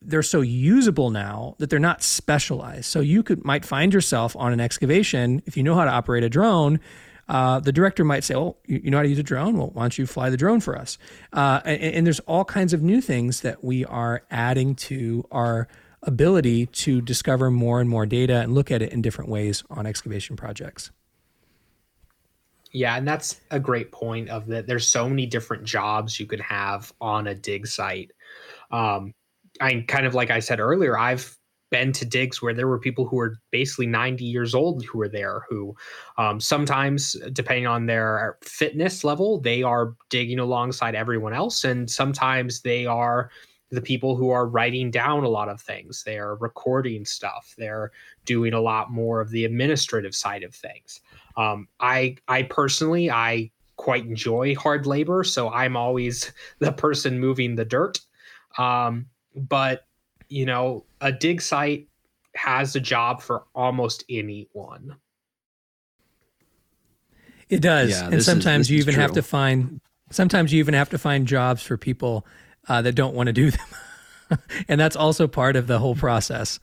they're 0.00 0.22
so 0.22 0.40
usable 0.40 1.10
now 1.10 1.56
that 1.58 1.70
they're 1.70 1.78
not 1.78 2.02
specialized. 2.02 2.84
So 2.84 3.00
you 3.00 3.22
could 3.22 3.44
might 3.44 3.64
find 3.64 3.92
yourself 3.92 4.36
on 4.36 4.52
an 4.52 4.60
excavation 4.60 5.42
if 5.46 5.56
you 5.56 5.62
know 5.62 5.74
how 5.74 5.84
to 5.84 5.90
operate 5.90 6.22
a 6.22 6.28
drone. 6.28 6.78
Uh, 7.26 7.58
the 7.58 7.72
director 7.72 8.04
might 8.04 8.22
say, 8.22 8.34
"Oh, 8.34 8.56
you, 8.66 8.90
know 8.90 8.98
how 8.98 9.02
to 9.02 9.08
use 9.08 9.18
a 9.18 9.22
drone? 9.22 9.56
Well, 9.56 9.70
why 9.72 9.84
don't 9.84 9.96
you 9.96 10.06
fly 10.06 10.28
the 10.28 10.36
drone 10.36 10.60
for 10.60 10.76
us?" 10.76 10.98
Uh, 11.32 11.60
and, 11.64 11.80
and 11.82 12.06
there's 12.06 12.20
all 12.20 12.44
kinds 12.44 12.74
of 12.74 12.82
new 12.82 13.00
things 13.00 13.40
that 13.40 13.64
we 13.64 13.84
are 13.86 14.22
adding 14.30 14.74
to 14.74 15.24
our 15.30 15.66
ability 16.02 16.66
to 16.66 17.00
discover 17.00 17.50
more 17.50 17.80
and 17.80 17.88
more 17.88 18.04
data 18.04 18.40
and 18.40 18.54
look 18.54 18.70
at 18.70 18.82
it 18.82 18.92
in 18.92 19.00
different 19.00 19.30
ways 19.30 19.64
on 19.70 19.86
excavation 19.86 20.36
projects. 20.36 20.90
Yeah, 22.74 22.96
and 22.96 23.06
that's 23.06 23.40
a 23.52 23.60
great 23.60 23.92
point 23.92 24.28
of 24.28 24.46
that 24.48 24.66
there's 24.66 24.86
so 24.86 25.08
many 25.08 25.26
different 25.26 25.62
jobs 25.62 26.18
you 26.18 26.26
could 26.26 26.40
have 26.40 26.92
on 27.00 27.28
a 27.28 27.34
dig 27.34 27.68
site. 27.68 28.10
Um, 28.72 29.14
I 29.60 29.84
kind 29.86 30.06
of 30.06 30.14
like 30.14 30.30
I 30.30 30.40
said 30.40 30.58
earlier, 30.58 30.98
I've 30.98 31.38
been 31.70 31.92
to 31.92 32.04
digs 32.04 32.42
where 32.42 32.52
there 32.52 32.66
were 32.66 32.80
people 32.80 33.06
who 33.06 33.16
were 33.16 33.36
basically 33.52 33.86
90 33.86 34.24
years 34.24 34.54
old 34.54 34.84
who 34.84 34.98
were 34.98 35.08
there 35.08 35.44
who 35.48 35.74
um, 36.18 36.40
sometimes 36.40 37.16
depending 37.32 37.66
on 37.66 37.86
their 37.86 38.38
fitness 38.42 39.02
level 39.02 39.40
they 39.40 39.62
are 39.62 39.96
digging 40.08 40.38
alongside 40.38 40.94
everyone 40.94 41.32
else 41.32 41.64
and 41.64 41.90
sometimes 41.90 42.60
they 42.60 42.86
are 42.86 43.28
the 43.70 43.80
people 43.82 44.16
who 44.16 44.30
are 44.30 44.46
writing 44.46 44.90
down 44.90 45.24
a 45.24 45.28
lot 45.28 45.48
of 45.48 45.60
things. 45.60 46.02
They're 46.04 46.36
recording 46.36 47.04
stuff. 47.04 47.54
They're 47.58 47.90
doing 48.24 48.52
a 48.52 48.60
lot 48.60 48.92
more 48.92 49.20
of 49.20 49.30
the 49.30 49.44
administrative 49.44 50.14
side 50.14 50.44
of 50.44 50.54
things 50.54 51.00
um, 51.36 51.68
i 51.80 52.16
i 52.28 52.42
personally 52.42 53.10
i 53.10 53.50
quite 53.76 54.04
enjoy 54.04 54.54
hard 54.54 54.86
labor 54.86 55.24
so 55.24 55.50
i'm 55.50 55.76
always 55.76 56.32
the 56.58 56.72
person 56.72 57.18
moving 57.18 57.54
the 57.56 57.64
dirt 57.64 58.00
um, 58.56 59.06
but 59.34 59.86
you 60.28 60.46
know, 60.46 60.84
a 61.00 61.12
dig 61.12 61.40
site 61.40 61.88
has 62.34 62.74
a 62.74 62.80
job 62.80 63.22
for 63.22 63.44
almost 63.54 64.04
anyone. 64.08 64.96
It 67.48 67.60
does, 67.60 67.90
yeah, 67.90 68.08
and 68.08 68.22
sometimes 68.22 68.66
is, 68.66 68.70
you 68.70 68.78
even 68.78 68.94
have 68.94 69.12
to 69.12 69.22
find. 69.22 69.80
Sometimes 70.10 70.52
you 70.52 70.58
even 70.58 70.74
have 70.74 70.90
to 70.90 70.98
find 70.98 71.26
jobs 71.26 71.62
for 71.62 71.76
people 71.76 72.26
uh, 72.68 72.82
that 72.82 72.92
don't 72.92 73.14
want 73.14 73.28
to 73.28 73.32
do 73.32 73.50
them, 73.50 74.38
and 74.68 74.80
that's 74.80 74.96
also 74.96 75.28
part 75.28 75.56
of 75.56 75.66
the 75.66 75.78
whole 75.78 75.94
process. 75.94 76.58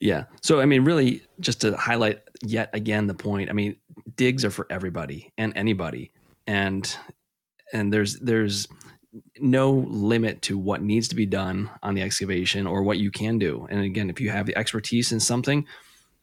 Yeah. 0.00 0.24
So 0.42 0.60
I 0.60 0.66
mean, 0.66 0.84
really, 0.84 1.22
just 1.40 1.60
to 1.62 1.76
highlight 1.76 2.20
yet 2.42 2.70
again 2.72 3.06
the 3.06 3.14
point. 3.14 3.50
I 3.50 3.52
mean, 3.52 3.76
digs 4.16 4.44
are 4.44 4.50
for 4.50 4.66
everybody 4.70 5.32
and 5.36 5.52
anybody, 5.56 6.12
and 6.46 6.96
and 7.72 7.92
there's 7.92 8.18
there's 8.20 8.68
no 9.40 9.70
limit 9.88 10.42
to 10.42 10.58
what 10.58 10.82
needs 10.82 11.08
to 11.08 11.16
be 11.16 11.26
done 11.26 11.70
on 11.82 11.94
the 11.94 12.02
excavation 12.02 12.66
or 12.66 12.82
what 12.82 12.98
you 12.98 13.10
can 13.10 13.38
do. 13.38 13.66
And 13.70 13.80
again, 13.80 14.10
if 14.10 14.20
you 14.20 14.30
have 14.30 14.46
the 14.46 14.56
expertise 14.56 15.12
in 15.12 15.20
something, 15.20 15.66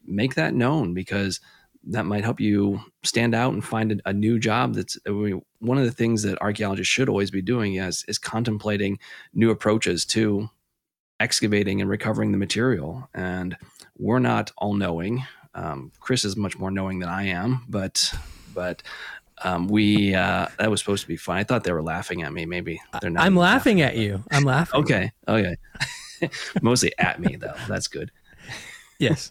make 0.04 0.34
that 0.36 0.54
known 0.54 0.94
because 0.94 1.40
that 1.88 2.06
might 2.06 2.24
help 2.24 2.40
you 2.40 2.80
stand 3.04 3.34
out 3.34 3.52
and 3.52 3.64
find 3.64 4.00
a, 4.04 4.12
new 4.12 4.38
job. 4.38 4.74
That's 4.74 4.98
I 5.06 5.10
mean, 5.10 5.42
one 5.60 5.78
of 5.78 5.84
the 5.84 5.92
things 5.92 6.22
that 6.22 6.40
archaeologists 6.40 6.92
should 6.92 7.08
always 7.08 7.30
be 7.30 7.42
doing 7.42 7.76
is, 7.76 8.04
is 8.08 8.18
contemplating 8.18 8.98
new 9.34 9.50
approaches 9.50 10.04
to 10.06 10.48
excavating 11.20 11.80
and 11.80 11.90
recovering 11.90 12.32
the 12.32 12.38
material. 12.38 13.08
And 13.14 13.56
we're 13.98 14.18
not 14.18 14.52
all 14.58 14.74
knowing. 14.74 15.24
Um, 15.54 15.92
Chris 16.00 16.24
is 16.24 16.36
much 16.36 16.58
more 16.58 16.70
knowing 16.70 16.98
than 16.98 17.08
I 17.08 17.24
am, 17.28 17.64
but 17.68 18.12
but 18.54 18.82
um, 19.42 19.68
we 19.68 20.14
uh, 20.14 20.48
that 20.58 20.70
was 20.70 20.80
supposed 20.80 21.02
to 21.02 21.08
be 21.08 21.16
fun. 21.16 21.36
I 21.38 21.44
thought 21.44 21.64
they 21.64 21.72
were 21.72 21.82
laughing 21.82 22.22
at 22.22 22.32
me. 22.32 22.46
Maybe 22.46 22.80
they're 23.00 23.10
not. 23.10 23.24
I'm 23.24 23.36
laughing, 23.36 23.78
laughing 23.78 23.80
at 23.82 23.96
you. 23.96 24.22
I'm 24.30 24.44
laughing. 24.44 24.80
okay. 24.80 25.12
Okay. 25.26 25.56
Mostly 26.62 26.92
at 26.98 27.20
me 27.20 27.36
though. 27.36 27.54
That's 27.68 27.88
good. 27.88 28.10
Yes. 28.98 29.30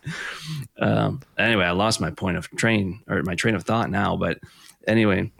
um, 0.79 1.21
anyway, 1.39 1.65
I 1.65 1.71
lost 1.71 1.99
my 1.99 2.11
point 2.11 2.37
of 2.37 2.47
train 2.51 3.01
or 3.07 3.23
my 3.23 3.33
train 3.33 3.55
of 3.55 3.63
thought 3.63 3.89
now. 3.89 4.15
But 4.15 4.37
anyway, 4.85 5.31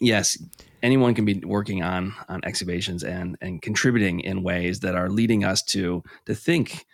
yes, 0.00 0.42
anyone 0.82 1.14
can 1.14 1.24
be 1.24 1.40
working 1.44 1.82
on 1.82 2.14
on 2.28 2.40
excavations 2.44 3.04
and 3.04 3.36
and 3.40 3.62
contributing 3.62 4.20
in 4.20 4.42
ways 4.42 4.80
that 4.80 4.94
are 4.94 5.08
leading 5.08 5.44
us 5.44 5.62
to 5.62 6.02
to 6.26 6.34
think 6.34 6.86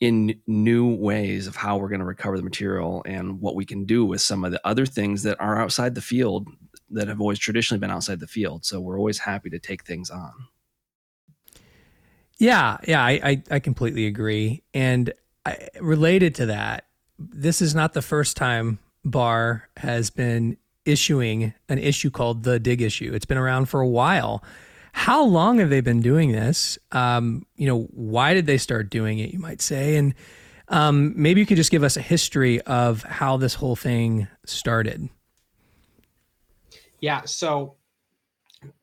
in 0.00 0.38
new 0.46 0.94
ways 0.94 1.46
of 1.46 1.56
how 1.56 1.78
we're 1.78 1.88
going 1.88 2.00
to 2.00 2.06
recover 2.06 2.36
the 2.36 2.42
material 2.42 3.02
and 3.06 3.40
what 3.40 3.54
we 3.54 3.64
can 3.64 3.84
do 3.86 4.04
with 4.04 4.20
some 4.20 4.44
of 4.44 4.52
the 4.52 4.60
other 4.66 4.84
things 4.84 5.22
that 5.22 5.40
are 5.40 5.58
outside 5.58 5.94
the 5.94 6.02
field 6.02 6.48
that 6.90 7.08
have 7.08 7.20
always 7.20 7.38
traditionally 7.38 7.80
been 7.80 7.90
outside 7.90 8.20
the 8.20 8.26
field. 8.26 8.64
So 8.64 8.78
we're 8.78 8.98
always 8.98 9.18
happy 9.18 9.48
to 9.50 9.58
take 9.58 9.84
things 9.84 10.10
on. 10.10 10.32
Yeah, 12.38 12.76
yeah, 12.86 13.02
I, 13.02 13.20
I, 13.22 13.42
I 13.52 13.58
completely 13.60 14.06
agree. 14.06 14.62
And 14.74 15.12
I, 15.46 15.68
related 15.80 16.34
to 16.36 16.46
that, 16.46 16.86
this 17.18 17.62
is 17.62 17.74
not 17.74 17.94
the 17.94 18.02
first 18.02 18.36
time 18.36 18.78
BAR 19.04 19.68
has 19.78 20.10
been 20.10 20.58
issuing 20.86 21.52
an 21.68 21.78
issue 21.78 22.10
called 22.10 22.44
the 22.44 22.58
dig 22.58 22.80
issue. 22.80 23.12
It's 23.14 23.26
been 23.26 23.38
around 23.38 23.66
for 23.66 23.80
a 23.80 23.88
while. 23.88 24.42
How 24.92 25.22
long 25.22 25.58
have 25.58 25.68
they 25.68 25.82
been 25.82 26.00
doing 26.00 26.32
this? 26.32 26.78
Um, 26.92 27.44
you 27.56 27.66
know, 27.66 27.82
why 27.92 28.32
did 28.32 28.46
they 28.46 28.56
start 28.56 28.88
doing 28.88 29.18
it? 29.18 29.30
You 29.30 29.38
might 29.38 29.60
say, 29.60 29.96
and 29.96 30.14
um, 30.68 31.12
maybe 31.14 31.40
you 31.40 31.46
could 31.46 31.58
just 31.58 31.70
give 31.70 31.82
us 31.84 31.96
a 31.96 32.00
history 32.00 32.62
of 32.62 33.02
how 33.02 33.36
this 33.36 33.54
whole 33.54 33.76
thing 33.76 34.26
started. 34.46 35.08
Yeah. 37.00 37.22
So, 37.26 37.76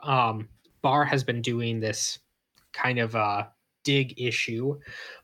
um, 0.02 0.50
has 0.84 1.24
been 1.24 1.42
doing 1.42 1.80
this 1.80 2.20
kind 2.74 3.00
of 3.00 3.16
uh, 3.16 3.46
dig 3.84 4.20
issue 4.22 4.78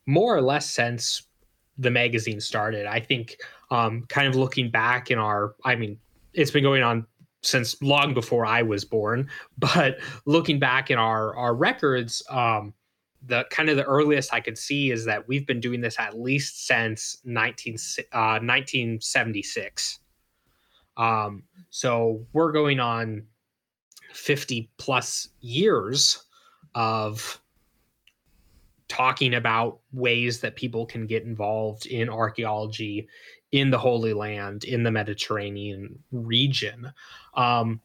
more 0.06 0.36
or 0.36 0.42
less 0.42 0.70
since 0.70 1.28
the 1.78 1.92
magazine 1.92 2.42
started. 2.42 2.86
I 2.86 3.00
think, 3.00 3.38
um, 3.70 4.06
kind 4.10 4.28
of 4.28 4.36
looking 4.36 4.72
back 4.72 5.12
in 5.12 5.20
our, 5.20 5.56
I 5.64 5.76
mean, 5.76 6.00
it's 6.40 6.52
been 6.52 6.64
going 6.64 6.84
on 6.84 7.06
since 7.42 7.82
long 7.82 8.14
before 8.14 8.46
I 8.46 8.62
was 8.62 8.86
born. 8.86 9.30
But 9.58 10.00
looking 10.26 10.60
back 10.60 10.90
in 10.90 10.98
our 10.98 11.36
our 11.36 11.54
records, 11.54 12.24
um, 12.30 12.74
the 13.26 13.46
kind 13.50 13.70
of 13.70 13.76
the 13.76 13.84
earliest 13.84 14.34
I 14.34 14.40
could 14.40 14.58
see 14.58 14.92
is 14.92 15.06
that 15.06 15.28
we've 15.28 15.46
been 15.46 15.60
doing 15.60 15.82
this 15.82 16.00
at 16.00 16.18
least 16.18 16.66
since 16.66 17.18
19, 17.26 17.76
uh, 18.14 18.40
1976. 18.40 20.00
Um, 20.96 21.44
so 21.70 22.26
we're 22.32 22.54
going 22.54 22.80
on 22.80 23.26
50 24.14 24.70
plus 24.78 25.30
years 25.42 26.24
of 26.76 27.42
talking 28.88 29.36
about 29.36 29.80
ways 29.92 30.40
that 30.40 30.56
people 30.56 30.86
can 30.86 31.06
get 31.06 31.24
involved 31.24 31.86
in 31.86 32.10
archaeology 32.10 33.08
in 33.52 33.72
the 33.72 33.78
Holy 33.78 34.14
Land, 34.14 34.64
in 34.64 34.84
the 34.84 34.92
Mediterranean 34.92 35.98
region. 36.12 36.92
Um, 37.34 37.82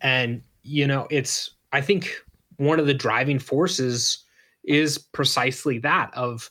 and, 0.00 0.42
you 0.62 0.86
know, 0.86 1.06
it's, 1.10 1.50
I 1.72 1.80
think 1.80 2.14
one 2.56 2.80
of 2.80 2.86
the 2.86 2.94
driving 2.94 3.38
forces 3.38 4.24
is 4.64 4.98
precisely 4.98 5.78
that 5.78 6.10
of 6.14 6.50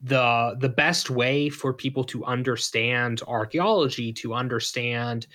the 0.00 0.56
the 0.60 0.68
best 0.68 1.10
way 1.10 1.48
for 1.48 1.72
people 1.72 2.04
to 2.04 2.24
understand 2.24 3.20
archaeology 3.26 4.12
to 4.12 4.32
understand 4.32 5.26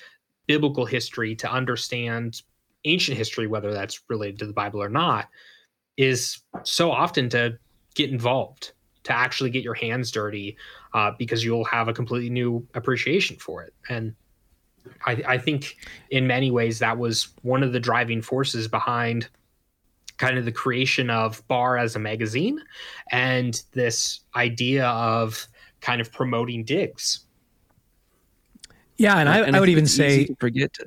biblical 0.47 0.85
history 0.85 1.35
to 1.35 1.51
understand 1.51 2.41
ancient 2.85 3.17
history 3.17 3.45
whether 3.45 3.73
that's 3.73 4.01
related 4.07 4.39
to 4.39 4.45
the 4.45 4.53
bible 4.53 4.81
or 4.81 4.87
not 4.89 5.27
is 5.97 6.39
so 6.63 6.91
often 6.91 7.27
to 7.27 7.57
get 7.93 8.09
involved 8.09 8.71
to 9.03 9.13
actually 9.13 9.49
get 9.49 9.63
your 9.63 9.73
hands 9.73 10.11
dirty 10.11 10.55
uh, 10.93 11.11
because 11.17 11.43
you'll 11.43 11.65
have 11.65 11.87
a 11.87 11.93
completely 11.93 12.29
new 12.29 12.65
appreciation 12.73 13.37
for 13.37 13.63
it. 13.63 13.73
And 13.89 14.15
I, 15.05 15.23
I 15.27 15.37
think 15.37 15.77
in 16.09 16.27
many 16.27 16.51
ways 16.51 16.79
that 16.79 16.97
was 16.97 17.29
one 17.41 17.63
of 17.63 17.73
the 17.73 17.79
driving 17.79 18.21
forces 18.21 18.67
behind 18.67 19.29
kind 20.17 20.37
of 20.37 20.45
the 20.45 20.51
creation 20.51 21.09
of 21.09 21.45
Bar 21.47 21.77
as 21.77 21.95
a 21.95 21.99
magazine 21.99 22.61
and 23.11 23.61
this 23.73 24.21
idea 24.35 24.87
of 24.87 25.47
kind 25.81 25.99
of 25.99 26.11
promoting 26.11 26.63
digs. 26.63 27.21
Yeah, 28.97 29.17
and 29.17 29.27
I, 29.27 29.39
and 29.39 29.55
I, 29.55 29.57
I 29.57 29.59
would 29.59 29.69
even 29.69 29.87
say 29.87 30.27
forget. 30.39 30.77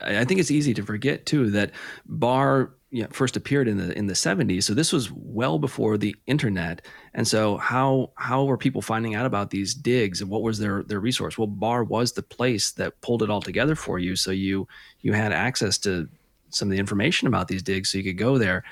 I 0.00 0.24
think 0.24 0.40
it's 0.40 0.50
easy 0.50 0.74
to 0.74 0.82
forget 0.82 1.26
too 1.26 1.50
that 1.50 1.72
BAR 2.06 2.72
you 2.92 3.02
know, 3.02 3.08
first 3.10 3.38
appeared 3.38 3.68
in 3.68 3.78
the 3.78 3.96
in 3.96 4.06
the 4.06 4.12
70s 4.12 4.64
so 4.64 4.74
this 4.74 4.92
was 4.92 5.10
well 5.10 5.58
before 5.58 5.96
the 5.96 6.14
internet. 6.26 6.82
And 7.14 7.26
so 7.26 7.56
how 7.56 8.12
how 8.16 8.44
were 8.44 8.58
people 8.58 8.82
finding 8.82 9.14
out 9.14 9.24
about 9.24 9.48
these 9.48 9.74
digs 9.74 10.20
and 10.20 10.28
what 10.28 10.42
was 10.42 10.58
their 10.58 10.82
their 10.82 11.00
resource? 11.00 11.38
Well 11.38 11.46
BAR 11.46 11.84
was 11.84 12.12
the 12.12 12.22
place 12.22 12.70
that 12.72 13.00
pulled 13.00 13.22
it 13.22 13.30
all 13.30 13.40
together 13.40 13.74
for 13.74 13.98
you. 13.98 14.14
So 14.14 14.30
you 14.30 14.68
you 15.00 15.14
had 15.14 15.32
access 15.32 15.78
to 15.78 16.06
some 16.50 16.68
of 16.68 16.72
the 16.72 16.78
information 16.78 17.26
about 17.26 17.48
these 17.48 17.62
digs 17.62 17.90
so 17.90 17.96
you 17.96 18.04
could 18.04 18.18
go 18.18 18.36
there. 18.36 18.62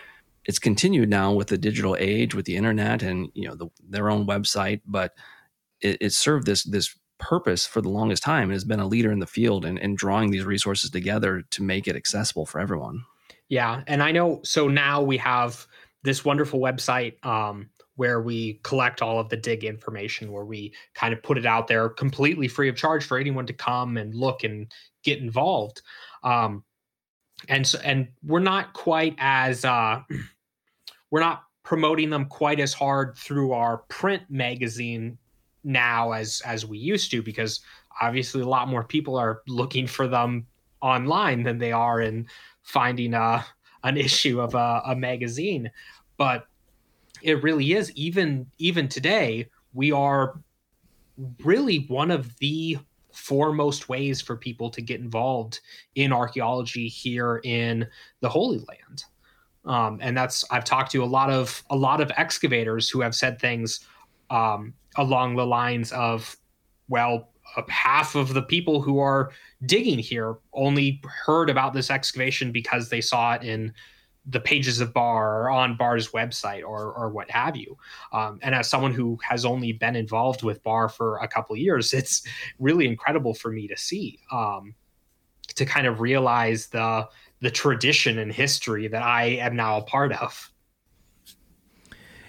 It's 0.44 0.58
continued 0.58 1.08
now 1.08 1.32
with 1.32 1.48
the 1.48 1.58
digital 1.58 1.96
age 1.98 2.34
with 2.34 2.44
the 2.44 2.56
internet 2.56 3.02
and 3.02 3.30
you 3.32 3.48
know 3.48 3.54
the, 3.54 3.68
their 3.88 4.10
own 4.10 4.26
website 4.26 4.82
but 4.86 5.14
it, 5.80 5.96
it 6.02 6.12
served 6.12 6.44
this 6.44 6.64
this 6.64 6.94
purpose 7.16 7.66
for 7.66 7.80
the 7.80 7.88
longest 7.88 8.22
time 8.22 8.44
and 8.44 8.52
has 8.52 8.64
been 8.64 8.80
a 8.80 8.86
leader 8.86 9.12
in 9.12 9.18
the 9.18 9.26
field 9.26 9.64
and, 9.64 9.78
and 9.78 9.96
drawing 9.96 10.30
these 10.30 10.44
resources 10.44 10.90
together 10.90 11.42
to 11.50 11.62
make 11.62 11.88
it 11.88 11.96
accessible 11.96 12.44
for 12.44 12.60
everyone. 12.60 13.04
Yeah. 13.50 13.82
And 13.88 14.02
I 14.02 14.12
know, 14.12 14.40
so 14.44 14.68
now 14.68 15.02
we 15.02 15.18
have 15.18 15.66
this 16.02 16.24
wonderful 16.24 16.60
website 16.60 17.22
um, 17.26 17.68
where 17.96 18.22
we 18.22 18.60
collect 18.62 19.02
all 19.02 19.18
of 19.18 19.28
the 19.28 19.36
dig 19.36 19.64
information, 19.64 20.32
where 20.32 20.44
we 20.44 20.72
kind 20.94 21.12
of 21.12 21.22
put 21.22 21.36
it 21.36 21.44
out 21.44 21.66
there 21.66 21.88
completely 21.90 22.48
free 22.48 22.68
of 22.68 22.76
charge 22.76 23.04
for 23.04 23.18
anyone 23.18 23.46
to 23.46 23.52
come 23.52 23.96
and 23.96 24.14
look 24.14 24.44
and 24.44 24.72
get 25.02 25.18
involved. 25.18 25.82
Um, 26.22 26.64
and 27.48 27.66
so, 27.66 27.78
and 27.84 28.08
we're 28.22 28.38
not 28.38 28.72
quite 28.72 29.16
as, 29.18 29.64
uh, 29.64 30.00
we're 31.10 31.20
not 31.20 31.42
promoting 31.64 32.08
them 32.08 32.26
quite 32.26 32.60
as 32.60 32.72
hard 32.72 33.16
through 33.18 33.52
our 33.52 33.78
print 33.88 34.22
magazine 34.30 35.18
now 35.62 36.12
as 36.12 36.40
as 36.46 36.64
we 36.64 36.78
used 36.78 37.10
to 37.10 37.22
because 37.22 37.60
obviously 38.00 38.40
a 38.40 38.48
lot 38.48 38.66
more 38.66 38.82
people 38.82 39.14
are 39.14 39.42
looking 39.46 39.86
for 39.86 40.08
them 40.08 40.46
online 40.80 41.42
than 41.42 41.58
they 41.58 41.70
are 41.70 42.00
in 42.00 42.26
finding 42.62 43.14
a 43.14 43.44
an 43.82 43.96
issue 43.96 44.40
of 44.40 44.54
a, 44.54 44.82
a 44.86 44.96
magazine. 44.96 45.70
But 46.16 46.46
it 47.22 47.42
really 47.42 47.72
is 47.72 47.92
even 47.92 48.46
even 48.58 48.88
today 48.88 49.48
we 49.72 49.92
are 49.92 50.40
really 51.42 51.84
one 51.88 52.10
of 52.10 52.36
the 52.38 52.78
foremost 53.12 53.88
ways 53.88 54.20
for 54.20 54.36
people 54.36 54.70
to 54.70 54.80
get 54.80 55.00
involved 55.00 55.60
in 55.96 56.12
archaeology 56.12 56.88
here 56.88 57.40
in 57.44 57.86
the 58.20 58.28
holy 58.28 58.58
land. 58.58 59.04
Um, 59.66 59.98
and 60.00 60.16
that's 60.16 60.42
i've 60.50 60.64
talked 60.64 60.90
to 60.92 61.04
a 61.04 61.04
lot 61.04 61.30
of 61.30 61.62
a 61.68 61.76
lot 61.76 62.00
of 62.00 62.10
excavators 62.16 62.88
who 62.88 63.02
have 63.02 63.14
said 63.14 63.38
things 63.38 63.80
um, 64.30 64.72
along 64.96 65.36
the 65.36 65.46
lines 65.46 65.92
of 65.92 66.34
well 66.88 67.29
half 67.68 68.14
of 68.14 68.34
the 68.34 68.42
people 68.42 68.80
who 68.80 68.98
are 68.98 69.30
digging 69.66 69.98
here 69.98 70.36
only 70.52 71.00
heard 71.04 71.50
about 71.50 71.72
this 71.72 71.90
excavation 71.90 72.52
because 72.52 72.88
they 72.88 73.00
saw 73.00 73.34
it 73.34 73.42
in 73.42 73.72
the 74.26 74.40
pages 74.40 74.80
of 74.80 74.92
bar 74.92 75.42
or 75.42 75.50
on 75.50 75.76
bar's 75.76 76.08
website 76.08 76.62
or 76.62 76.92
or 76.92 77.08
what 77.10 77.30
have 77.30 77.56
you. 77.56 77.76
Um, 78.12 78.38
and 78.42 78.54
as 78.54 78.68
someone 78.68 78.92
who 78.92 79.18
has 79.22 79.44
only 79.44 79.72
been 79.72 79.96
involved 79.96 80.42
with 80.42 80.62
bar 80.62 80.88
for 80.88 81.18
a 81.18 81.28
couple 81.28 81.56
years 81.56 81.92
it's 82.00 82.22
really 82.58 82.86
incredible 82.86 83.34
for 83.34 83.50
me 83.50 83.68
to 83.68 83.76
see 83.76 84.18
um, 84.30 84.74
to 85.54 85.64
kind 85.64 85.86
of 85.86 86.00
realize 86.00 86.68
the 86.68 87.08
the 87.40 87.50
tradition 87.50 88.18
and 88.18 88.32
history 88.32 88.86
that 88.88 89.02
i 89.02 89.24
am 89.24 89.56
now 89.56 89.78
a 89.78 89.82
part 89.82 90.12
of. 90.12 90.50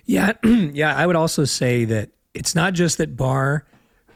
Yeah 0.05 0.34
yeah 0.43 0.95
i 0.95 1.05
would 1.05 1.15
also 1.15 1.45
say 1.45 1.86
that 1.86 2.09
it's 2.34 2.55
not 2.55 2.74
just 2.74 2.97
that 2.97 3.15
bar 3.15 3.65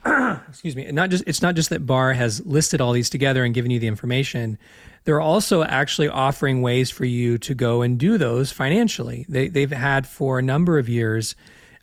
excuse 0.49 0.75
me. 0.75 0.91
Not 0.91 1.09
just 1.09 1.23
it's 1.25 1.41
not 1.41 1.55
just 1.55 1.69
that 1.71 1.85
bar 1.85 2.13
has 2.13 2.45
listed 2.45 2.79
all 2.81 2.91
these 2.91 3.09
together 3.09 3.43
and 3.43 3.53
given 3.53 3.71
you 3.71 3.79
the 3.79 3.87
information. 3.87 4.57
They're 5.05 5.21
also 5.21 5.63
actually 5.63 6.09
offering 6.09 6.61
ways 6.61 6.89
for 6.89 7.05
you 7.05 7.37
to 7.39 7.53
go 7.53 7.81
and 7.81 7.97
do 7.97 8.17
those 8.17 8.51
financially. 8.51 9.25
They, 9.29 9.47
they've 9.47 9.71
had 9.71 10.07
for 10.07 10.39
a 10.39 10.41
number 10.41 10.79
of 10.79 10.89
years 10.89 11.35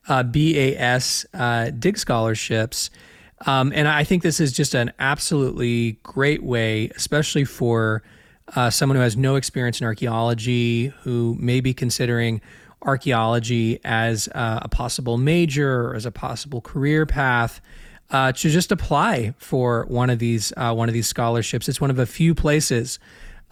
uh, 0.09 0.23
bas 0.25 1.27
uh, 1.35 1.70
dig 1.70 1.99
scholarships. 1.99 2.91
Um, 3.45 3.73
and 3.75 3.89
i 3.89 4.05
think 4.05 4.23
this 4.23 4.39
is 4.39 4.53
just 4.53 4.73
an 4.73 4.93
absolutely 5.01 5.99
great 6.05 6.45
way 6.45 6.91
especially 6.95 7.45
for 7.45 8.05
uh, 8.55 8.70
someone 8.70 8.95
who 8.95 9.03
has 9.03 9.16
no 9.16 9.35
experience 9.35 9.81
in 9.81 9.87
archaeology 9.87 10.93
who 11.03 11.37
may 11.41 11.61
be 11.61 11.75
considering 11.75 12.41
archaeology 12.83 13.81
as 13.83 14.29
uh, 14.29 14.61
a 14.62 14.68
possible 14.68 15.18
major 15.18 15.89
or 15.89 15.97
as 15.97 16.07
a 16.07 16.12
possible 16.12 16.61
career 16.61 17.05
path 17.05 17.61
uh, 18.13 18.31
to 18.31 18.51
just 18.51 18.71
apply 18.71 19.35
for 19.39 19.87
one 19.89 20.11
of 20.11 20.19
these 20.19 20.53
uh, 20.57 20.73
one 20.73 20.89
of 20.89 20.93
these 20.93 21.09
scholarships. 21.09 21.69
It's 21.69 21.81
one 21.81 21.91
of 21.91 21.99
a 21.99 22.07
few 22.07 22.35
places 22.35 22.99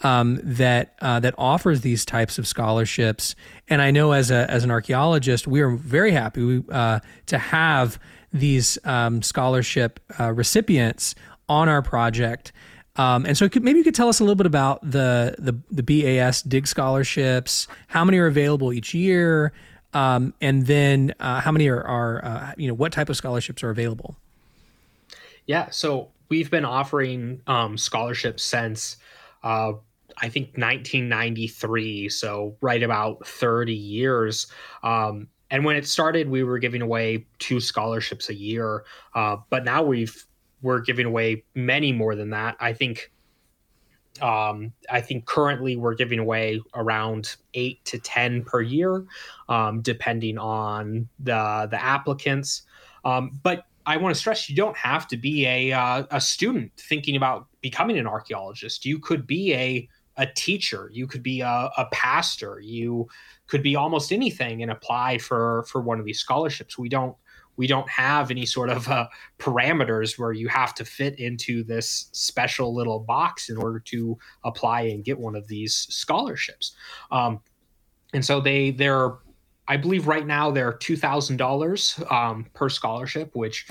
um, 0.03 0.39
that 0.43 0.95
uh, 1.01 1.19
that 1.21 1.35
offers 1.39 1.81
these 1.81 2.05
types 2.05 2.39
of 2.39 2.47
scholarships. 2.47 3.35
And 3.69 3.83
I 3.83 3.91
know 3.91 4.13
as 4.13 4.31
a 4.31 4.49
as 4.51 4.63
an 4.63 4.71
archaeologist, 4.71 5.47
we 5.47 5.63
are 5.63 5.71
very 5.71 6.13
happy 6.13 6.63
uh, 6.71 7.01
to 7.27 7.39
have 7.39 7.99
these 8.33 8.79
um, 8.85 9.23
scholarship 9.23 9.99
uh, 10.21 10.33
recipients 10.33 11.15
on 11.49 11.69
our 11.69 11.83
project. 11.83 12.53
Um, 12.97 13.25
and 13.25 13.37
so 13.37 13.49
could, 13.49 13.65
maybe 13.65 13.79
you 13.79 13.85
could 13.85 13.95
tell 13.95 14.09
us 14.09 14.21
a 14.21 14.25
little 14.25 14.37
bit 14.37 14.47
about 14.47 14.83
the, 14.83 15.35
the, 15.39 15.59
the 15.71 15.83
BAS 15.83 16.43
dig 16.43 16.67
scholarships, 16.67 17.67
how 17.87 18.05
many 18.05 18.19
are 18.19 18.27
available 18.27 18.73
each 18.73 18.95
year, 18.95 19.53
um, 19.95 20.35
and 20.41 20.67
then 20.67 21.15
uh, 21.19 21.41
how 21.41 21.51
many 21.51 21.69
are, 21.69 21.83
are 21.83 22.55
you 22.57 22.69
know, 22.69 22.75
what 22.75 22.93
type 22.93 23.09
of 23.09 23.17
scholarships 23.17 23.65
are 23.65 23.71
available? 23.71 24.17
Yeah, 25.51 25.69
so 25.71 26.13
we've 26.29 26.49
been 26.49 26.65
offering 26.65 27.41
um, 27.49 27.77
scholarships 27.77 28.45
since 28.45 28.99
uh, 29.43 29.73
I 30.17 30.29
think 30.29 30.51
1993, 30.51 32.09
so 32.09 32.57
right 32.61 32.81
about 32.81 33.27
30 33.27 33.75
years. 33.75 34.47
Um, 34.85 35.27
and 35.51 35.65
when 35.65 35.75
it 35.75 35.89
started, 35.89 36.31
we 36.31 36.45
were 36.45 36.61
giving 36.61 36.83
away 36.83 37.27
two 37.41 37.59
scholarships 37.59 38.29
a 38.29 38.35
year, 38.37 38.85
uh, 39.17 39.39
but 39.51 39.65
now 39.65 39.83
we've 39.83 40.25
we're 40.63 40.83
giving 40.83 41.07
away 41.07 41.43
many 41.57 41.91
more 41.91 42.15
than 42.15 42.31
that. 42.31 42.57
I 42.61 42.73
think 42.73 43.11
um, 44.23 44.73
I 44.89 45.01
think 45.01 45.27
currently 45.27 45.75
we're 45.75 45.97
giving 45.97 46.21
away 46.21 46.61
around 46.77 47.35
eight 47.55 47.85
to 47.87 47.99
ten 47.99 48.45
per 48.45 48.63
year, 48.63 49.05
um, 49.49 49.81
depending 49.83 50.39
on 50.39 51.09
the 51.19 51.67
the 51.69 51.83
applicants. 51.83 52.63
Um, 53.05 53.41
but 53.43 53.65
I 53.91 53.97
want 53.97 54.15
to 54.15 54.19
stress 54.19 54.49
you 54.49 54.55
don't 54.55 54.77
have 54.77 55.09
to 55.09 55.17
be 55.17 55.47
a 55.47 55.73
uh, 55.73 56.05
a 56.13 56.21
student 56.21 56.71
thinking 56.77 57.17
about 57.17 57.49
becoming 57.61 57.99
an 57.99 58.07
archaeologist. 58.07 58.85
You 58.85 59.01
could 59.01 59.27
be 59.27 59.53
a 59.53 59.89
a 60.17 60.27
teacher. 60.27 60.91
You 60.93 61.09
could 61.09 61.25
be 61.25 61.41
a, 61.41 61.71
a 61.77 61.89
pastor. 61.91 62.61
You 62.63 63.09
could 63.49 63.65
be 63.65 63.75
almost 63.75 64.13
anything 64.13 64.63
and 64.63 64.71
apply 64.71 65.19
for 65.19 65.65
for 65.69 65.81
one 65.81 65.99
of 65.99 66.05
these 66.05 66.21
scholarships. 66.21 66.79
We 66.79 66.89
don't 66.89 67.17
we 67.57 67.67
don't 67.67 67.89
have 67.91 68.31
any 68.31 68.47
sort 68.47 68.71
of 68.71 68.87
uh, 68.89 69.09
parameters 69.41 70.17
where 70.19 70.33
you 70.33 70.47
have 70.47 70.73
to 70.77 70.85
fit 70.85 71.19
into 71.19 71.65
this 71.65 72.11
special 72.13 72.73
little 72.73 73.01
box 73.01 73.51
in 73.51 73.57
order 73.57 73.81
to 73.81 74.17
apply 74.45 74.83
and 74.83 75.05
get 75.05 75.19
one 75.19 75.35
of 75.35 75.49
these 75.49 75.75
scholarships. 75.91 76.77
Um, 77.11 77.41
and 78.15 78.25
so 78.25 78.41
they 78.41 78.71
they're 78.71 79.19
I 79.71 79.77
believe 79.77 80.09
right 80.09 80.27
now 80.27 80.51
they're 80.51 80.73
two 80.73 80.97
thousand 80.97 81.35
um, 81.35 81.47
dollars 81.47 82.03
per 82.55 82.69
scholarship, 82.69 83.31
which 83.37 83.69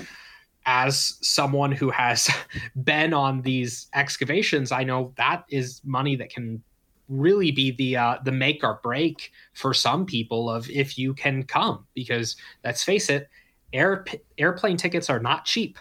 as 0.64 1.18
someone 1.20 1.72
who 1.72 1.90
has 1.90 2.30
been 2.84 3.12
on 3.12 3.42
these 3.42 3.88
excavations, 3.92 4.72
I 4.72 4.82
know 4.82 5.12
that 5.18 5.44
is 5.50 5.82
money 5.84 6.16
that 6.16 6.30
can 6.30 6.62
really 7.10 7.50
be 7.50 7.72
the 7.72 7.98
uh, 7.98 8.16
the 8.24 8.32
make 8.32 8.64
or 8.64 8.80
break 8.82 9.30
for 9.52 9.74
some 9.74 10.06
people 10.06 10.48
of 10.48 10.70
if 10.70 10.96
you 10.96 11.12
can 11.12 11.42
come 11.42 11.86
because 11.92 12.34
let's 12.64 12.82
face 12.82 13.10
it 13.10 13.28
air 13.74 14.06
airplane 14.38 14.78
tickets 14.78 15.10
are 15.10 15.20
not 15.20 15.44
cheap. 15.44 15.78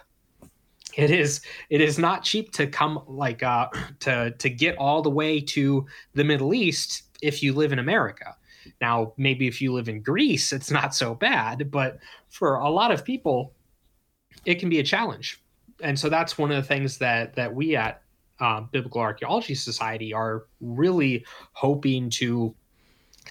It 0.97 1.11
is 1.11 1.39
it 1.69 1.79
is 1.79 1.97
not 1.97 2.25
cheap 2.25 2.51
to 2.53 2.67
come 2.67 3.03
like 3.07 3.41
uh 3.41 3.69
to 4.01 4.31
to 4.31 4.49
get 4.49 4.77
all 4.77 5.01
the 5.01 5.09
way 5.09 5.39
to 5.39 5.85
the 6.13 6.25
middle 6.25 6.53
east 6.53 7.03
if 7.21 7.43
you 7.43 7.53
live 7.53 7.73
in 7.73 7.79
america 7.79 8.35
now 8.81 9.13
maybe 9.17 9.47
if 9.47 9.61
you 9.61 9.73
live 9.73 9.89
in 9.89 10.01
greece 10.01 10.51
it's 10.51 10.71
not 10.71 10.95
so 10.95 11.13
bad 11.13 11.69
but 11.71 11.99
for 12.29 12.55
a 12.55 12.69
lot 12.69 12.91
of 12.91 13.03
people 13.03 13.53
it 14.45 14.55
can 14.55 14.69
be 14.69 14.79
a 14.79 14.83
challenge. 14.83 15.41
And 15.81 15.97
so 15.97 16.09
that's 16.09 16.37
one 16.37 16.51
of 16.51 16.57
the 16.57 16.67
things 16.67 16.97
that 16.97 17.35
that 17.35 17.53
we 17.53 17.75
at 17.75 18.01
uh, 18.39 18.61
biblical 18.61 19.01
archaeology 19.01 19.55
society 19.55 20.13
are 20.13 20.45
really 20.61 21.25
hoping 21.53 22.09
to 22.11 22.53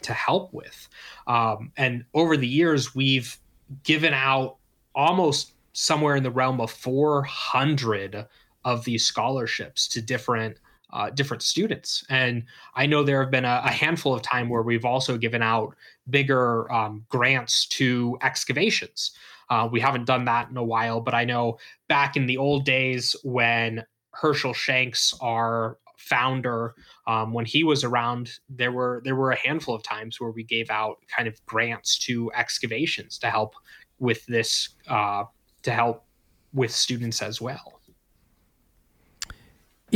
to 0.02 0.12
help 0.12 0.52
with. 0.52 0.88
Um, 1.26 1.72
and 1.76 2.04
over 2.14 2.36
the 2.36 2.46
years 2.46 2.94
we've 2.94 3.36
given 3.82 4.14
out 4.14 4.56
almost 4.94 5.52
somewhere 5.72 6.16
in 6.16 6.22
the 6.22 6.30
realm 6.30 6.60
of 6.60 6.70
400 6.70 8.26
of 8.64 8.84
these 8.84 9.04
scholarships 9.04 9.88
to 9.88 10.00
different 10.00 10.56
uh, 10.92 11.10
different 11.10 11.42
students. 11.42 12.04
And 12.08 12.44
I 12.74 12.86
know 12.86 13.02
there 13.02 13.20
have 13.20 13.30
been 13.30 13.44
a, 13.44 13.62
a, 13.64 13.70
handful 13.70 14.14
of 14.14 14.22
time 14.22 14.48
where 14.48 14.62
we've 14.62 14.84
also 14.84 15.18
given 15.18 15.42
out 15.42 15.74
bigger 16.08 16.70
um, 16.72 17.04
grants 17.10 17.66
to 17.68 18.16
excavations. 18.22 19.12
Uh, 19.50 19.68
we 19.70 19.80
haven't 19.80 20.06
done 20.06 20.24
that 20.26 20.48
in 20.48 20.56
a 20.56 20.64
while, 20.64 21.00
but 21.00 21.14
I 21.14 21.24
know 21.24 21.58
back 21.88 22.16
in 22.16 22.26
the 22.26 22.38
old 22.38 22.64
days 22.64 23.14
when 23.22 23.84
Herschel 24.12 24.54
Shanks, 24.54 25.14
our 25.20 25.78
founder, 25.96 26.74
um, 27.06 27.32
when 27.32 27.44
he 27.44 27.64
was 27.64 27.84
around, 27.84 28.30
there 28.48 28.72
were 28.72 29.02
there 29.04 29.16
were 29.16 29.32
a 29.32 29.36
handful 29.36 29.74
of 29.74 29.82
times 29.82 30.20
where 30.20 30.30
we 30.30 30.42
gave 30.42 30.70
out 30.70 30.98
kind 31.14 31.28
of 31.28 31.44
grants 31.46 31.98
to 31.98 32.30
excavations 32.34 33.18
to 33.18 33.30
help 33.30 33.54
with 33.98 34.24
this 34.26 34.70
uh, 34.88 35.24
to 35.62 35.70
help 35.70 36.04
with 36.52 36.70
students 36.70 37.22
as 37.22 37.40
well. 37.40 37.77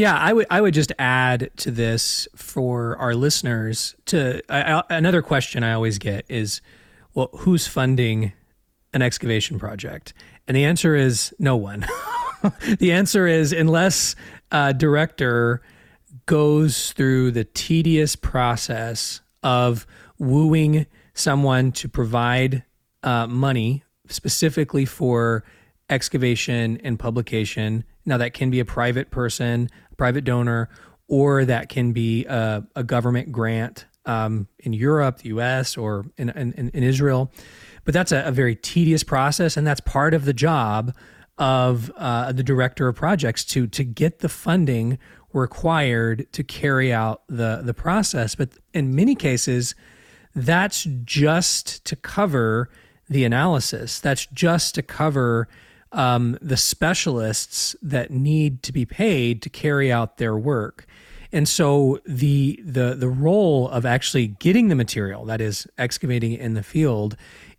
Yeah, 0.03 0.18
I 0.18 0.32
would 0.32 0.48
I 0.50 0.61
would 0.61 0.74
just 0.74 0.90
add 0.98 1.53
to 1.59 1.70
this 1.70 2.26
for 2.34 2.96
our 2.96 3.14
listeners. 3.14 3.94
To 4.07 4.42
I, 4.48 4.82
another 4.90 5.22
question 5.22 5.62
I 5.62 5.74
always 5.74 5.98
get 5.98 6.24
is, 6.28 6.61
well, 7.14 7.30
who's 7.32 7.68
funding 7.68 8.32
an 8.92 9.00
excavation 9.00 9.61
project? 9.61 10.12
And 10.48 10.57
the 10.57 10.64
answer 10.64 10.96
is 10.96 11.32
no 11.38 11.57
one. 11.57 11.86
the 12.80 12.90
answer 12.90 13.28
is 13.28 13.53
unless 13.53 14.16
a 14.50 14.74
director 14.74 15.62
goes 16.26 16.90
through 16.94 17.30
the 17.30 17.44
tedious 17.44 18.16
process 18.16 19.20
of 19.44 19.86
wooing 20.18 20.84
someone 21.14 21.70
to 21.70 21.88
provide 21.88 22.64
uh, 23.05 23.28
money 23.28 23.84
specifically 24.09 24.84
for 24.84 25.44
excavation 25.88 26.80
and 26.82 26.98
publication. 26.98 27.84
Now, 28.05 28.16
that 28.16 28.34
can 28.34 28.50
be 28.50 28.59
a 28.59 28.64
private 28.64 29.11
person, 29.12 29.68
private 30.03 30.24
donor, 30.24 30.68
or 31.07 31.44
that 31.44 31.68
can 31.68 31.92
be 31.92 32.24
a, 32.24 32.66
a 32.74 32.82
government 32.82 33.30
grant 33.30 33.86
um, 34.05 34.48
in 34.59 34.72
Europe, 34.72 35.18
the 35.18 35.28
US, 35.28 35.76
or 35.76 36.07
in, 36.16 36.28
in, 36.30 36.53
in 36.74 36.82
Israel. 36.82 37.30
But 37.84 37.94
that's 37.94 38.11
a, 38.11 38.24
a, 38.24 38.32
very 38.32 38.57
tedious 38.57 39.05
process, 39.05 39.57
and 39.57 39.64
that's 39.64 39.78
part 39.78 40.12
of 40.12 40.24
the 40.24 40.32
job 40.32 40.92
of 41.38 41.88
uh, 41.96 42.32
the 42.32 42.42
director 42.42 42.88
of 42.88 42.96
projects 42.96 43.44
to 43.44 43.68
to 43.68 43.84
get 43.84 44.18
the 44.18 44.28
funding 44.28 44.98
required 45.32 46.26
to 46.32 46.42
carry 46.42 46.92
out 46.92 47.22
the 47.28 47.61
the 47.62 47.72
process. 47.72 48.34
But 48.34 48.48
in 48.74 48.96
many 48.96 49.14
cases, 49.14 49.76
that's 50.34 50.82
just 51.05 51.84
to 51.84 51.94
cover 51.94 52.70
the 53.09 53.22
analysis. 53.22 54.00
That's 54.00 54.26
just 54.26 54.74
to 54.74 54.82
cover 54.82 55.46
um, 55.93 56.38
the 56.40 56.57
specialists 56.57 57.76
that 57.82 58.11
need 58.11 58.62
to 58.64 58.72
be 58.72 58.84
paid 58.84 59.43
to 59.43 59.51
carry 59.51 59.93
out 59.93 60.16
their 60.16 60.36
work. 60.36 60.86
And 61.32 61.49
so 61.49 61.99
the 62.05 62.61
the 62.64 62.95
the 62.95 63.09
role 63.09 63.68
of 63.68 63.86
actually 63.86 64.26
getting 64.28 64.68
the 64.68 64.74
material, 64.74 65.24
that 65.26 65.40
is 65.40 65.66
excavating 65.78 66.32
in 66.32 66.55
the 66.55 66.62
field, 66.62 67.16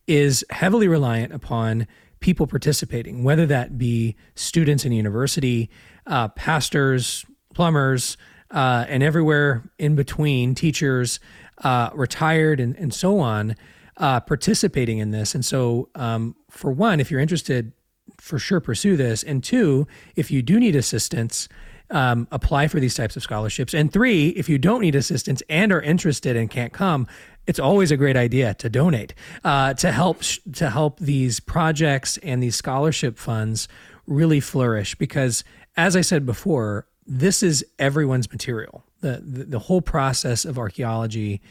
is 0.07 0.45
heavily 0.49 0.87
reliant 0.87 1.33
upon 1.33 1.87
people 2.19 2.47
participating, 2.47 3.23
whether 3.23 3.45
that 3.45 3.77
be 3.77 4.15
students 4.35 4.85
in 4.85 4.91
university, 4.91 5.69
uh, 6.07 6.27
pastors, 6.29 7.25
plumbers, 7.53 8.15
uh, 8.51 8.85
and 8.87 9.03
everywhere 9.03 9.63
in 9.79 9.95
between, 9.95 10.55
teachers, 10.55 11.19
uh, 11.63 11.89
retired, 11.93 12.59
and, 12.59 12.75
and 12.77 12.93
so 12.93 13.19
on, 13.19 13.55
uh, 13.97 14.19
participating 14.19 14.99
in 14.99 15.11
this. 15.11 15.35
And 15.35 15.43
so, 15.43 15.89
um, 15.95 16.35
for 16.49 16.71
one, 16.71 16.99
if 16.99 17.11
you're 17.11 17.19
interested, 17.19 17.73
for 18.17 18.39
sure 18.39 18.59
pursue 18.59 18.97
this. 18.97 19.23
And 19.23 19.43
two, 19.43 19.87
if 20.15 20.31
you 20.31 20.41
do 20.41 20.59
need 20.59 20.75
assistance, 20.75 21.49
um, 21.89 22.27
apply 22.31 22.67
for 22.67 22.79
these 22.79 22.95
types 22.95 23.15
of 23.15 23.23
scholarships. 23.23 23.73
And 23.73 23.91
three, 23.91 24.29
if 24.29 24.49
you 24.49 24.57
don't 24.57 24.81
need 24.81 24.95
assistance 24.95 25.43
and 25.49 25.71
are 25.71 25.81
interested 25.81 26.35
and 26.35 26.49
can't 26.49 26.73
come, 26.73 27.07
it's 27.45 27.59
always 27.59 27.91
a 27.91 27.97
great 27.97 28.15
idea 28.15 28.53
to 28.55 28.69
donate 28.69 29.13
uh, 29.43 29.73
to 29.75 29.91
help 29.91 30.21
to 30.53 30.69
help 30.69 30.99
these 30.99 31.39
projects 31.39 32.17
and 32.19 32.41
these 32.41 32.55
scholarship 32.55 33.17
funds 33.17 33.67
really 34.07 34.39
flourish. 34.39 34.95
Because, 34.95 35.43
as 35.75 35.95
I 35.95 36.01
said 36.01 36.25
before, 36.25 36.87
this 37.05 37.43
is 37.43 37.65
everyone's 37.79 38.31
material. 38.31 38.83
The, 39.01 39.21
the, 39.23 39.43
the 39.43 39.59
whole 39.59 39.81
process 39.81 40.45
of 40.45 40.57
archaeology 40.57 41.41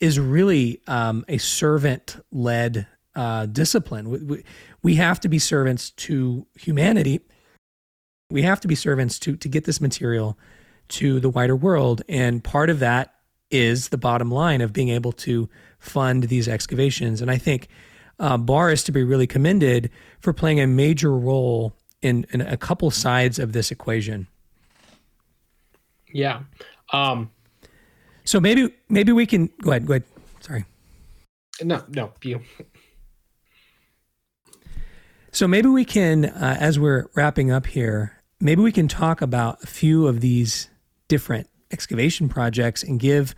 is 0.00 0.20
really 0.20 0.80
um, 0.86 1.24
a 1.28 1.38
servant 1.38 2.16
led 2.30 2.86
uh, 3.18 3.46
discipline. 3.46 4.10
We, 4.10 4.18
we, 4.18 4.44
we 4.84 4.94
have 4.94 5.18
to 5.20 5.28
be 5.28 5.40
servants 5.40 5.90
to 5.90 6.46
humanity. 6.54 7.20
We 8.30 8.42
have 8.42 8.60
to 8.60 8.68
be 8.68 8.76
servants 8.76 9.18
to, 9.20 9.36
to 9.36 9.48
get 9.48 9.64
this 9.64 9.80
material 9.80 10.38
to 10.90 11.18
the 11.18 11.28
wider 11.28 11.56
world. 11.56 12.02
And 12.08 12.44
part 12.44 12.70
of 12.70 12.78
that 12.78 13.14
is 13.50 13.88
the 13.88 13.98
bottom 13.98 14.30
line 14.30 14.60
of 14.60 14.72
being 14.72 14.90
able 14.90 15.10
to 15.12 15.48
fund 15.80 16.24
these 16.24 16.46
excavations. 16.46 17.20
And 17.20 17.28
I 17.28 17.38
think 17.38 17.66
uh, 18.20 18.36
BAR 18.36 18.70
is 18.70 18.84
to 18.84 18.92
be 18.92 19.02
really 19.02 19.26
commended 19.26 19.90
for 20.20 20.32
playing 20.32 20.60
a 20.60 20.68
major 20.68 21.12
role 21.12 21.74
in, 22.02 22.24
in 22.30 22.40
a 22.40 22.56
couple 22.56 22.88
sides 22.92 23.40
of 23.40 23.52
this 23.52 23.72
equation. 23.72 24.28
Yeah. 26.12 26.42
Um, 26.92 27.32
so 28.24 28.38
maybe 28.38 28.72
maybe 28.88 29.10
we 29.10 29.26
can 29.26 29.50
go 29.60 29.70
ahead. 29.70 29.86
Go 29.86 29.94
ahead. 29.94 30.04
Sorry. 30.40 30.64
No, 31.62 31.82
no, 31.88 32.12
you. 32.22 32.40
So 35.30 35.46
maybe 35.46 35.68
we 35.68 35.84
can, 35.84 36.26
uh, 36.26 36.56
as 36.58 36.78
we're 36.78 37.06
wrapping 37.14 37.50
up 37.50 37.66
here, 37.66 38.22
maybe 38.40 38.62
we 38.62 38.72
can 38.72 38.88
talk 38.88 39.20
about 39.20 39.62
a 39.62 39.66
few 39.66 40.06
of 40.06 40.20
these 40.20 40.68
different 41.06 41.48
excavation 41.70 42.28
projects 42.28 42.82
and 42.82 42.98
give 42.98 43.34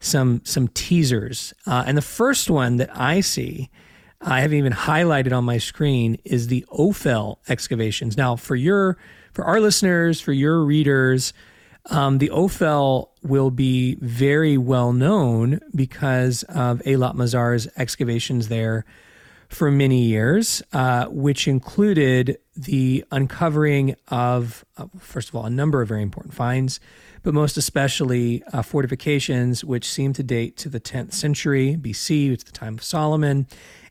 some 0.00 0.40
some 0.44 0.68
teasers. 0.68 1.52
Uh, 1.66 1.84
and 1.86 1.96
the 1.96 2.02
first 2.02 2.50
one 2.50 2.76
that 2.76 2.90
I 2.98 3.20
see, 3.20 3.70
I 4.20 4.40
haven't 4.40 4.58
even 4.58 4.72
highlighted 4.72 5.36
on 5.36 5.44
my 5.44 5.58
screen, 5.58 6.18
is 6.24 6.48
the 6.48 6.64
Ophel 6.70 7.38
excavations. 7.48 8.16
Now, 8.16 8.36
for 8.36 8.56
your 8.56 8.96
for 9.32 9.44
our 9.44 9.60
listeners, 9.60 10.20
for 10.20 10.32
your 10.32 10.62
readers, 10.64 11.32
um, 11.86 12.18
the 12.18 12.30
Ophel 12.30 13.10
will 13.22 13.50
be 13.50 13.96
very 13.96 14.56
well 14.56 14.92
known 14.92 15.60
because 15.74 16.42
of 16.44 16.80
Eilat 16.80 17.14
Mazar's 17.14 17.68
excavations 17.76 18.48
there 18.48 18.84
for 19.48 19.70
many 19.70 20.02
years, 20.02 20.62
uh, 20.72 21.06
which 21.06 21.46
included 21.46 22.38
the 22.56 23.04
uncovering 23.10 23.96
of, 24.08 24.64
uh, 24.76 24.86
first 24.98 25.28
of 25.28 25.34
all, 25.34 25.44
a 25.44 25.50
number 25.50 25.82
of 25.82 25.88
very 25.88 26.02
important 26.02 26.34
finds, 26.34 26.80
but 27.22 27.34
most 27.34 27.56
especially 27.56 28.42
uh, 28.52 28.62
fortifications 28.62 29.64
which 29.64 29.88
seem 29.88 30.12
to 30.12 30.22
date 30.22 30.56
to 30.58 30.68
the 30.68 30.80
10th 30.80 31.12
century 31.12 31.76
BC, 31.80 32.32
it's 32.32 32.44
the 32.44 32.52
time 32.52 32.74
of 32.74 32.82
Solomon. 32.82 33.46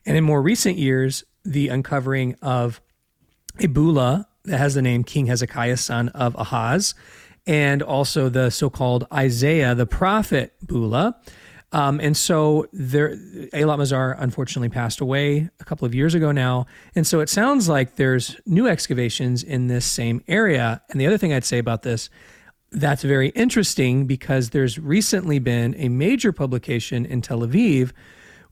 And 0.06 0.16
in 0.16 0.24
more 0.24 0.40
recent 0.42 0.78
years, 0.78 1.24
the 1.44 1.68
uncovering 1.68 2.36
of 2.40 2.80
a 3.58 3.66
bulla 3.66 4.28
that 4.44 4.58
has 4.58 4.74
the 4.74 4.82
name 4.82 5.04
King 5.04 5.26
Hezekiah, 5.26 5.76
son 5.76 6.08
of 6.10 6.34
Ahaz, 6.36 6.94
and 7.46 7.82
also 7.82 8.28
the 8.28 8.50
so 8.50 8.70
called 8.70 9.06
Isaiah 9.12 9.74
the 9.74 9.86
prophet 9.86 10.54
bulla 10.62 11.16
um, 11.74 11.98
and 11.98 12.16
so 12.16 12.68
there, 12.72 13.16
Eilat 13.16 13.80
Mazar 13.80 14.14
unfortunately 14.20 14.68
passed 14.68 15.00
away 15.00 15.50
a 15.58 15.64
couple 15.64 15.84
of 15.84 15.92
years 15.92 16.14
ago 16.14 16.30
now. 16.30 16.66
And 16.94 17.04
so 17.04 17.18
it 17.18 17.28
sounds 17.28 17.68
like 17.68 17.96
there's 17.96 18.40
new 18.46 18.68
excavations 18.68 19.42
in 19.42 19.66
this 19.66 19.84
same 19.84 20.22
area. 20.28 20.82
And 20.88 21.00
the 21.00 21.06
other 21.08 21.18
thing 21.18 21.32
I'd 21.32 21.44
say 21.44 21.58
about 21.58 21.82
this, 21.82 22.10
that's 22.70 23.02
very 23.02 23.30
interesting 23.30 24.06
because 24.06 24.50
there's 24.50 24.78
recently 24.78 25.40
been 25.40 25.74
a 25.76 25.88
major 25.88 26.30
publication 26.30 27.04
in 27.04 27.22
Tel 27.22 27.40
Aviv, 27.40 27.90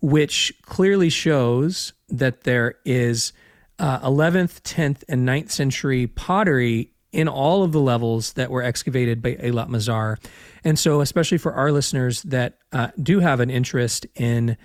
which 0.00 0.52
clearly 0.66 1.08
shows 1.08 1.92
that 2.08 2.40
there 2.40 2.74
is 2.84 3.32
uh, 3.78 4.00
11th, 4.00 4.62
10th, 4.62 5.04
and 5.08 5.28
9th 5.28 5.52
century 5.52 6.08
pottery 6.08 6.91
in 7.12 7.28
all 7.28 7.62
of 7.62 7.72
the 7.72 7.80
levels 7.80 8.32
that 8.34 8.50
were 8.50 8.62
excavated 8.62 9.22
by 9.22 9.34
Eilat 9.34 9.68
Mazar. 9.68 10.18
And 10.64 10.78
so, 10.78 11.00
especially 11.00 11.38
for 11.38 11.52
our 11.52 11.70
listeners 11.70 12.22
that 12.22 12.58
uh, 12.72 12.88
do 13.02 13.20
have 13.20 13.40
an 13.40 13.50
interest 13.50 14.06
in 14.14 14.56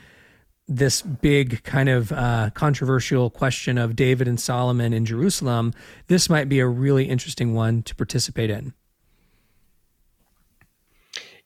this 0.67 1.01
big 1.01 1.63
kind 1.63 1.87
of 1.89 2.11
uh, 2.11 2.49
controversial 2.53 3.29
question 3.29 3.77
of 3.77 3.95
David 3.95 4.27
and 4.27 4.39
Solomon 4.39 4.93
in 4.93 5.05
Jerusalem, 5.05 5.73
this 6.07 6.29
might 6.29 6.49
be 6.49 6.59
a 6.59 6.67
really 6.67 7.05
interesting 7.05 7.53
one 7.53 7.83
to 7.83 7.95
participate 7.95 8.49
in. 8.49 8.73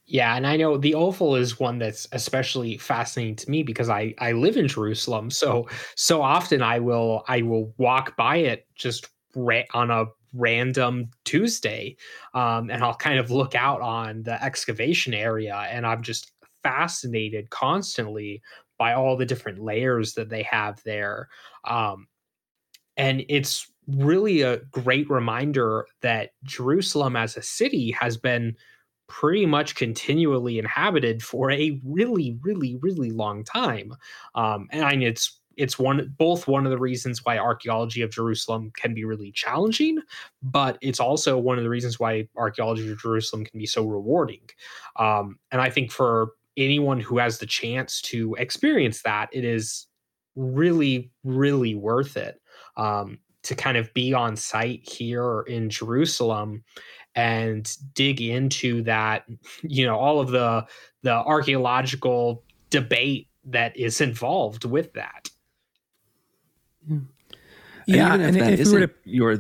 Yeah, 0.05 0.35
and 0.35 0.45
I 0.45 0.57
know 0.57 0.75
the 0.75 0.93
Ophel 0.93 1.35
is 1.35 1.57
one 1.57 1.79
that's 1.79 2.05
especially 2.11 2.77
fascinating 2.77 3.37
to 3.37 3.49
me 3.49 3.63
because 3.63 3.89
I 3.89 4.13
I 4.19 4.33
live 4.33 4.57
in 4.57 4.67
Jerusalem, 4.67 5.31
so 5.31 5.69
so 5.95 6.21
often 6.21 6.61
I 6.61 6.79
will 6.79 7.23
I 7.29 7.43
will 7.43 7.73
walk 7.77 8.17
by 8.17 8.37
it 8.37 8.67
just 8.75 9.07
ra- 9.35 9.61
on 9.73 9.89
a 9.89 10.07
random 10.33 11.09
Tuesday. 11.25 11.95
Um, 12.33 12.69
and 12.69 12.83
I'll 12.83 12.95
kind 12.95 13.19
of 13.19 13.31
look 13.31 13.55
out 13.55 13.81
on 13.81 14.23
the 14.23 14.41
excavation 14.43 15.13
area 15.13 15.55
and 15.55 15.85
I'm 15.85 16.01
just 16.01 16.31
fascinated 16.63 17.49
constantly 17.49 18.41
by 18.77 18.93
all 18.93 19.17
the 19.17 19.25
different 19.25 19.59
layers 19.59 20.13
that 20.13 20.29
they 20.29 20.43
have 20.43 20.81
there. 20.83 21.29
Um, 21.65 22.07
and 22.97 23.23
it's 23.29 23.71
really 23.87 24.41
a 24.41 24.57
great 24.71 25.09
reminder 25.09 25.85
that 26.01 26.31
Jerusalem 26.43 27.15
as 27.15 27.37
a 27.37 27.41
city 27.41 27.91
has 27.91 28.17
been 28.17 28.55
pretty 29.07 29.45
much 29.45 29.75
continually 29.75 30.57
inhabited 30.57 31.21
for 31.21 31.51
a 31.51 31.81
really, 31.83 32.37
really, 32.41 32.77
really 32.77 33.11
long 33.11 33.43
time. 33.43 33.93
Um, 34.35 34.67
and 34.71 35.03
it's 35.03 35.40
it's 35.61 35.77
one 35.77 36.11
both 36.17 36.47
one 36.47 36.65
of 36.65 36.71
the 36.71 36.77
reasons 36.79 37.23
why 37.23 37.37
archaeology 37.37 38.01
of 38.01 38.09
Jerusalem 38.09 38.71
can 38.75 38.95
be 38.95 39.05
really 39.05 39.31
challenging, 39.31 39.99
but 40.41 40.79
it's 40.81 40.99
also 40.99 41.37
one 41.37 41.59
of 41.59 41.63
the 41.63 41.69
reasons 41.69 41.99
why 41.99 42.27
archaeology 42.35 42.91
of 42.91 42.99
Jerusalem 42.99 43.45
can 43.45 43.59
be 43.59 43.67
so 43.67 43.85
rewarding. 43.85 44.41
Um, 44.97 45.37
and 45.51 45.61
I 45.61 45.69
think 45.69 45.91
for 45.91 46.31
anyone 46.57 46.99
who 46.99 47.19
has 47.19 47.37
the 47.37 47.45
chance 47.45 48.01
to 48.01 48.33
experience 48.39 49.03
that, 49.03 49.29
it 49.31 49.45
is 49.45 49.85
really, 50.35 51.11
really 51.23 51.75
worth 51.75 52.17
it 52.17 52.41
um, 52.75 53.19
to 53.43 53.53
kind 53.53 53.77
of 53.77 53.93
be 53.93 54.15
on 54.15 54.35
site 54.35 54.89
here 54.89 55.41
in 55.41 55.69
Jerusalem 55.69 56.63
and 57.13 57.77
dig 57.93 58.19
into 58.19 58.81
that, 58.83 59.25
you 59.61 59.85
know, 59.85 59.97
all 59.97 60.19
of 60.19 60.31
the 60.31 60.65
the 61.03 61.13
archaeological 61.13 62.43
debate 62.71 63.27
that 63.43 63.77
is 63.77 64.01
involved 64.01 64.65
with 64.65 64.93
that. 64.93 65.29
Yeah, 67.87 68.13
and, 68.13 68.21
and 68.23 68.37
if, 68.37 68.59
if 68.59 68.67
we 68.67 68.79
to 68.81 68.89
your 69.05 69.39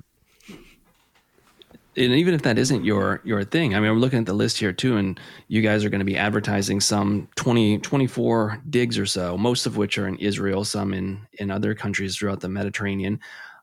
and 1.97 2.13
even 2.13 2.33
if 2.33 2.41
that 2.43 2.57
isn't 2.57 2.85
your 2.85 3.21
your 3.23 3.43
thing, 3.43 3.75
I 3.75 3.79
mean, 3.79 3.91
i'm 3.91 3.99
looking 3.99 4.19
at 4.19 4.25
the 4.25 4.33
list 4.33 4.57
here 4.57 4.71
too, 4.71 4.95
and 4.97 5.19
you 5.49 5.61
guys 5.61 5.83
are 5.83 5.89
going 5.89 5.99
to 5.99 6.05
be 6.05 6.17
advertising 6.17 6.79
some 6.79 7.27
20, 7.35 7.79
24 7.79 8.61
digs 8.69 8.97
or 8.97 9.05
so, 9.05 9.37
most 9.37 9.65
of 9.65 9.75
which 9.75 9.97
are 9.97 10.07
in 10.07 10.17
Israel, 10.17 10.63
some 10.63 10.93
in 10.93 11.27
in 11.33 11.51
other 11.51 11.75
countries 11.75 12.15
throughout 12.15 12.39
the 12.39 12.49
Mediterranean. 12.49 13.19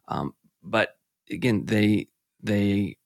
Um, 0.09 0.35
but 0.63 0.97
again, 1.31 1.65
they 1.65 2.09
they 2.43 2.98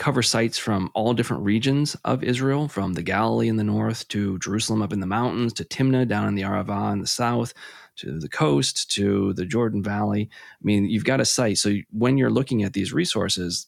cover 0.00 0.22
sites 0.22 0.56
from 0.56 0.90
all 0.94 1.12
different 1.12 1.42
regions 1.42 1.94
of 2.06 2.24
Israel, 2.24 2.68
from 2.68 2.94
the 2.94 3.02
Galilee 3.02 3.48
in 3.48 3.56
the 3.56 3.64
north 3.64 4.08
to 4.08 4.38
Jerusalem 4.38 4.80
up 4.80 4.94
in 4.94 5.00
the 5.00 5.06
mountains 5.06 5.52
to 5.52 5.64
Timnah 5.64 6.08
down 6.08 6.26
in 6.26 6.34
the 6.34 6.42
Arava 6.42 6.90
in 6.94 7.00
the 7.00 7.06
south 7.06 7.52
to 7.96 8.18
the 8.18 8.28
coast 8.28 8.90
to 8.92 9.34
the 9.34 9.44
Jordan 9.44 9.82
Valley. 9.82 10.30
I 10.32 10.62
mean, 10.62 10.86
you've 10.86 11.04
got 11.04 11.20
a 11.20 11.26
site. 11.26 11.58
So 11.58 11.74
when 11.90 12.16
you're 12.16 12.30
looking 12.30 12.62
at 12.62 12.72
these 12.72 12.94
resources, 12.94 13.66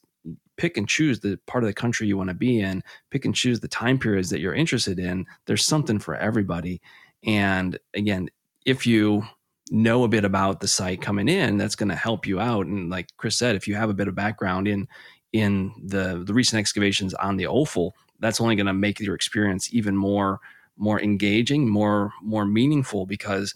pick 0.57 0.79
and 0.79 0.89
choose 0.89 1.21
the 1.21 1.39
part 1.47 1.65
of 1.65 1.69
the 1.69 1.75
country 1.75 2.07
you 2.07 2.17
want 2.17 2.31
to 2.31 2.35
be 2.35 2.61
in, 2.61 2.83
pick 3.11 3.27
and 3.27 3.35
choose 3.35 3.61
the 3.61 3.69
time 3.69 3.99
periods 3.99 4.31
that 4.31 4.41
you're 4.41 4.55
interested 4.55 4.99
in. 4.99 5.27
There's 5.45 5.67
something 5.67 5.99
for 5.99 6.17
everybody. 6.17 6.81
And 7.27 7.79
again, 7.93 8.31
if 8.65 8.87
you 8.87 9.23
know 9.71 10.05
a 10.05 10.09
bit 10.09 10.25
about 10.25 10.61
the 10.61 10.69
site 10.69 11.01
coming 11.03 11.29
in, 11.29 11.57
that's 11.57 11.77
going 11.77 11.89
to 11.89 11.95
help 11.95 12.27
you 12.27 12.41
out. 12.41 12.67
And 12.67 12.91
like 12.91 13.09
Chris 13.17 13.37
said, 13.37 13.55
if 13.55 13.69
you 13.69 13.75
have 13.75 13.91
a 13.91 13.95
bit 13.95 14.09
of 14.09 14.15
background 14.15 14.67
in 14.67 14.89
in 15.33 15.73
the 15.83 16.23
the 16.25 16.35
recent 16.35 16.61
excavations 16.61 17.15
on 17.15 17.37
the 17.37 17.47
Ophel, 17.47 17.93
that's 18.21 18.41
only 18.41 18.57
going 18.57 18.67
to 18.67 18.75
make 18.75 19.01
your 19.01 19.15
experience 19.15 19.73
even 19.73 19.97
more 19.97 20.41
more 20.77 21.01
engaging, 21.01 21.69
more 21.69 22.13
more 22.23 22.45
meaningful 22.45 23.07
because 23.07 23.55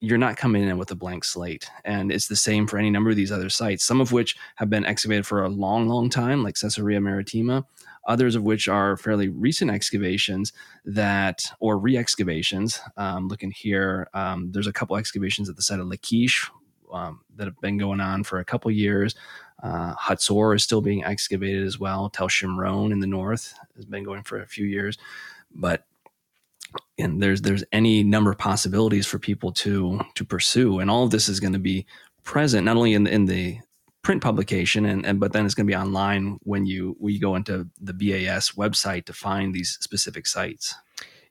you're 0.00 0.18
not 0.18 0.36
coming 0.36 0.68
in 0.68 0.78
with 0.78 0.90
a 0.90 0.96
blank 0.96 1.24
slate. 1.24 1.70
And 1.84 2.10
it's 2.10 2.26
the 2.26 2.34
same 2.34 2.66
for 2.66 2.76
any 2.76 2.90
number 2.90 3.10
of 3.10 3.16
these 3.16 3.30
other 3.30 3.48
sites, 3.48 3.84
some 3.84 4.00
of 4.00 4.10
which 4.10 4.36
have 4.56 4.68
been 4.68 4.84
excavated 4.84 5.24
for 5.24 5.44
a 5.44 5.48
long, 5.48 5.86
long 5.86 6.10
time, 6.10 6.42
like 6.42 6.56
Caesarea 6.56 7.00
Maritima, 7.00 7.64
others 8.08 8.34
of 8.34 8.42
which 8.42 8.66
are 8.66 8.96
fairly 8.96 9.28
recent 9.28 9.70
excavations 9.70 10.52
that, 10.84 11.52
or 11.60 11.78
re 11.78 11.96
excavations. 11.96 12.80
Um, 12.96 13.28
looking 13.28 13.52
here, 13.52 14.08
um, 14.12 14.50
there's 14.50 14.66
a 14.66 14.72
couple 14.72 14.96
excavations 14.96 15.48
at 15.48 15.54
the 15.54 15.62
site 15.62 15.78
of 15.78 15.86
Lachish 15.86 16.50
um, 16.92 17.20
that 17.36 17.46
have 17.46 17.60
been 17.60 17.78
going 17.78 18.00
on 18.00 18.24
for 18.24 18.38
a 18.38 18.44
couple 18.44 18.70
years. 18.70 19.14
Uh, 19.62 19.94
Hatzor 19.94 20.56
is 20.56 20.62
still 20.62 20.80
being 20.80 21.04
excavated 21.04 21.64
as 21.64 21.78
well. 21.78 22.10
Tel 22.10 22.28
Shimron 22.28 22.92
in 22.92 23.00
the 23.00 23.06
north 23.06 23.54
has 23.76 23.84
been 23.84 24.04
going 24.04 24.22
for 24.22 24.40
a 24.40 24.46
few 24.46 24.66
years. 24.66 24.98
But 25.54 25.84
and 26.98 27.22
there's 27.22 27.42
there's 27.42 27.64
any 27.72 28.02
number 28.02 28.30
of 28.30 28.38
possibilities 28.38 29.06
for 29.06 29.18
people 29.18 29.52
to 29.52 30.00
to 30.14 30.24
pursue 30.24 30.78
and 30.78 30.90
all 30.90 31.04
of 31.04 31.10
this 31.10 31.28
is 31.28 31.40
going 31.40 31.52
to 31.52 31.58
be 31.58 31.86
present 32.24 32.64
not 32.64 32.76
only 32.76 32.94
in 32.94 33.04
the, 33.04 33.12
in 33.12 33.26
the 33.26 33.58
print 34.02 34.22
publication 34.22 34.86
and, 34.86 35.06
and 35.06 35.20
but 35.20 35.32
then 35.32 35.44
it's 35.44 35.54
going 35.54 35.66
to 35.66 35.70
be 35.70 35.76
online 35.76 36.38
when 36.42 36.66
you 36.66 36.96
we 36.98 37.18
go 37.18 37.36
into 37.36 37.68
the 37.80 37.92
BAS 37.92 38.52
website 38.52 39.04
to 39.06 39.12
find 39.12 39.54
these 39.54 39.78
specific 39.80 40.26
sites. 40.26 40.74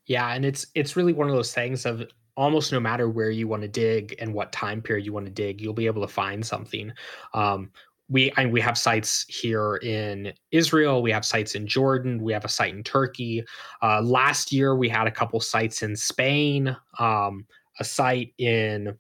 Yeah, 0.06 0.34
and 0.34 0.46
it's 0.46 0.66
it's 0.74 0.96
really 0.96 1.14
one 1.14 1.30
of 1.30 1.36
those 1.36 1.54
things 1.54 1.86
of 1.86 2.04
almost 2.38 2.72
no 2.72 2.80
matter 2.80 3.10
where 3.10 3.30
you 3.30 3.48
want 3.48 3.62
to 3.62 3.68
dig 3.68 4.16
and 4.20 4.34
what 4.34 4.52
time 4.52 4.82
period 4.82 5.06
you 5.06 5.14
want 5.14 5.26
to 5.26 5.32
dig, 5.32 5.62
you'll 5.62 5.74
be 5.74 5.86
able 5.86 6.02
to 6.02 6.08
find 6.08 6.46
something. 6.46 6.92
Um, 7.34 7.72
we 8.10 8.32
and 8.36 8.52
we 8.52 8.60
have 8.60 8.78
sites 8.78 9.26
here 9.30 9.78
in 9.78 10.34
Israel. 10.52 11.02
We 11.02 11.12
have 11.12 11.26
sites 11.26 11.56
in 11.56 11.66
Jordan. 11.66 12.22
We 12.22 12.34
have 12.34 12.44
a 12.44 12.50
site 12.50 12.74
in 12.74 12.84
Turkey. 12.84 13.44
Uh, 13.82 14.02
last 14.02 14.52
year, 14.52 14.76
we 14.76 14.90
had 14.90 15.08
a 15.08 15.12
couple 15.12 15.40
sites 15.40 15.82
in 15.82 15.96
Spain. 15.96 16.76
Um, 17.00 17.46
a 17.80 17.86
site 17.86 18.34
in, 18.38 18.98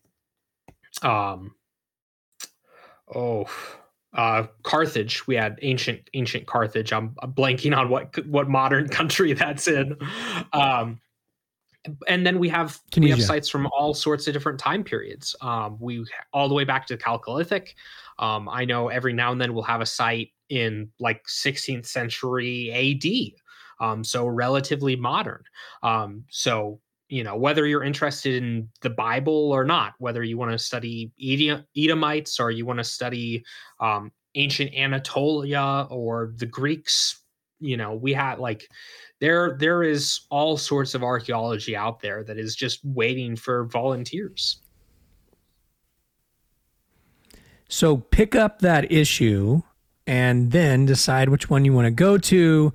um, 1.01 1.53
oh, 3.13 3.45
uh, 4.13 4.47
Carthage. 4.63 5.27
We 5.27 5.35
had 5.35 5.59
ancient 5.61 6.09
ancient 6.13 6.47
Carthage. 6.47 6.93
I'm, 6.93 7.15
I'm, 7.21 7.33
blanking 7.33 7.75
on 7.77 7.89
what 7.89 8.25
what 8.25 8.49
modern 8.49 8.87
country 8.99 9.33
that's 9.33 9.67
in. 9.67 9.97
Um, 10.53 11.01
and 12.07 12.25
then 12.25 12.39
we 12.39 12.49
have 12.49 12.79
Tunisia. 12.91 13.15
we 13.15 13.19
have 13.19 13.25
sites 13.25 13.49
from 13.49 13.67
all 13.67 13.93
sorts 13.93 14.27
of 14.27 14.33
different 14.33 14.59
time 14.59 14.83
periods. 14.83 15.35
Um, 15.41 15.77
we 15.79 16.05
all 16.33 16.47
the 16.47 16.53
way 16.53 16.63
back 16.63 16.85
to 16.87 16.95
the 16.95 17.03
Chalcolithic. 17.03 17.69
Um, 18.19 18.47
I 18.49 18.65
know 18.65 18.89
every 18.89 19.13
now 19.13 19.31
and 19.31 19.41
then 19.41 19.53
we'll 19.53 19.63
have 19.63 19.81
a 19.81 19.85
site 19.85 20.29
in 20.49 20.89
like 20.99 21.25
16th 21.25 21.85
century 21.85 22.71
AD, 23.81 23.85
um, 23.85 24.03
so 24.03 24.27
relatively 24.27 24.95
modern. 24.95 25.43
Um, 25.81 26.23
so 26.29 26.79
you 27.09 27.23
know 27.23 27.35
whether 27.35 27.65
you're 27.65 27.83
interested 27.83 28.41
in 28.41 28.69
the 28.81 28.89
Bible 28.89 29.51
or 29.51 29.65
not, 29.65 29.93
whether 29.97 30.23
you 30.23 30.37
want 30.37 30.51
to 30.51 30.57
study 30.57 31.11
Edomites 31.75 32.39
or 32.39 32.51
you 32.51 32.65
want 32.65 32.79
to 32.79 32.83
study 32.83 33.43
um, 33.79 34.11
ancient 34.35 34.73
Anatolia 34.73 35.87
or 35.89 36.33
the 36.37 36.45
Greeks, 36.45 37.21
you 37.61 37.77
know 37.77 37.93
we 37.93 38.11
had 38.11 38.39
like 38.39 38.69
there 39.19 39.55
there 39.59 39.83
is 39.83 40.21
all 40.29 40.57
sorts 40.57 40.95
of 40.95 41.03
archaeology 41.03 41.75
out 41.75 42.01
there 42.01 42.23
that 42.23 42.37
is 42.37 42.55
just 42.55 42.79
waiting 42.83 43.35
for 43.35 43.65
volunteers. 43.65 44.57
So 47.69 47.97
pick 47.97 48.35
up 48.35 48.59
that 48.59 48.91
issue 48.91 49.61
and 50.05 50.51
then 50.51 50.85
decide 50.85 51.29
which 51.29 51.49
one 51.49 51.63
you 51.63 51.71
want 51.71 51.85
to 51.85 51.91
go 51.91 52.17
to. 52.17 52.73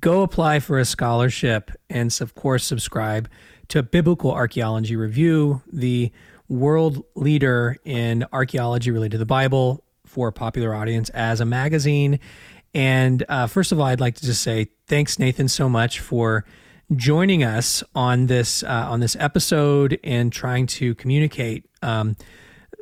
Go 0.00 0.22
apply 0.22 0.58
for 0.58 0.80
a 0.80 0.84
scholarship 0.84 1.70
and, 1.88 2.12
of 2.20 2.34
course, 2.34 2.64
subscribe 2.64 3.28
to 3.68 3.84
Biblical 3.84 4.32
Archaeology 4.32 4.96
Review, 4.96 5.62
the 5.72 6.10
world 6.48 7.04
leader 7.14 7.76
in 7.84 8.26
archaeology 8.32 8.90
related 8.90 9.12
to 9.12 9.18
the 9.18 9.26
Bible 9.26 9.84
for 10.06 10.28
a 10.28 10.32
popular 10.32 10.74
audience 10.74 11.08
as 11.10 11.40
a 11.40 11.44
magazine. 11.44 12.18
And 12.74 13.24
uh, 13.28 13.46
first 13.46 13.72
of 13.72 13.78
all, 13.78 13.86
I'd 13.86 14.00
like 14.00 14.14
to 14.16 14.24
just 14.24 14.42
say 14.42 14.68
thanks, 14.86 15.18
Nathan, 15.18 15.48
so 15.48 15.68
much 15.68 16.00
for 16.00 16.44
joining 16.96 17.42
us 17.42 17.82
on 17.94 18.26
this 18.26 18.62
uh, 18.62 18.86
on 18.88 19.00
this 19.00 19.16
episode 19.18 19.98
and 20.04 20.32
trying 20.32 20.66
to 20.66 20.94
communicate 20.94 21.68
um, 21.82 22.16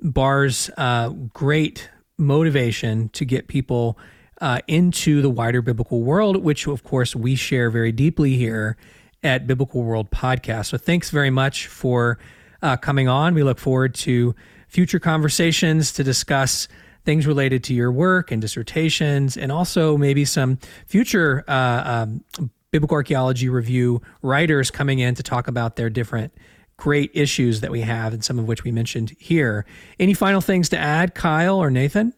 Bar's 0.02 0.70
uh, 0.76 1.10
great 1.32 1.88
motivation 2.18 3.08
to 3.10 3.24
get 3.24 3.48
people 3.48 3.98
uh, 4.40 4.60
into 4.66 5.22
the 5.22 5.30
wider 5.30 5.62
biblical 5.62 6.02
world, 6.02 6.42
which 6.42 6.66
of 6.66 6.84
course 6.84 7.14
we 7.14 7.34
share 7.34 7.70
very 7.70 7.92
deeply 7.92 8.36
here 8.36 8.76
at 9.22 9.46
Biblical 9.46 9.82
World 9.82 10.10
Podcast. 10.10 10.66
So 10.66 10.78
thanks 10.78 11.10
very 11.10 11.30
much 11.30 11.66
for 11.66 12.18
uh, 12.62 12.76
coming 12.76 13.08
on. 13.08 13.34
We 13.34 13.42
look 13.42 13.58
forward 13.58 13.94
to 13.96 14.34
future 14.68 14.98
conversations 14.98 15.92
to 15.92 16.04
discuss 16.04 16.68
things 17.04 17.26
related 17.26 17.64
to 17.64 17.74
your 17.74 17.90
work 17.90 18.30
and 18.30 18.40
dissertations, 18.40 19.36
and 19.36 19.50
also 19.50 19.96
maybe 19.96 20.24
some 20.24 20.58
future 20.86 21.44
uh, 21.48 21.82
um, 21.84 22.24
biblical 22.70 22.94
archaeology 22.94 23.48
review 23.48 24.00
writers 24.22 24.70
coming 24.70 24.98
in 24.98 25.14
to 25.14 25.22
talk 25.22 25.48
about 25.48 25.76
their 25.76 25.90
different 25.90 26.32
great 26.76 27.10
issues 27.14 27.60
that 27.60 27.70
we 27.70 27.82
have, 27.82 28.12
and 28.12 28.24
some 28.24 28.38
of 28.38 28.48
which 28.48 28.64
we 28.64 28.72
mentioned 28.72 29.14
here. 29.18 29.66
Any 29.98 30.14
final 30.14 30.40
things 30.40 30.68
to 30.70 30.78
add, 30.78 31.14
Kyle 31.14 31.58
or 31.58 31.70
Nathan? 31.70 32.14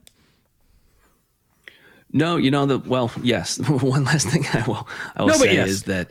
No, 2.13 2.37
you 2.37 2.51
know 2.51 2.67
the 2.67 2.79
well, 2.79 3.11
yes. 3.23 3.59
One 3.69 4.05
last 4.05 4.29
thing 4.29 4.47
I 4.53 4.65
will 4.67 4.89
I 5.17 5.23
will 5.23 5.29
no, 5.29 5.35
say 5.35 5.55
yes. 5.55 5.69
is 5.69 5.83
that 5.85 6.11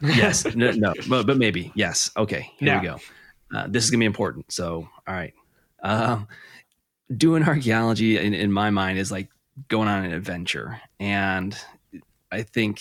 yes, 0.00 0.44
no, 0.54 0.70
no, 0.72 0.94
but 1.08 1.26
but 1.26 1.36
maybe 1.36 1.72
yes. 1.74 2.10
Okay, 2.16 2.50
here 2.58 2.78
we 2.80 2.86
go. 2.86 2.98
Uh, 3.54 3.66
this 3.68 3.84
is 3.84 3.90
gonna 3.90 4.00
be 4.00 4.06
important. 4.06 4.50
So, 4.50 4.88
all 5.06 5.14
right, 5.14 5.34
um, 5.82 6.26
doing 7.16 7.42
archaeology 7.42 8.18
in, 8.18 8.34
in 8.34 8.52
my 8.52 8.70
mind 8.70 8.98
is 8.98 9.10
like 9.12 9.28
going 9.68 9.88
on 9.88 10.04
an 10.04 10.12
adventure, 10.12 10.80
and 11.00 11.56
I 12.30 12.42
think 12.42 12.80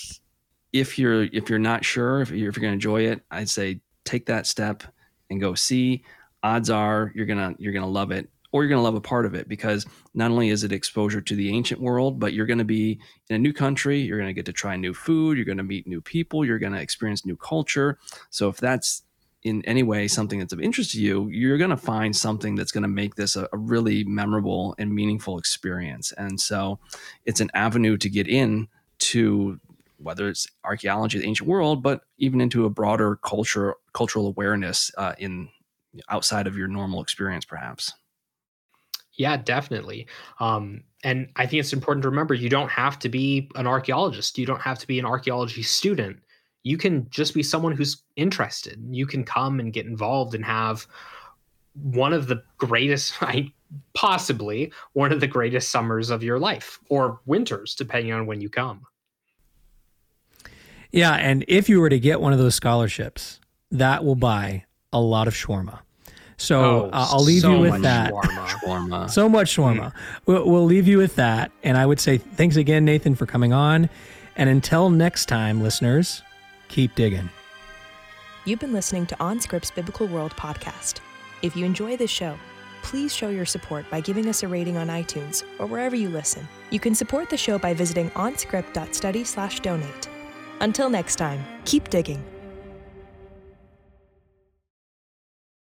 if 0.73 0.97
you're 0.97 1.23
if 1.23 1.49
you're 1.49 1.59
not 1.59 1.83
sure 1.83 2.21
if 2.21 2.29
you're, 2.31 2.49
if 2.49 2.55
you're 2.55 2.61
gonna 2.61 2.73
enjoy 2.73 3.01
it, 3.07 3.23
I'd 3.31 3.49
say 3.49 3.81
take 4.05 4.25
that 4.27 4.47
step 4.47 4.83
and 5.29 5.39
go 5.39 5.53
see, 5.53 6.03
odds 6.43 6.69
are 6.69 7.11
you're 7.15 7.25
gonna 7.25 7.55
you're 7.57 7.73
gonna 7.73 7.87
love 7.87 8.11
it 8.11 8.29
or 8.51 8.63
you're 8.63 8.69
going 8.69 8.79
to 8.79 8.83
love 8.83 8.95
a 8.95 9.01
part 9.01 9.25
of 9.25 9.33
it 9.33 9.47
because 9.47 9.85
not 10.13 10.31
only 10.31 10.49
is 10.49 10.63
it 10.63 10.71
exposure 10.71 11.21
to 11.21 11.35
the 11.35 11.49
ancient 11.49 11.79
world, 11.79 12.19
but 12.19 12.33
you're 12.33 12.45
going 12.45 12.59
to 12.59 12.65
be 12.65 12.99
in 13.29 13.35
a 13.35 13.39
new 13.39 13.53
country. 13.53 13.99
You're 13.99 14.17
going 14.17 14.29
to 14.29 14.33
get 14.33 14.45
to 14.45 14.53
try 14.53 14.75
new 14.75 14.93
food. 14.93 15.37
You're 15.37 15.45
going 15.45 15.57
to 15.57 15.63
meet 15.63 15.87
new 15.87 16.01
people. 16.01 16.43
You're 16.43 16.59
going 16.59 16.73
to 16.73 16.81
experience 16.81 17.25
new 17.25 17.37
culture. 17.37 17.97
So 18.29 18.49
if 18.49 18.57
that's 18.57 19.03
in 19.43 19.63
any 19.65 19.83
way 19.83 20.07
something 20.07 20.39
that's 20.39 20.53
of 20.53 20.61
interest 20.61 20.91
to 20.91 21.01
you, 21.01 21.27
you're 21.29 21.57
going 21.57 21.69
to 21.69 21.77
find 21.77 22.15
something 22.15 22.55
that's 22.55 22.71
going 22.71 22.83
to 22.83 22.87
make 22.87 23.15
this 23.15 23.35
a, 23.35 23.47
a, 23.51 23.57
really 23.57 24.03
memorable 24.03 24.75
and 24.77 24.93
meaningful 24.93 25.37
experience. 25.37 26.11
And 26.11 26.39
so 26.39 26.79
it's 27.25 27.41
an 27.41 27.49
avenue 27.53 27.97
to 27.97 28.09
get 28.09 28.27
in 28.27 28.67
to 28.99 29.59
whether 29.97 30.27
it's 30.27 30.47
archaeology 30.63 31.19
the 31.19 31.25
ancient 31.25 31.47
world, 31.47 31.81
but 31.83 32.01
even 32.17 32.41
into 32.41 32.65
a 32.65 32.69
broader 32.69 33.17
culture, 33.17 33.75
cultural 33.93 34.27
awareness 34.27 34.91
uh, 34.97 35.13
in 35.17 35.49
outside 36.09 36.47
of 36.47 36.57
your 36.57 36.67
normal 36.67 37.01
experience, 37.01 37.45
perhaps. 37.45 37.93
Yeah, 39.13 39.37
definitely. 39.37 40.07
Um, 40.39 40.83
and 41.03 41.29
I 41.35 41.45
think 41.45 41.59
it's 41.59 41.73
important 41.73 42.03
to 42.03 42.09
remember 42.09 42.33
you 42.33 42.49
don't 42.49 42.71
have 42.71 42.97
to 42.99 43.09
be 43.09 43.49
an 43.55 43.67
archaeologist. 43.67 44.37
You 44.37 44.45
don't 44.45 44.61
have 44.61 44.79
to 44.79 44.87
be 44.87 44.99
an 44.99 45.05
archaeology 45.05 45.63
student. 45.63 46.19
You 46.63 46.77
can 46.77 47.09
just 47.09 47.33
be 47.33 47.43
someone 47.43 47.71
who's 47.75 48.03
interested. 48.15 48.79
You 48.91 49.05
can 49.05 49.23
come 49.23 49.59
and 49.59 49.73
get 49.73 49.85
involved 49.85 50.35
and 50.35 50.45
have 50.45 50.85
one 51.73 52.13
of 52.13 52.27
the 52.27 52.43
greatest, 52.57 53.13
I 53.21 53.51
possibly 53.93 54.71
one 54.93 55.11
of 55.11 55.19
the 55.21 55.27
greatest 55.27 55.69
summers 55.69 56.09
of 56.09 56.23
your 56.23 56.37
life 56.39 56.79
or 56.89 57.19
winters, 57.25 57.73
depending 57.75 58.11
on 58.13 58.25
when 58.25 58.41
you 58.41 58.49
come. 58.49 58.85
Yeah, 60.91 61.13
and 61.13 61.45
if 61.47 61.69
you 61.69 61.79
were 61.79 61.89
to 61.89 61.99
get 61.99 62.19
one 62.19 62.33
of 62.33 62.39
those 62.39 62.55
scholarships, 62.55 63.39
that 63.71 64.03
will 64.03 64.15
buy 64.15 64.65
a 64.91 64.99
lot 64.99 65.27
of 65.27 65.33
shawarma. 65.33 65.79
So 66.35 66.59
Oh, 66.59 66.89
uh, 66.91 67.07
I'll 67.11 67.23
leave 67.23 67.43
so 67.43 67.53
you 67.53 67.59
with 67.59 67.71
much 67.71 67.81
that. 67.83 68.11
shawarma. 68.11 68.47
Shawarma. 68.47 69.09
So 69.09 69.29
much 69.29 69.55
shawarma. 69.55 69.93
We'll, 70.25 70.49
we'll 70.49 70.65
leave 70.65 70.87
you 70.87 70.97
with 70.97 71.15
that. 71.15 71.51
And 71.63 71.77
I 71.77 71.85
would 71.85 71.99
say 71.99 72.17
thanks 72.17 72.55
again, 72.57 72.83
Nathan, 72.83 73.15
for 73.15 73.25
coming 73.25 73.53
on. 73.53 73.89
And 74.35 74.49
until 74.49 74.89
next 74.89 75.27
time, 75.27 75.61
listeners, 75.61 76.23
keep 76.71 76.95
digging. 76.95 77.29
You've 78.45 78.59
been 78.59 78.73
listening 78.73 79.05
to 79.07 79.15
OnScript's 79.17 79.69
Biblical 79.69 80.07
World 80.07 80.31
podcast. 80.31 81.01
If 81.43 81.55
you 81.55 81.65
enjoy 81.65 81.97
this 81.97 82.09
show, 82.09 82.35
please 82.81 83.13
show 83.13 83.29
your 83.29 83.45
support 83.45 83.87
by 83.91 84.01
giving 84.01 84.27
us 84.27 84.41
a 84.41 84.47
rating 84.47 84.77
on 84.77 84.87
iTunes 84.87 85.43
or 85.59 85.67
wherever 85.67 85.95
you 85.95 86.09
listen. 86.09 86.47
You 86.71 86.79
can 86.79 86.95
support 86.95 87.29
the 87.29 87.37
show 87.37 87.59
by 87.59 87.75
visiting 87.75 88.09
onscript.study/donate. 88.11 90.09
Until 90.61 90.89
next 90.89 91.17
time, 91.17 91.43
keep 91.65 91.89
digging. 91.89 92.23